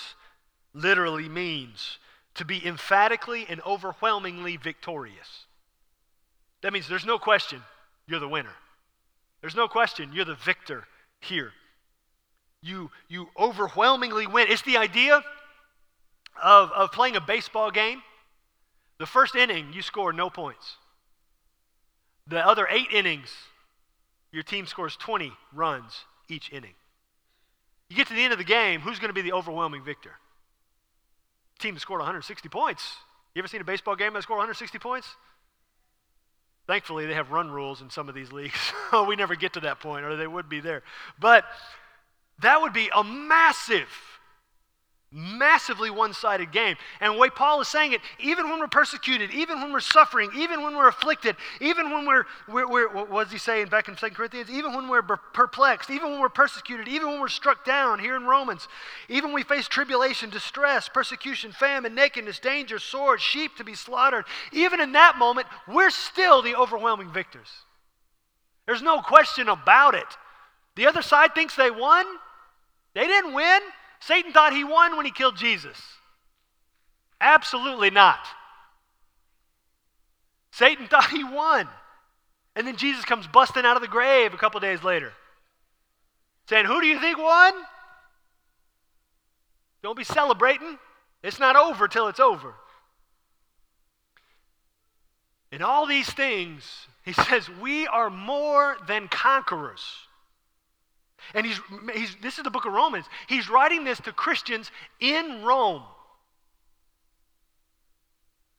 literally 0.73 1.29
means 1.29 1.99
to 2.35 2.45
be 2.45 2.65
emphatically 2.65 3.47
and 3.49 3.61
overwhelmingly 3.67 4.57
victorious. 4.57 5.47
That 6.63 6.73
means 6.73 6.89
there's 6.89 7.07
no 7.07 7.19
question 7.19 7.63
you're 8.07 8.21
the 8.21 8.29
winner. 8.29 8.55
There's 9.41 9.55
no 9.55 9.69
question, 9.69 10.11
you're 10.13 10.25
the 10.25 10.35
victor 10.35 10.85
here. 11.21 11.53
You, 12.63 12.91
you 13.09 13.29
overwhelmingly 13.39 14.27
win. 14.27 14.49
It's 14.49 14.63
the 14.63 14.77
idea 14.77 15.23
of, 16.43 16.71
of 16.73 16.93
playing 16.93 17.17
a 17.17 17.21
baseball 17.21 17.71
game. 17.71 18.03
The 18.99 19.07
first 19.07 19.37
inning, 19.37 19.73
you 19.73 19.83
score 19.83 20.13
no 20.13 20.29
points. 20.29 20.77
The 22.27 22.45
other 22.45 22.67
eight 22.69 22.89
innings, 22.93 23.33
your 24.33 24.43
team 24.43 24.67
scores 24.67 24.97
20 24.97 25.33
runs 25.55 26.05
each 26.29 26.53
inning. 26.53 26.75
You 27.89 27.97
get 27.97 28.09
to 28.09 28.15
the 28.15 28.23
end 28.23 28.33
of 28.33 28.39
the 28.39 28.45
game, 28.45 28.81
who's 28.81 28.99
going 28.99 29.09
to 29.09 29.15
be 29.15 29.23
the 29.23 29.33
overwhelming 29.33 29.83
victor? 29.83 30.13
Team 31.59 31.75
that 31.75 31.81
scored 31.81 32.01
160 32.01 32.49
points. 32.49 32.97
You 33.35 33.41
ever 33.41 33.49
seen 33.49 33.61
a 33.61 33.65
baseball 33.65 33.97
game 33.97 34.13
that 34.15 34.23
scored 34.23 34.39
160 34.39 34.79
points? 34.79 35.09
Thankfully, 36.67 37.07
they 37.07 37.15
have 37.15 37.31
run 37.31 37.51
rules 37.51 37.81
in 37.81 37.89
some 37.89 38.11
of 38.11 38.15
these 38.15 38.31
leagues, 38.31 38.73
we 39.09 39.17
never 39.17 39.35
get 39.35 39.55
to 39.55 39.61
that 39.61 39.81
point, 39.81 40.05
or 40.05 40.17
they 40.17 40.27
would 40.27 40.51
be 40.51 40.61
there. 40.61 40.83
But 41.19 41.45
that 42.41 42.61
would 42.61 42.73
be 42.73 42.91
a 42.95 43.03
massive 43.03 43.89
massively 45.11 45.91
one 45.91 46.13
sided 46.13 46.53
game. 46.53 46.77
And 47.01 47.15
the 47.15 47.19
way 47.19 47.31
Paul 47.31 47.61
is 47.63 47.69
saying 47.69 47.93
it, 47.93 48.01
even 48.21 48.51
when 48.51 48.61
we're 48.61 48.67
persecuted, 48.67 49.31
even 49.31 49.61
when 49.61 49.73
we're 49.73 49.81
suffering, 49.81 50.31
even 50.37 50.63
when 50.63 50.77
we're 50.77 50.89
afflicted, 50.89 51.37
even 51.61 51.91
when 51.91 52.07
we're, 52.07 52.25
we're, 52.47 52.69
we're 52.69 52.89
what 52.89 53.25
does 53.25 53.33
he 53.33 53.39
say 53.39 53.65
back 53.65 53.89
in 53.89 53.97
2 53.97 54.11
Corinthians? 54.11 54.51
Even 54.51 54.75
when 54.75 54.89
we're 54.89 55.03
perplexed, 55.03 55.89
even 55.89 56.11
when 56.11 56.21
we're 56.21 56.29
persecuted, 56.29 56.89
even 56.89 57.09
when 57.09 57.21
we're 57.21 57.29
struck 57.29 57.65
down 57.65 57.99
here 57.99 58.17
in 58.17 58.25
Romans, 58.25 58.69
even 59.09 59.31
when 59.31 59.37
we 59.37 59.43
face 59.45 59.67
tribulation, 59.67 60.29
distress, 60.29 60.89
persecution, 60.91 61.53
famine, 61.53 61.95
nakedness, 61.95 62.39
danger, 62.39 62.79
sword, 62.79 63.21
sheep 63.21 63.57
to 63.57 63.65
be 63.65 63.75
slaughtered, 63.75 64.27
even 64.53 64.79
in 64.79 64.93
that 64.93 65.17
moment, 65.17 65.47
we're 65.67 65.91
still 65.91 66.43
the 66.43 66.55
overwhelming 66.55 67.11
victors. 67.11 67.49
There's 68.67 68.83
no 68.83 69.01
question 69.01 69.49
about 69.49 69.95
it. 69.95 70.07
The 70.77 70.87
other 70.87 71.01
side 71.01 71.35
thinks 71.35 71.57
they 71.57 71.71
won. 71.71 72.05
They 72.95 73.07
didn't 73.07 73.35
win. 73.35 73.61
Satan 74.01 74.33
thought 74.33 74.53
he 74.53 74.65
won 74.65 74.97
when 74.97 75.07
he 75.07 75.13
killed 75.13 75.37
Jesus. 75.37 75.77
Absolutely 77.21 77.91
not. 77.91 78.21
Satan 80.53 80.87
thought 80.91 81.11
he 81.11 81.25
won. 81.25 81.69
And 82.57 82.67
then 82.67 82.77
Jesus 82.77 83.05
comes 83.05 83.27
busting 83.27 83.65
out 83.65 83.77
of 83.77 83.83
the 83.83 83.89
grave 83.89 84.35
a 84.35 84.37
couple 84.37 84.59
days 84.59 84.83
later, 84.83 85.13
saying, 86.49 86.65
Who 86.65 86.81
do 86.81 86.87
you 86.87 86.99
think 86.99 87.19
won? 87.19 87.55
Don't 89.83 89.97
be 89.97 90.05
celebrating. 90.05 90.79
It's 91.23 91.39
not 91.39 91.57
over 91.57 91.87
till 91.87 92.09
it's 92.09 92.21
over. 92.21 92.55
In 95.51 95.63
all 95.63 95.87
these 95.87 96.11
things, 96.11 96.87
he 97.05 97.13
says, 97.29 97.49
we 97.61 97.87
are 97.87 98.11
more 98.11 98.77
than 98.87 99.09
conquerors. 99.09 99.83
And 101.35 101.47
he's, 101.47 101.61
he's, 101.95 102.17
this 102.23 102.39
is 102.39 102.45
the 102.45 102.51
book 102.51 102.65
of 102.65 102.73
Romans. 102.73 103.07
He's 103.29 103.49
writing 103.49 103.85
this 103.85 104.01
to 104.01 104.13
Christians 104.13 104.71
in 105.01 105.45
Rome. 105.45 105.83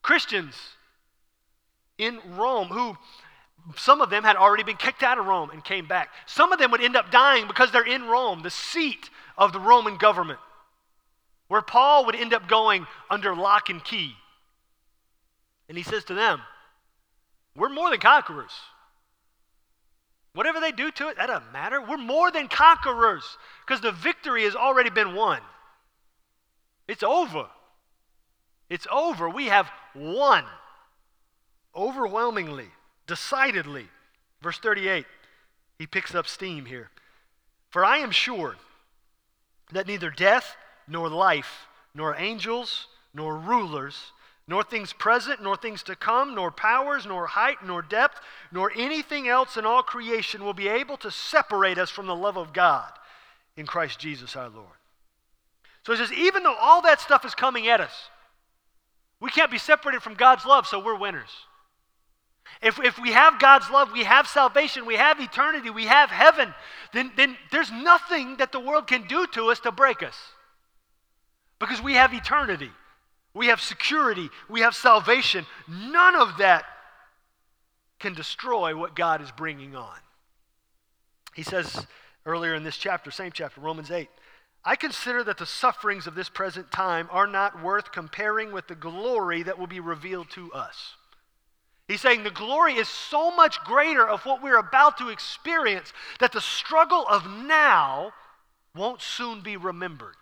Christians 0.01 0.55
in 1.97 2.19
Rome 2.35 2.69
who 2.69 2.97
some 3.75 4.01
of 4.01 4.09
them 4.09 4.23
had 4.23 4.35
already 4.35 4.63
been 4.63 4.77
kicked 4.77 5.03
out 5.03 5.17
of 5.17 5.25
Rome 5.25 5.49
and 5.51 5.63
came 5.63 5.87
back. 5.87 6.09
Some 6.25 6.51
of 6.51 6.59
them 6.59 6.71
would 6.71 6.81
end 6.81 6.95
up 6.95 7.11
dying 7.11 7.47
because 7.47 7.71
they're 7.71 7.85
in 7.85 8.05
Rome, 8.05 8.41
the 8.41 8.49
seat 8.49 9.09
of 9.37 9.53
the 9.53 9.59
Roman 9.59 9.97
government, 9.97 10.39
where 11.47 11.61
Paul 11.61 12.05
would 12.05 12.15
end 12.15 12.33
up 12.33 12.47
going 12.47 12.87
under 13.09 13.35
lock 13.35 13.69
and 13.69 13.83
key. 13.83 14.13
And 15.67 15.77
he 15.77 15.83
says 15.83 16.03
to 16.05 16.13
them, 16.13 16.41
We're 17.55 17.69
more 17.69 17.89
than 17.89 17.99
conquerors. 17.99 18.53
Whatever 20.33 20.59
they 20.59 20.71
do 20.71 20.91
to 20.91 21.09
it, 21.09 21.17
that 21.17 21.27
doesn't 21.27 21.51
matter. 21.51 21.81
We're 21.81 21.97
more 21.97 22.31
than 22.31 22.47
conquerors 22.47 23.37
because 23.65 23.81
the 23.81 23.91
victory 23.91 24.43
has 24.43 24.55
already 24.55 24.89
been 24.89 25.15
won. 25.15 25.41
It's 26.87 27.03
over. 27.03 27.47
It's 28.69 28.87
over. 28.91 29.29
We 29.29 29.47
have 29.47 29.69
won 29.95 30.45
overwhelmingly, 31.75 32.67
decidedly. 33.07 33.87
Verse 34.41 34.59
38, 34.59 35.05
he 35.77 35.87
picks 35.87 36.13
up 36.13 36.27
steam 36.27 36.65
here. 36.65 36.89
For 37.69 37.83
I 37.83 37.97
am 37.97 38.11
sure 38.11 38.55
that 39.71 39.87
neither 39.87 40.09
death, 40.09 40.55
nor 40.87 41.09
life, 41.09 41.67
nor 41.93 42.15
angels, 42.15 42.87
nor 43.13 43.37
rulers, 43.37 44.11
nor 44.49 44.63
things 44.63 44.91
present, 44.93 45.43
nor 45.43 45.55
things 45.55 45.83
to 45.83 45.95
come, 45.95 46.33
nor 46.33 46.49
powers, 46.49 47.05
nor 47.05 47.27
height, 47.27 47.57
nor 47.63 47.83
depth, 47.83 48.19
nor 48.51 48.71
anything 48.75 49.27
else 49.27 49.57
in 49.57 49.65
all 49.65 49.83
creation 49.83 50.43
will 50.43 50.55
be 50.55 50.67
able 50.67 50.97
to 50.97 51.11
separate 51.11 51.77
us 51.77 51.91
from 51.91 52.07
the 52.07 52.15
love 52.15 52.35
of 52.35 52.51
God 52.51 52.91
in 53.55 53.67
Christ 53.67 53.99
Jesus 53.99 54.35
our 54.35 54.49
Lord. 54.49 54.65
So 55.85 55.93
he 55.93 55.99
says, 55.99 56.11
even 56.11 56.41
though 56.41 56.55
all 56.59 56.81
that 56.81 56.99
stuff 56.99 57.25
is 57.25 57.35
coming 57.35 57.67
at 57.67 57.79
us, 57.79 58.09
we 59.21 59.29
can't 59.29 59.51
be 59.51 59.59
separated 59.59 60.01
from 60.01 60.15
God's 60.15 60.45
love, 60.45 60.65
so 60.65 60.83
we're 60.83 60.97
winners. 60.97 61.29
If, 62.63 62.79
if 62.83 62.97
we 62.97 63.11
have 63.11 63.39
God's 63.39 63.69
love, 63.69 63.91
we 63.91 64.03
have 64.03 64.27
salvation, 64.27 64.87
we 64.87 64.95
have 64.95 65.19
eternity, 65.19 65.69
we 65.69 65.85
have 65.85 66.09
heaven, 66.09 66.55
then, 66.91 67.11
then 67.15 67.37
there's 67.51 67.71
nothing 67.71 68.37
that 68.37 68.51
the 68.51 68.59
world 68.59 68.87
can 68.87 69.05
do 69.05 69.27
to 69.27 69.51
us 69.51 69.59
to 69.59 69.71
break 69.71 70.01
us. 70.01 70.15
Because 71.59 71.83
we 71.83 71.93
have 71.93 72.15
eternity. 72.15 72.71
We 73.33 73.47
have 73.47 73.61
security. 73.61 74.29
We 74.49 74.61
have 74.61 74.75
salvation. 74.75 75.45
None 75.67 76.15
of 76.15 76.37
that 76.37 76.65
can 77.99 78.13
destroy 78.13 78.75
what 78.75 78.95
God 78.95 79.21
is 79.21 79.31
bringing 79.31 79.75
on. 79.75 79.97
He 81.35 81.43
says 81.43 81.85
earlier 82.25 82.55
in 82.55 82.63
this 82.63 82.77
chapter, 82.77 83.11
same 83.11 83.31
chapter, 83.31 83.61
Romans 83.61 83.91
8, 83.91 84.09
I 84.63 84.75
consider 84.75 85.23
that 85.23 85.37
the 85.37 85.45
sufferings 85.45 86.05
of 86.05 86.15
this 86.15 86.29
present 86.29 86.71
time 86.71 87.07
are 87.11 87.27
not 87.27 87.63
worth 87.63 87.91
comparing 87.91 88.51
with 88.51 88.67
the 88.67 88.75
glory 88.75 89.43
that 89.43 89.57
will 89.57 89.67
be 89.67 89.79
revealed 89.79 90.29
to 90.31 90.51
us. 90.51 90.95
He's 91.87 92.01
saying 92.01 92.23
the 92.23 92.29
glory 92.29 92.73
is 92.73 92.87
so 92.87 93.35
much 93.35 93.63
greater 93.63 94.07
of 94.07 94.25
what 94.25 94.43
we're 94.43 94.59
about 94.59 94.97
to 94.99 95.09
experience 95.09 95.91
that 96.19 96.31
the 96.31 96.41
struggle 96.41 97.05
of 97.09 97.25
now 97.25 98.11
won't 98.75 99.01
soon 99.01 99.41
be 99.41 99.57
remembered. 99.57 100.15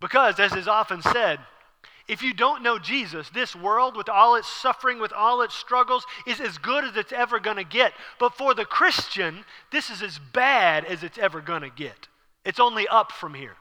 Because, 0.00 0.38
as 0.38 0.52
is 0.54 0.68
often 0.68 1.02
said, 1.02 1.40
if 2.06 2.22
you 2.22 2.32
don't 2.32 2.62
know 2.62 2.78
Jesus, 2.78 3.28
this 3.30 3.54
world, 3.54 3.96
with 3.96 4.08
all 4.08 4.36
its 4.36 4.48
suffering, 4.48 4.98
with 4.98 5.12
all 5.12 5.42
its 5.42 5.54
struggles, 5.54 6.06
is 6.26 6.40
as 6.40 6.56
good 6.56 6.84
as 6.84 6.96
it's 6.96 7.12
ever 7.12 7.38
going 7.38 7.58
to 7.58 7.64
get. 7.64 7.92
But 8.18 8.34
for 8.34 8.54
the 8.54 8.64
Christian, 8.64 9.44
this 9.70 9.90
is 9.90 10.02
as 10.02 10.18
bad 10.18 10.86
as 10.86 11.02
it's 11.02 11.18
ever 11.18 11.40
going 11.40 11.62
to 11.62 11.70
get. 11.70 12.08
It's 12.44 12.60
only 12.60 12.88
up 12.88 13.12
from 13.12 13.34
here. 13.34 13.56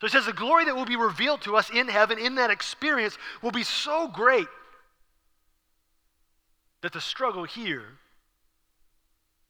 So 0.00 0.06
it 0.06 0.12
says 0.12 0.26
the 0.26 0.32
glory 0.32 0.64
that 0.64 0.74
will 0.74 0.86
be 0.86 0.96
revealed 0.96 1.42
to 1.42 1.56
us 1.56 1.68
in 1.70 1.88
heaven, 1.88 2.18
in 2.18 2.36
that 2.36 2.50
experience, 2.50 3.18
will 3.42 3.50
be 3.50 3.62
so 3.62 4.08
great 4.08 4.48
that 6.80 6.92
the 6.92 7.00
struggle 7.00 7.44
here 7.44 7.98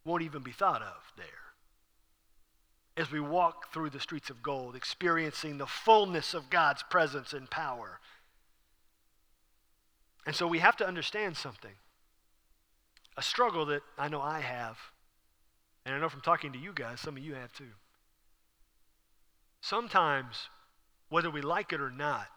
won't 0.05 0.23
even 0.23 0.43
be 0.43 0.53
thought 0.53 0.83
of 0.83 1.12
there 1.17 1.42
as 2.97 3.11
we 3.11 3.21
walk 3.21 3.73
through 3.73 3.91
the 3.91 4.01
streets 4.01 4.29
of 4.29 4.43
gold, 4.43 4.77
experiencing 4.77 5.59
the 5.59 5.67
fullness 5.67 6.35
of 6.35 6.51
God's 6.51 6.83
presence 6.83 7.33
and 7.33 7.51
power. 7.51 8.01
And 10.27 10.37
so 10.37 10.47
we 10.47 10.59
have 10.59 10.77
to 10.77 10.87
understand 10.87 11.37
something. 11.37 11.73
A 13.17 13.23
struggle 13.23 13.67
that 13.67 13.83
I 13.99 14.09
know 14.09 14.21
I 14.21 14.41
have, 14.41 14.79
and 15.85 15.95
I 15.95 15.99
know 15.99 16.09
from 16.09 16.21
talking 16.21 16.53
to 16.53 16.59
you 16.59 16.73
guys, 16.75 17.01
some 17.01 17.17
of 17.17 17.23
you 17.23 17.35
have 17.35 17.53
too. 17.53 17.73
Sometimes, 19.61 20.49
whether 21.09 21.31
we 21.31 21.41
like 21.41 21.73
it 21.73 21.81
or 21.81 21.91
not, 21.91 22.29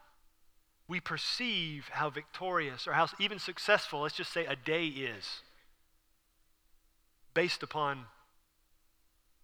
we 0.88 1.00
perceive 1.00 1.89
how 1.91 2.10
victorious 2.10 2.88
or 2.88 2.94
how 2.94 3.08
even 3.20 3.39
successful, 3.39 4.02
let's 4.02 4.15
just 4.15 4.32
say, 4.32 4.46
a 4.46 4.56
day 4.56 4.86
is 4.86 5.41
based 7.34 7.64
upon 7.64 8.06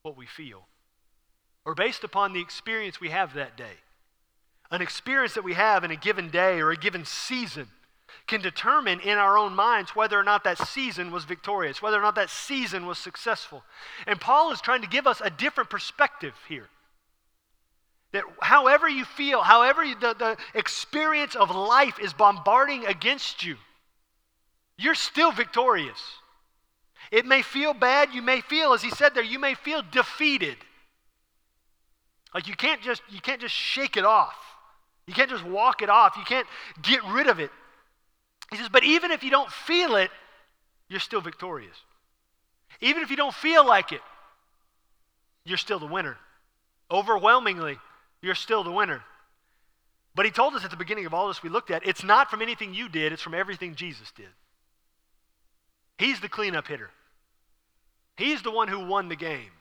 what 0.03 0.15
we 0.15 0.25
feel 0.25 0.67
or 1.65 1.75
based 1.75 2.03
upon 2.03 2.33
the 2.33 2.41
experience 2.41 2.99
we 2.99 3.09
have 3.09 3.33
that 3.33 3.55
day. 3.55 3.77
An 4.71 4.81
experience 4.81 5.33
that 5.33 5.43
we 5.43 5.53
have 5.53 5.83
in 5.83 5.91
a 5.91 5.95
given 5.95 6.29
day 6.29 6.59
or 6.59 6.71
a 6.71 6.77
given 6.77 7.05
season 7.05 7.67
can 8.27 8.41
determine 8.41 8.99
in 9.01 9.17
our 9.17 9.37
own 9.37 9.53
minds 9.53 9.95
whether 9.95 10.17
or 10.17 10.23
not 10.23 10.43
that 10.43 10.57
season 10.57 11.11
was 11.11 11.25
victorious, 11.25 11.81
whether 11.81 11.99
or 11.99 12.01
not 12.01 12.15
that 12.15 12.29
season 12.29 12.85
was 12.85 12.97
successful. 12.97 13.63
And 14.07 14.19
Paul 14.19 14.51
is 14.51 14.61
trying 14.61 14.81
to 14.81 14.87
give 14.87 15.07
us 15.07 15.21
a 15.21 15.29
different 15.29 15.69
perspective 15.69 16.33
here. 16.47 16.69
That 18.13 18.23
however 18.41 18.89
you 18.89 19.05
feel, 19.05 19.41
however 19.41 19.83
the, 19.85 20.15
the 20.17 20.37
experience 20.53 21.35
of 21.35 21.53
life 21.55 21.99
is 21.99 22.13
bombarding 22.13 22.85
against 22.85 23.45
you, 23.45 23.57
you're 24.77 24.95
still 24.95 25.31
victorious. 25.31 26.01
It 27.11 27.25
may 27.25 27.41
feel 27.41 27.73
bad, 27.73 28.13
you 28.13 28.21
may 28.21 28.41
feel, 28.41 28.73
as 28.73 28.81
he 28.81 28.89
said 28.89 29.13
there, 29.13 29.23
you 29.23 29.39
may 29.39 29.53
feel 29.53 29.83
defeated. 29.91 30.57
Like 32.33 32.47
you 32.47 32.55
can't 32.55 32.81
just 32.81 33.01
you 33.09 33.19
can't 33.19 33.41
just 33.41 33.53
shake 33.53 33.97
it 33.97 34.05
off. 34.05 34.35
You 35.07 35.13
can't 35.13 35.29
just 35.29 35.45
walk 35.45 35.81
it 35.81 35.89
off. 35.89 36.15
You 36.17 36.23
can't 36.23 36.47
get 36.81 37.03
rid 37.05 37.27
of 37.27 37.39
it. 37.39 37.51
He 38.51 38.57
says, 38.57 38.69
but 38.69 38.83
even 38.83 39.11
if 39.11 39.23
you 39.23 39.31
don't 39.31 39.49
feel 39.49 39.95
it, 39.95 40.11
you're 40.89 40.99
still 40.99 41.21
victorious. 41.21 41.75
Even 42.81 43.01
if 43.03 43.09
you 43.09 43.15
don't 43.15 43.33
feel 43.33 43.65
like 43.65 43.91
it, 43.91 44.01
you're 45.45 45.57
still 45.57 45.79
the 45.79 45.85
winner. 45.85 46.17
Overwhelmingly, 46.89 47.77
you're 48.21 48.35
still 48.35 48.63
the 48.63 48.71
winner. 48.71 49.01
But 50.13 50.25
he 50.25 50.31
told 50.31 50.53
us 50.55 50.65
at 50.65 50.71
the 50.71 50.77
beginning 50.77 51.05
of 51.05 51.13
all 51.13 51.29
this 51.29 51.41
we 51.41 51.49
looked 51.49 51.71
at, 51.71 51.87
it's 51.87 52.03
not 52.03 52.29
from 52.29 52.41
anything 52.41 52.73
you 52.73 52.89
did, 52.89 53.13
it's 53.13 53.21
from 53.21 53.33
everything 53.33 53.75
Jesus 53.75 54.11
did. 54.11 54.27
He's 55.97 56.19
the 56.19 56.27
cleanup 56.27 56.67
hitter. 56.67 56.89
He's 58.17 58.41
the 58.41 58.51
one 58.51 58.67
who 58.67 58.85
won 58.85 59.07
the 59.07 59.15
game. 59.15 59.51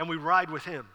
And 0.00 0.08
we 0.08 0.16
ride 0.16 0.48
with 0.48 0.64
him. 0.64 0.86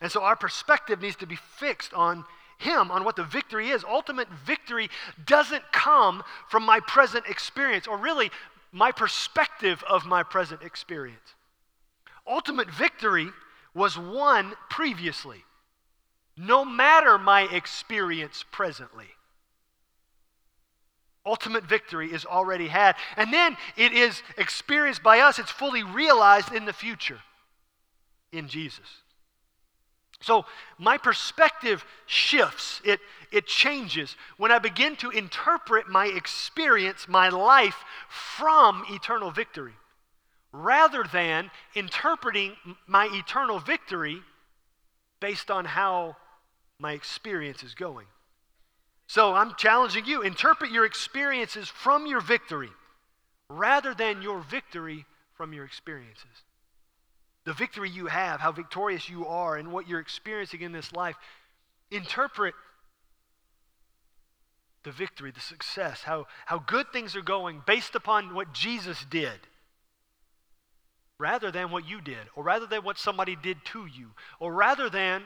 And 0.00 0.10
so 0.10 0.22
our 0.22 0.34
perspective 0.34 1.02
needs 1.02 1.16
to 1.16 1.26
be 1.26 1.36
fixed 1.36 1.92
on 1.92 2.24
him, 2.56 2.90
on 2.90 3.04
what 3.04 3.16
the 3.16 3.22
victory 3.22 3.68
is. 3.68 3.84
Ultimate 3.84 4.28
victory 4.46 4.88
doesn't 5.26 5.62
come 5.72 6.22
from 6.48 6.62
my 6.62 6.80
present 6.80 7.26
experience, 7.28 7.86
or 7.86 7.98
really 7.98 8.30
my 8.72 8.92
perspective 8.92 9.84
of 9.86 10.06
my 10.06 10.22
present 10.22 10.62
experience. 10.62 11.34
Ultimate 12.26 12.70
victory 12.70 13.28
was 13.74 13.98
won 13.98 14.54
previously, 14.70 15.44
no 16.34 16.64
matter 16.64 17.18
my 17.18 17.42
experience 17.42 18.42
presently. 18.50 19.08
Ultimate 21.26 21.64
victory 21.64 22.10
is 22.10 22.24
already 22.24 22.68
had. 22.68 22.96
And 23.18 23.30
then 23.34 23.58
it 23.76 23.92
is 23.92 24.22
experienced 24.38 25.02
by 25.02 25.20
us, 25.20 25.38
it's 25.38 25.50
fully 25.50 25.82
realized 25.82 26.54
in 26.54 26.64
the 26.64 26.72
future 26.72 27.18
in 28.32 28.48
Jesus. 28.48 29.02
So 30.20 30.44
my 30.78 30.98
perspective 30.98 31.84
shifts, 32.06 32.80
it, 32.84 33.00
it 33.30 33.46
changes 33.46 34.16
when 34.36 34.52
I 34.52 34.58
begin 34.58 34.96
to 34.96 35.10
interpret 35.10 35.88
my 35.88 36.06
experience, 36.06 37.08
my 37.08 37.28
life, 37.28 37.76
from 38.08 38.84
eternal 38.88 39.30
victory, 39.30 39.74
rather 40.52 41.04
than 41.12 41.50
interpreting 41.74 42.56
my 42.86 43.08
eternal 43.12 43.58
victory 43.58 44.20
based 45.20 45.50
on 45.50 45.64
how 45.64 46.16
my 46.78 46.92
experience 46.92 47.62
is 47.62 47.74
going. 47.74 48.06
So 49.08 49.34
I'm 49.34 49.54
challenging 49.56 50.06
you 50.06 50.22
interpret 50.22 50.70
your 50.70 50.86
experiences 50.86 51.68
from 51.68 52.06
your 52.06 52.20
victory 52.20 52.70
rather 53.48 53.92
than 53.92 54.22
your 54.22 54.40
victory 54.40 55.04
from 55.34 55.52
your 55.52 55.64
experiences 55.64 56.41
the 57.44 57.52
victory 57.52 57.90
you 57.90 58.06
have, 58.06 58.40
how 58.40 58.52
victorious 58.52 59.08
you 59.08 59.26
are, 59.26 59.56
and 59.56 59.72
what 59.72 59.88
you're 59.88 60.00
experiencing 60.00 60.60
in 60.62 60.72
this 60.72 60.92
life. 60.92 61.16
Interpret 61.90 62.54
the 64.84 64.92
victory, 64.92 65.30
the 65.30 65.40
success, 65.40 66.02
how, 66.02 66.26
how 66.46 66.58
good 66.58 66.86
things 66.92 67.14
are 67.14 67.22
going 67.22 67.62
based 67.66 67.94
upon 67.94 68.34
what 68.34 68.52
Jesus 68.52 69.04
did 69.10 69.38
rather 71.18 71.52
than 71.52 71.70
what 71.70 71.88
you 71.88 72.00
did, 72.00 72.18
or 72.34 72.42
rather 72.42 72.66
than 72.66 72.82
what 72.82 72.98
somebody 72.98 73.36
did 73.36 73.64
to 73.64 73.86
you, 73.86 74.08
or 74.40 74.52
rather 74.52 74.90
than 74.90 75.22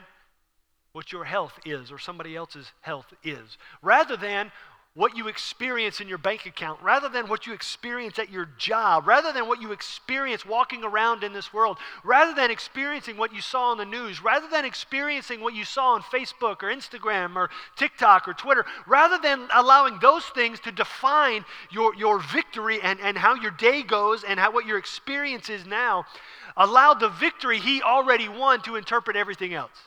what 0.91 1.11
your 1.11 1.23
health 1.23 1.59
is 1.65 1.91
or 1.91 1.97
somebody 1.97 2.35
else's 2.35 2.71
health 2.81 3.11
is, 3.23 3.57
rather 3.81 4.15
than 4.15 4.51
what 4.97 5.15
you 5.15 5.27
experience 5.27 6.01
in 6.01 6.07
your 6.07 6.17
bank 6.17 6.47
account, 6.47 6.81
rather 6.81 7.07
than 7.07 7.27
what 7.27 7.45
you 7.45 7.53
experience 7.53 8.17
at 8.17 8.31
your 8.31 8.49
job, 8.57 9.05
rather 9.05 9.31
than 9.31 9.47
what 9.47 9.61
you 9.61 9.71
experience 9.71 10.43
walking 10.43 10.83
around 10.83 11.23
in 11.23 11.33
this 11.33 11.53
world, 11.53 11.77
rather 12.03 12.33
than 12.33 12.49
experiencing 12.49 13.15
what 13.15 13.31
you 13.31 13.39
saw 13.39 13.69
on 13.69 13.77
the 13.77 13.85
news, 13.85 14.23
rather 14.23 14.47
than 14.49 14.65
experiencing 14.65 15.39
what 15.39 15.53
you 15.53 15.63
saw 15.63 15.93
on 15.93 16.01
Facebook 16.01 16.63
or 16.63 16.73
Instagram 16.73 17.35
or 17.35 17.51
TikTok 17.75 18.27
or 18.27 18.33
Twitter, 18.33 18.65
rather 18.87 19.19
than 19.19 19.47
allowing 19.53 19.99
those 20.01 20.25
things 20.25 20.59
to 20.61 20.71
define 20.71 21.45
your, 21.69 21.93
your 21.93 22.17
victory 22.17 22.79
and, 22.81 22.99
and 22.99 23.19
how 23.19 23.35
your 23.35 23.51
day 23.51 23.83
goes 23.83 24.23
and 24.23 24.39
how, 24.39 24.51
what 24.51 24.65
your 24.65 24.79
experience 24.79 25.47
is 25.47 25.63
now, 25.63 26.05
allow 26.57 26.95
the 26.95 27.09
victory 27.09 27.59
he 27.59 27.83
already 27.83 28.27
won 28.27 28.63
to 28.63 28.75
interpret 28.75 29.15
everything 29.15 29.53
else. 29.53 29.77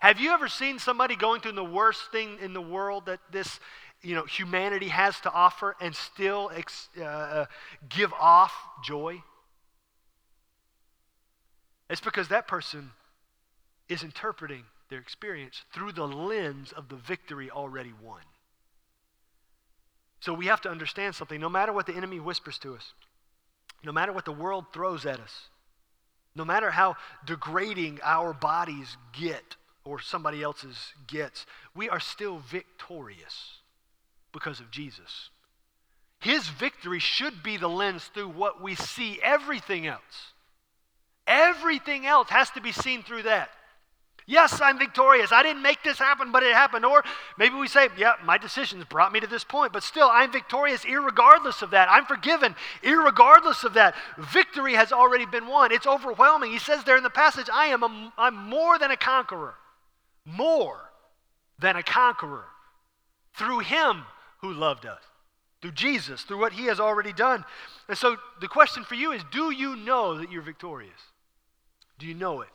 Have 0.00 0.18
you 0.18 0.32
ever 0.32 0.48
seen 0.48 0.78
somebody 0.78 1.14
going 1.14 1.42
through 1.42 1.52
the 1.52 1.62
worst 1.62 2.10
thing 2.10 2.38
in 2.40 2.54
the 2.54 2.60
world 2.60 3.04
that 3.04 3.20
this 3.30 3.60
you 4.02 4.14
know, 4.14 4.24
humanity 4.24 4.88
has 4.88 5.20
to 5.20 5.32
offer 5.32 5.76
and 5.80 5.94
still 5.94 6.50
ex, 6.54 6.88
uh, 6.98 7.04
uh, 7.04 7.46
give 7.88 8.12
off 8.14 8.52
joy? 8.82 9.22
It's 11.88 12.00
because 12.00 12.28
that 12.28 12.46
person 12.46 12.90
is 13.88 14.02
interpreting 14.02 14.64
their 14.88 15.00
experience 15.00 15.62
through 15.72 15.92
the 15.92 16.06
lens 16.06 16.72
of 16.72 16.88
the 16.88 16.96
victory 16.96 17.50
already 17.50 17.92
won. 18.02 18.22
So 20.20 20.34
we 20.34 20.46
have 20.46 20.60
to 20.62 20.70
understand 20.70 21.14
something. 21.14 21.40
No 21.40 21.48
matter 21.48 21.72
what 21.72 21.86
the 21.86 21.94
enemy 21.94 22.20
whispers 22.20 22.58
to 22.58 22.74
us, 22.74 22.92
no 23.82 23.92
matter 23.92 24.12
what 24.12 24.24
the 24.24 24.32
world 24.32 24.66
throws 24.72 25.06
at 25.06 25.18
us, 25.18 25.48
no 26.34 26.44
matter 26.44 26.70
how 26.70 26.96
degrading 27.26 27.98
our 28.02 28.32
bodies 28.32 28.96
get 29.18 29.56
or 29.84 29.98
somebody 30.00 30.42
else's 30.42 30.92
gets, 31.06 31.46
we 31.74 31.88
are 31.88 31.98
still 31.98 32.38
victorious 32.38 33.59
because 34.32 34.60
of 34.60 34.70
Jesus. 34.70 35.30
His 36.20 36.48
victory 36.48 36.98
should 36.98 37.42
be 37.42 37.56
the 37.56 37.68
lens 37.68 38.10
through 38.12 38.28
what 38.28 38.62
we 38.62 38.74
see 38.74 39.18
everything 39.22 39.86
else. 39.86 40.32
Everything 41.26 42.06
else 42.06 42.28
has 42.30 42.50
to 42.50 42.60
be 42.60 42.72
seen 42.72 43.02
through 43.02 43.22
that. 43.22 43.50
Yes, 44.26 44.60
I'm 44.60 44.78
victorious. 44.78 45.32
I 45.32 45.42
didn't 45.42 45.62
make 45.62 45.82
this 45.82 45.98
happen, 45.98 46.30
but 46.30 46.44
it 46.44 46.52
happened. 46.52 46.84
Or 46.84 47.02
maybe 47.36 47.56
we 47.56 47.66
say, 47.66 47.88
yeah, 47.98 48.12
my 48.24 48.38
decisions 48.38 48.84
brought 48.84 49.12
me 49.12 49.18
to 49.18 49.26
this 49.26 49.42
point, 49.42 49.72
but 49.72 49.82
still, 49.82 50.08
I'm 50.08 50.30
victorious 50.30 50.84
regardless 50.84 51.62
of 51.62 51.70
that. 51.70 51.88
I'm 51.90 52.04
forgiven 52.04 52.54
regardless 52.84 53.64
of 53.64 53.74
that. 53.74 53.96
Victory 54.18 54.74
has 54.74 54.92
already 54.92 55.26
been 55.26 55.48
won. 55.48 55.72
It's 55.72 55.86
overwhelming. 55.86 56.52
He 56.52 56.60
says 56.60 56.84
there 56.84 56.96
in 56.96 57.02
the 57.02 57.10
passage, 57.10 57.48
I 57.52 57.66
am 57.66 57.82
a, 57.82 58.12
I'm 58.16 58.36
more 58.36 58.78
than 58.78 58.92
a 58.92 58.96
conqueror. 58.96 59.54
More 60.24 60.92
than 61.58 61.74
a 61.74 61.82
conqueror. 61.82 62.44
Through 63.34 63.60
him 63.60 64.04
who 64.40 64.52
loved 64.52 64.86
us, 64.86 65.02
through 65.60 65.72
Jesus, 65.72 66.22
through 66.22 66.38
what 66.38 66.52
he 66.52 66.66
has 66.66 66.80
already 66.80 67.12
done. 67.12 67.44
And 67.88 67.96
so 67.96 68.16
the 68.40 68.48
question 68.48 68.84
for 68.84 68.94
you 68.94 69.12
is 69.12 69.22
do 69.30 69.50
you 69.50 69.76
know 69.76 70.18
that 70.18 70.30
you're 70.30 70.42
victorious? 70.42 71.00
Do 71.98 72.06
you 72.06 72.14
know 72.14 72.40
it? 72.40 72.48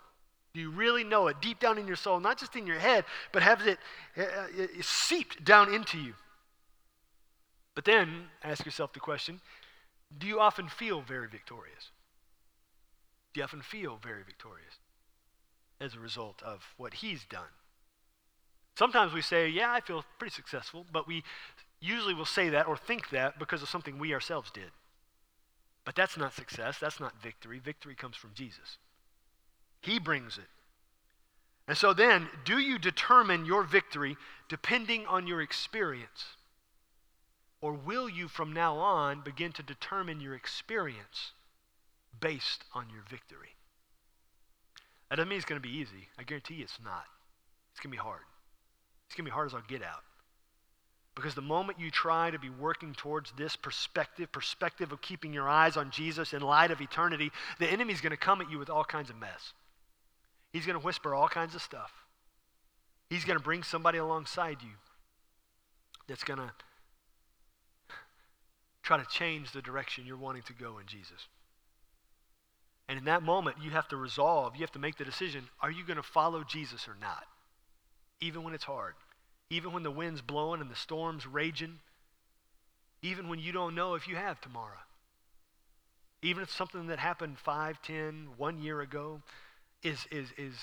Do 0.54 0.62
you 0.62 0.72
really 0.72 1.04
know 1.04 1.28
it 1.28 1.42
deep 1.42 1.60
down 1.60 1.78
in 1.78 1.86
your 1.86 1.98
soul, 1.98 2.20
not 2.20 2.38
just 2.38 2.56
in 2.56 2.66
your 2.66 2.80
head, 2.80 3.04
but 3.32 3.44
have 3.44 3.66
it, 3.68 3.78
uh, 4.18 4.22
uh 4.22 4.68
seeped 4.82 5.44
down 5.44 5.74
into 5.74 6.00
you? 6.00 6.14
But 7.76 7.84
then 7.84 8.28
ask 8.44 8.66
yourself 8.66 8.94
the 8.94 9.00
question 9.00 9.42
do 10.18 10.28
you 10.28 10.40
often 10.40 10.70
feel 10.70 11.02
very 11.02 11.28
victorious? 11.28 11.90
Do 13.34 13.40
you 13.40 13.44
often 13.44 13.62
feel 13.62 14.00
very 14.02 14.24
victorious 14.24 14.80
as 15.82 15.94
a 15.94 16.00
result 16.00 16.42
of 16.42 16.64
what 16.78 16.96
he's 16.96 17.26
done? 17.26 17.52
Sometimes 18.78 19.14
we 19.14 19.22
say, 19.22 19.50
Yeah, 19.50 19.72
I 19.72 19.82
feel 19.82 20.04
pretty 20.20 20.34
successful, 20.34 20.86
but 20.92 21.08
we 21.08 21.24
usually 21.86 22.14
will 22.14 22.26
say 22.26 22.50
that 22.50 22.68
or 22.68 22.78
think 22.78 23.10
that 23.10 23.40
because 23.40 23.62
of 23.62 23.70
something 23.70 23.98
we 23.98 24.14
ourselves 24.14 24.52
did. 24.52 24.72
But 25.86 25.96
that's 25.96 26.18
not 26.18 26.34
success. 26.34 26.78
That's 26.80 27.00
not 27.00 27.22
victory. 27.22 27.60
Victory 27.60 27.96
comes 27.96 28.16
from 28.16 28.32
Jesus. 28.34 28.78
He 29.82 30.00
brings 30.00 30.38
it. 30.38 30.48
And 31.68 31.78
so 31.78 31.94
then, 31.94 32.28
do 32.44 32.60
you 32.60 32.78
determine 32.78 33.46
your 33.46 33.64
victory 33.64 34.18
depending 34.50 35.06
on 35.06 35.28
your 35.28 35.42
experience? 35.42 36.36
Or 37.62 37.74
will 37.74 38.10
you 38.10 38.28
from 38.28 38.54
now 38.54 38.78
on 38.78 39.22
begin 39.22 39.52
to 39.54 39.64
determine 39.64 40.20
your 40.22 40.36
experience 40.36 41.32
based 42.20 42.64
on 42.74 42.88
your 42.92 43.04
victory? 43.10 43.56
That 45.10 45.18
doesn't 45.18 45.30
mean 45.30 45.38
it's 45.38 45.46
going 45.46 45.62
to 45.62 45.68
be 45.68 45.76
easy. 45.76 46.10
I 46.20 46.24
guarantee 46.24 46.56
you 46.56 46.64
it's 46.64 46.80
not. 46.84 47.06
It's 47.72 47.80
going 47.80 47.92
to 47.92 47.98
be 47.98 48.02
hard. 48.04 48.22
It's 49.08 49.16
going 49.16 49.26
to 49.26 49.32
be 49.32 49.34
hard 49.34 49.48
as 49.48 49.54
I'll 49.54 49.62
get 49.68 49.84
out. 49.84 50.04
Because 51.16 51.34
the 51.34 51.42
moment 51.42 51.80
you 51.80 51.90
try 51.90 52.30
to 52.30 52.38
be 52.38 52.50
working 52.50 52.94
towards 52.94 53.32
this 53.38 53.56
perspective, 53.56 54.32
perspective 54.34 54.92
of 54.92 55.02
keeping 55.02 55.34
your 55.34 55.48
eyes 55.48 55.78
on 55.78 55.90
Jesus 55.90 56.34
in 56.34 56.42
light 56.42 56.72
of 56.72 56.82
eternity, 56.82 57.32
the 57.58 57.68
enemy's 57.68 58.02
going 58.02 58.12
to 58.12 58.18
come 58.18 58.42
at 58.42 58.52
you 58.52 58.60
with 58.60 58.70
all 58.70 58.84
kinds 58.84 59.10
of 59.10 59.18
mess. 59.18 59.54
He's 60.52 60.66
going 60.66 60.78
to 60.78 60.86
whisper 60.86 61.16
all 61.16 61.30
kinds 61.30 61.56
of 61.56 61.62
stuff. 61.62 61.92
He's 63.10 63.24
going 63.24 63.38
to 63.38 63.44
bring 63.44 63.64
somebody 63.64 63.98
alongside 63.98 64.58
you 64.62 64.72
that's 66.08 66.24
going 66.24 66.40
to 66.40 66.52
try 68.84 68.98
to 68.98 69.06
change 69.10 69.52
the 69.52 69.62
direction 69.62 70.06
you're 70.06 70.18
wanting 70.18 70.44
to 70.44 70.54
go 70.54 70.80
in 70.80 70.86
Jesus. 70.86 71.28
And 72.90 73.00
in 73.00 73.06
that 73.06 73.24
moment, 73.24 73.58
you 73.64 73.72
have 73.72 73.88
to 73.88 73.98
resolve, 73.98 74.56
you 74.56 74.62
have 74.62 74.72
to 74.74 74.80
make 74.80 74.98
the 74.98 75.06
decision 75.06 75.46
are 75.62 75.72
you 75.72 75.86
going 75.86 75.98
to 75.98 76.04
follow 76.04 76.44
Jesus 76.44 76.88
or 76.88 76.96
not? 77.00 77.24
Even 78.20 78.44
when 78.44 78.54
it's 78.54 78.66
hard 78.66 78.96
even 79.56 79.72
when 79.72 79.84
the 79.84 79.92
wind's 79.92 80.22
blowing 80.22 80.60
and 80.60 80.70
the 80.70 80.76
storm's 80.76 81.26
raging, 81.26 81.80
even 83.02 83.30
when 83.30 83.40
you 83.40 83.54
don't 83.54 83.74
know 83.74 83.96
if 83.96 84.06
you 84.06 84.18
have 84.18 84.42
tomorrow. 84.42 84.84
Even 86.22 86.44
if 86.44 86.52
something 86.52 86.88
that 86.88 87.00
happened 87.00 87.40
five, 87.40 87.82
ten, 87.82 88.28
one 88.36 88.62
year 88.62 88.82
ago 88.82 89.22
is, 89.82 90.06
is, 90.12 90.28
is 90.38 90.56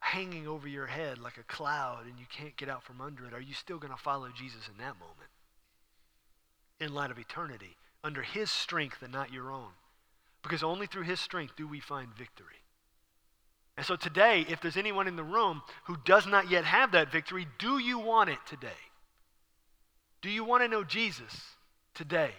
hanging 0.00 0.46
over 0.46 0.68
your 0.68 0.86
head 0.86 1.18
like 1.18 1.38
a 1.38 1.42
cloud 1.44 2.04
and 2.04 2.18
you 2.18 2.26
can't 2.30 2.56
get 2.56 2.68
out 2.68 2.82
from 2.82 3.00
under 3.00 3.24
it, 3.24 3.32
are 3.32 3.40
you 3.40 3.54
still 3.54 3.78
going 3.78 3.92
to 3.92 3.98
follow 3.98 4.28
Jesus 4.36 4.68
in 4.68 4.76
that 4.76 4.98
moment? 4.98 5.30
In 6.80 6.92
light 6.92 7.10
of 7.10 7.18
eternity, 7.18 7.76
under 8.04 8.22
His 8.22 8.50
strength 8.50 9.00
and 9.00 9.12
not 9.12 9.32
your 9.32 9.50
own. 9.50 9.70
Because 10.42 10.62
only 10.62 10.86
through 10.86 11.04
His 11.04 11.18
strength 11.18 11.56
do 11.56 11.66
we 11.66 11.80
find 11.80 12.14
victory. 12.14 12.60
And 13.78 13.86
so 13.86 13.94
today, 13.94 14.44
if 14.48 14.60
there's 14.60 14.76
anyone 14.76 15.06
in 15.06 15.14
the 15.14 15.22
room 15.22 15.62
who 15.84 15.96
does 16.04 16.26
not 16.26 16.50
yet 16.50 16.64
have 16.64 16.90
that 16.92 17.12
victory, 17.12 17.46
do 17.60 17.78
you 17.78 18.00
want 18.00 18.28
it 18.28 18.40
today? 18.44 18.66
Do 20.20 20.30
you 20.30 20.42
want 20.42 20.64
to 20.64 20.68
know 20.68 20.82
Jesus 20.82 21.32
today? 21.94 22.32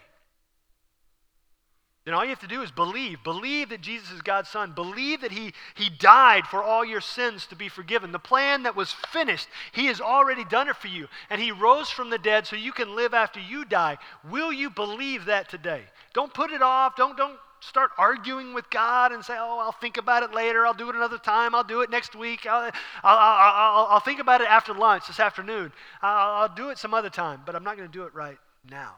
Then 2.04 2.12
all 2.12 2.24
you 2.24 2.28
have 2.28 2.40
to 2.40 2.46
do 2.46 2.60
is 2.60 2.70
believe. 2.70 3.24
Believe 3.24 3.70
that 3.70 3.80
Jesus 3.80 4.10
is 4.10 4.20
God's 4.20 4.50
Son. 4.50 4.72
Believe 4.74 5.22
that 5.22 5.32
he, 5.32 5.54
he 5.76 5.88
died 5.88 6.46
for 6.46 6.62
all 6.62 6.84
your 6.84 7.00
sins 7.00 7.46
to 7.46 7.56
be 7.56 7.70
forgiven. 7.70 8.12
The 8.12 8.18
plan 8.18 8.64
that 8.64 8.76
was 8.76 8.92
finished, 8.92 9.48
He 9.72 9.86
has 9.86 9.98
already 9.98 10.44
done 10.44 10.68
it 10.68 10.76
for 10.76 10.88
you. 10.88 11.08
And 11.30 11.40
He 11.40 11.52
rose 11.52 11.88
from 11.88 12.10
the 12.10 12.18
dead 12.18 12.46
so 12.46 12.54
you 12.54 12.72
can 12.72 12.94
live 12.94 13.14
after 13.14 13.40
you 13.40 13.64
die. 13.64 13.96
Will 14.28 14.52
you 14.52 14.68
believe 14.68 15.24
that 15.24 15.48
today? 15.48 15.84
Don't 16.12 16.34
put 16.34 16.50
it 16.50 16.60
off. 16.60 16.96
Don't, 16.96 17.16
don't 17.16 17.38
start 17.60 17.90
arguing 17.98 18.54
with 18.54 18.68
God 18.70 19.12
and 19.12 19.24
say, 19.24 19.34
oh, 19.38 19.58
I'll 19.58 19.72
think 19.72 19.96
about 19.96 20.22
it 20.22 20.34
later. 20.34 20.66
I'll 20.66 20.74
do 20.74 20.88
it 20.88 20.96
another 20.96 21.18
time. 21.18 21.54
I'll 21.54 21.64
do 21.64 21.82
it 21.82 21.90
next 21.90 22.16
week. 22.16 22.46
I'll, 22.46 22.70
I'll, 23.04 23.18
I'll, 23.18 23.86
I'll 23.86 24.00
think 24.00 24.18
about 24.18 24.40
it 24.40 24.48
after 24.48 24.74
lunch 24.74 25.06
this 25.06 25.20
afternoon. 25.20 25.72
I'll, 26.02 26.42
I'll 26.42 26.54
do 26.54 26.70
it 26.70 26.78
some 26.78 26.94
other 26.94 27.10
time, 27.10 27.42
but 27.44 27.54
I'm 27.54 27.64
not 27.64 27.76
going 27.76 27.88
to 27.88 27.92
do 27.92 28.04
it 28.04 28.14
right 28.14 28.38
now. 28.70 28.94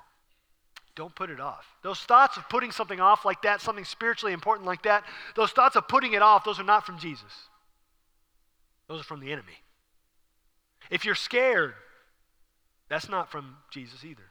Don't 0.94 1.14
put 1.14 1.30
it 1.30 1.40
off. 1.40 1.66
Those 1.82 2.00
thoughts 2.00 2.36
of 2.36 2.48
putting 2.48 2.70
something 2.70 3.00
off 3.00 3.24
like 3.24 3.42
that, 3.42 3.60
something 3.60 3.84
spiritually 3.84 4.32
important 4.32 4.66
like 4.66 4.82
that, 4.82 5.04
those 5.34 5.50
thoughts 5.50 5.74
of 5.74 5.88
putting 5.88 6.12
it 6.12 6.22
off, 6.22 6.44
those 6.44 6.60
are 6.60 6.64
not 6.64 6.86
from 6.86 6.98
Jesus. 6.98 7.48
Those 8.88 9.00
are 9.00 9.04
from 9.04 9.20
the 9.20 9.32
enemy. 9.32 9.62
If 10.90 11.04
you're 11.04 11.14
scared, 11.14 11.74
that's 12.88 13.08
not 13.08 13.30
from 13.30 13.56
Jesus 13.70 14.04
either. 14.04 14.30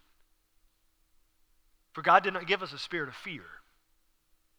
For 1.93 2.03
God 2.03 2.23
did 2.23 2.33
not 2.33 2.47
give 2.47 2.61
us 2.61 2.71
a 2.71 2.77
spirit 2.77 3.09
of 3.09 3.15
fear 3.15 3.43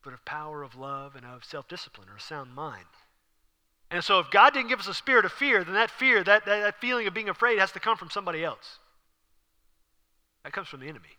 but 0.03 0.13
of 0.13 0.25
power, 0.25 0.63
of 0.63 0.75
love, 0.75 1.17
and 1.17 1.25
of 1.25 1.45
self 1.45 1.69
discipline 1.69 2.09
or 2.09 2.17
a 2.17 2.21
sound 2.21 2.55
mind. 2.55 2.87
And 3.91 4.03
so, 4.03 4.19
if 4.19 4.31
God 4.31 4.55
didn't 4.55 4.71
give 4.71 4.81
us 4.81 4.89
a 4.89 4.95
spirit 4.95 5.27
of 5.27 5.33
fear, 5.33 5.63
then 5.63 5.75
that 5.75 5.91
fear, 5.91 6.25
that, 6.25 6.47
that, 6.47 6.61
that 6.63 6.81
feeling 6.81 7.07
of 7.07 7.13
being 7.13 7.29
afraid, 7.29 7.59
has 7.59 7.73
to 7.73 7.81
come 7.81 7.99
from 7.99 8.09
somebody 8.09 8.43
else. 8.43 8.79
That 10.45 10.53
comes 10.53 10.69
from 10.69 10.81
the 10.81 10.89
enemy. 10.89 11.19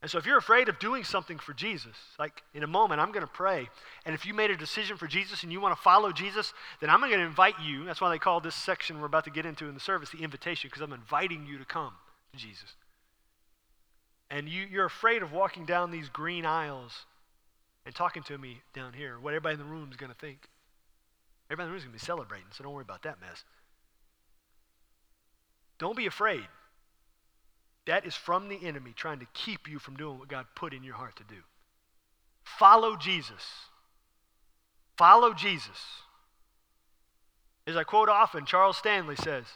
And 0.00 0.10
so, 0.10 0.16
if 0.16 0.24
you're 0.24 0.38
afraid 0.38 0.68
of 0.68 0.78
doing 0.78 1.02
something 1.02 1.38
for 1.38 1.52
Jesus, 1.52 1.96
like 2.16 2.42
in 2.54 2.62
a 2.62 2.68
moment, 2.68 3.00
I'm 3.00 3.10
going 3.10 3.26
to 3.26 3.32
pray. 3.32 3.68
And 4.06 4.14
if 4.14 4.24
you 4.24 4.32
made 4.32 4.52
a 4.52 4.56
decision 4.56 4.96
for 4.96 5.08
Jesus 5.08 5.42
and 5.42 5.50
you 5.50 5.60
want 5.60 5.76
to 5.76 5.82
follow 5.82 6.12
Jesus, 6.12 6.54
then 6.80 6.90
I'm 6.90 7.00
going 7.00 7.10
to 7.12 7.18
invite 7.18 7.56
you. 7.60 7.84
That's 7.84 8.00
why 8.00 8.10
they 8.10 8.18
call 8.18 8.40
this 8.40 8.54
section 8.54 9.00
we're 9.00 9.06
about 9.06 9.24
to 9.24 9.30
get 9.30 9.44
into 9.44 9.66
in 9.66 9.74
the 9.74 9.80
service 9.80 10.10
the 10.10 10.22
invitation, 10.22 10.68
because 10.68 10.82
I'm 10.82 10.92
inviting 10.92 11.44
you 11.44 11.58
to 11.58 11.64
come 11.64 11.94
to 12.32 12.38
Jesus. 12.38 12.76
And 14.30 14.48
you, 14.48 14.64
you're 14.70 14.86
afraid 14.86 15.22
of 15.24 15.32
walking 15.32 15.66
down 15.66 15.90
these 15.90 16.08
green 16.08 16.46
aisles 16.46 17.04
and 17.90 17.96
talking 17.96 18.22
to 18.22 18.38
me 18.38 18.62
down 18.72 18.92
here, 18.92 19.18
what 19.18 19.34
everybody 19.34 19.54
in 19.54 19.58
the 19.58 19.64
room 19.64 19.88
is 19.90 19.96
going 19.96 20.12
to 20.12 20.16
think. 20.16 20.48
Everybody 21.50 21.64
in 21.64 21.68
the 21.70 21.72
room 21.72 21.78
is 21.78 21.84
going 21.86 21.98
to 21.98 22.00
be 22.00 22.06
celebrating, 22.06 22.46
so 22.52 22.62
don't 22.62 22.72
worry 22.72 22.84
about 22.84 23.02
that 23.02 23.20
mess. 23.20 23.42
Don't 25.80 25.96
be 25.96 26.06
afraid. 26.06 26.46
That 27.86 28.06
is 28.06 28.14
from 28.14 28.48
the 28.48 28.64
enemy 28.64 28.92
trying 28.94 29.18
to 29.18 29.26
keep 29.34 29.68
you 29.68 29.80
from 29.80 29.96
doing 29.96 30.20
what 30.20 30.28
God 30.28 30.46
put 30.54 30.72
in 30.72 30.84
your 30.84 30.94
heart 30.94 31.16
to 31.16 31.24
do. 31.24 31.40
Follow 32.44 32.96
Jesus. 32.96 33.42
Follow 34.96 35.34
Jesus. 35.34 35.82
As 37.66 37.76
I 37.76 37.82
quote 37.82 38.08
often, 38.08 38.46
Charles 38.46 38.76
Stanley 38.76 39.16
says, 39.16 39.46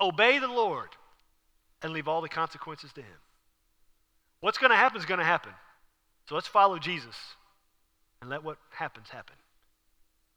Obey 0.00 0.38
the 0.38 0.46
Lord 0.46 0.90
and 1.82 1.92
leave 1.92 2.06
all 2.06 2.20
the 2.20 2.28
consequences 2.28 2.92
to 2.92 3.00
Him. 3.00 3.18
What's 4.38 4.58
going 4.58 4.70
to 4.70 4.76
happen 4.76 5.00
is 5.00 5.06
going 5.06 5.18
to 5.18 5.26
happen. 5.26 5.54
So 6.28 6.36
let's 6.36 6.46
follow 6.46 6.78
Jesus 6.78 7.16
and 8.24 8.30
let 8.30 8.42
what 8.42 8.56
happens 8.70 9.10
happen. 9.10 9.36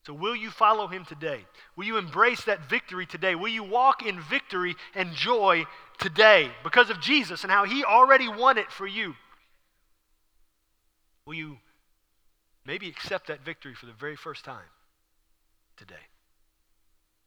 So, 0.05 0.13
will 0.13 0.35
you 0.35 0.51
follow 0.51 0.87
him 0.87 1.05
today? 1.05 1.45
Will 1.77 1.85
you 1.85 1.97
embrace 1.97 2.43
that 2.43 2.69
victory 2.69 3.05
today? 3.05 3.33
Will 3.33 3.47
you 3.47 3.63
walk 3.63 4.05
in 4.05 4.19
victory 4.19 4.75
and 4.93 5.13
joy 5.13 5.63
today 5.97 6.51
because 6.65 6.89
of 6.89 6.99
Jesus 6.99 7.43
and 7.43 7.51
how 7.51 7.63
he 7.63 7.85
already 7.85 8.27
won 8.27 8.57
it 8.57 8.69
for 8.73 8.85
you? 8.85 9.15
Will 11.25 11.35
you 11.35 11.57
maybe 12.65 12.89
accept 12.89 13.27
that 13.27 13.45
victory 13.45 13.73
for 13.73 13.85
the 13.85 13.93
very 13.93 14.17
first 14.17 14.43
time 14.43 14.67
today? 15.77 15.95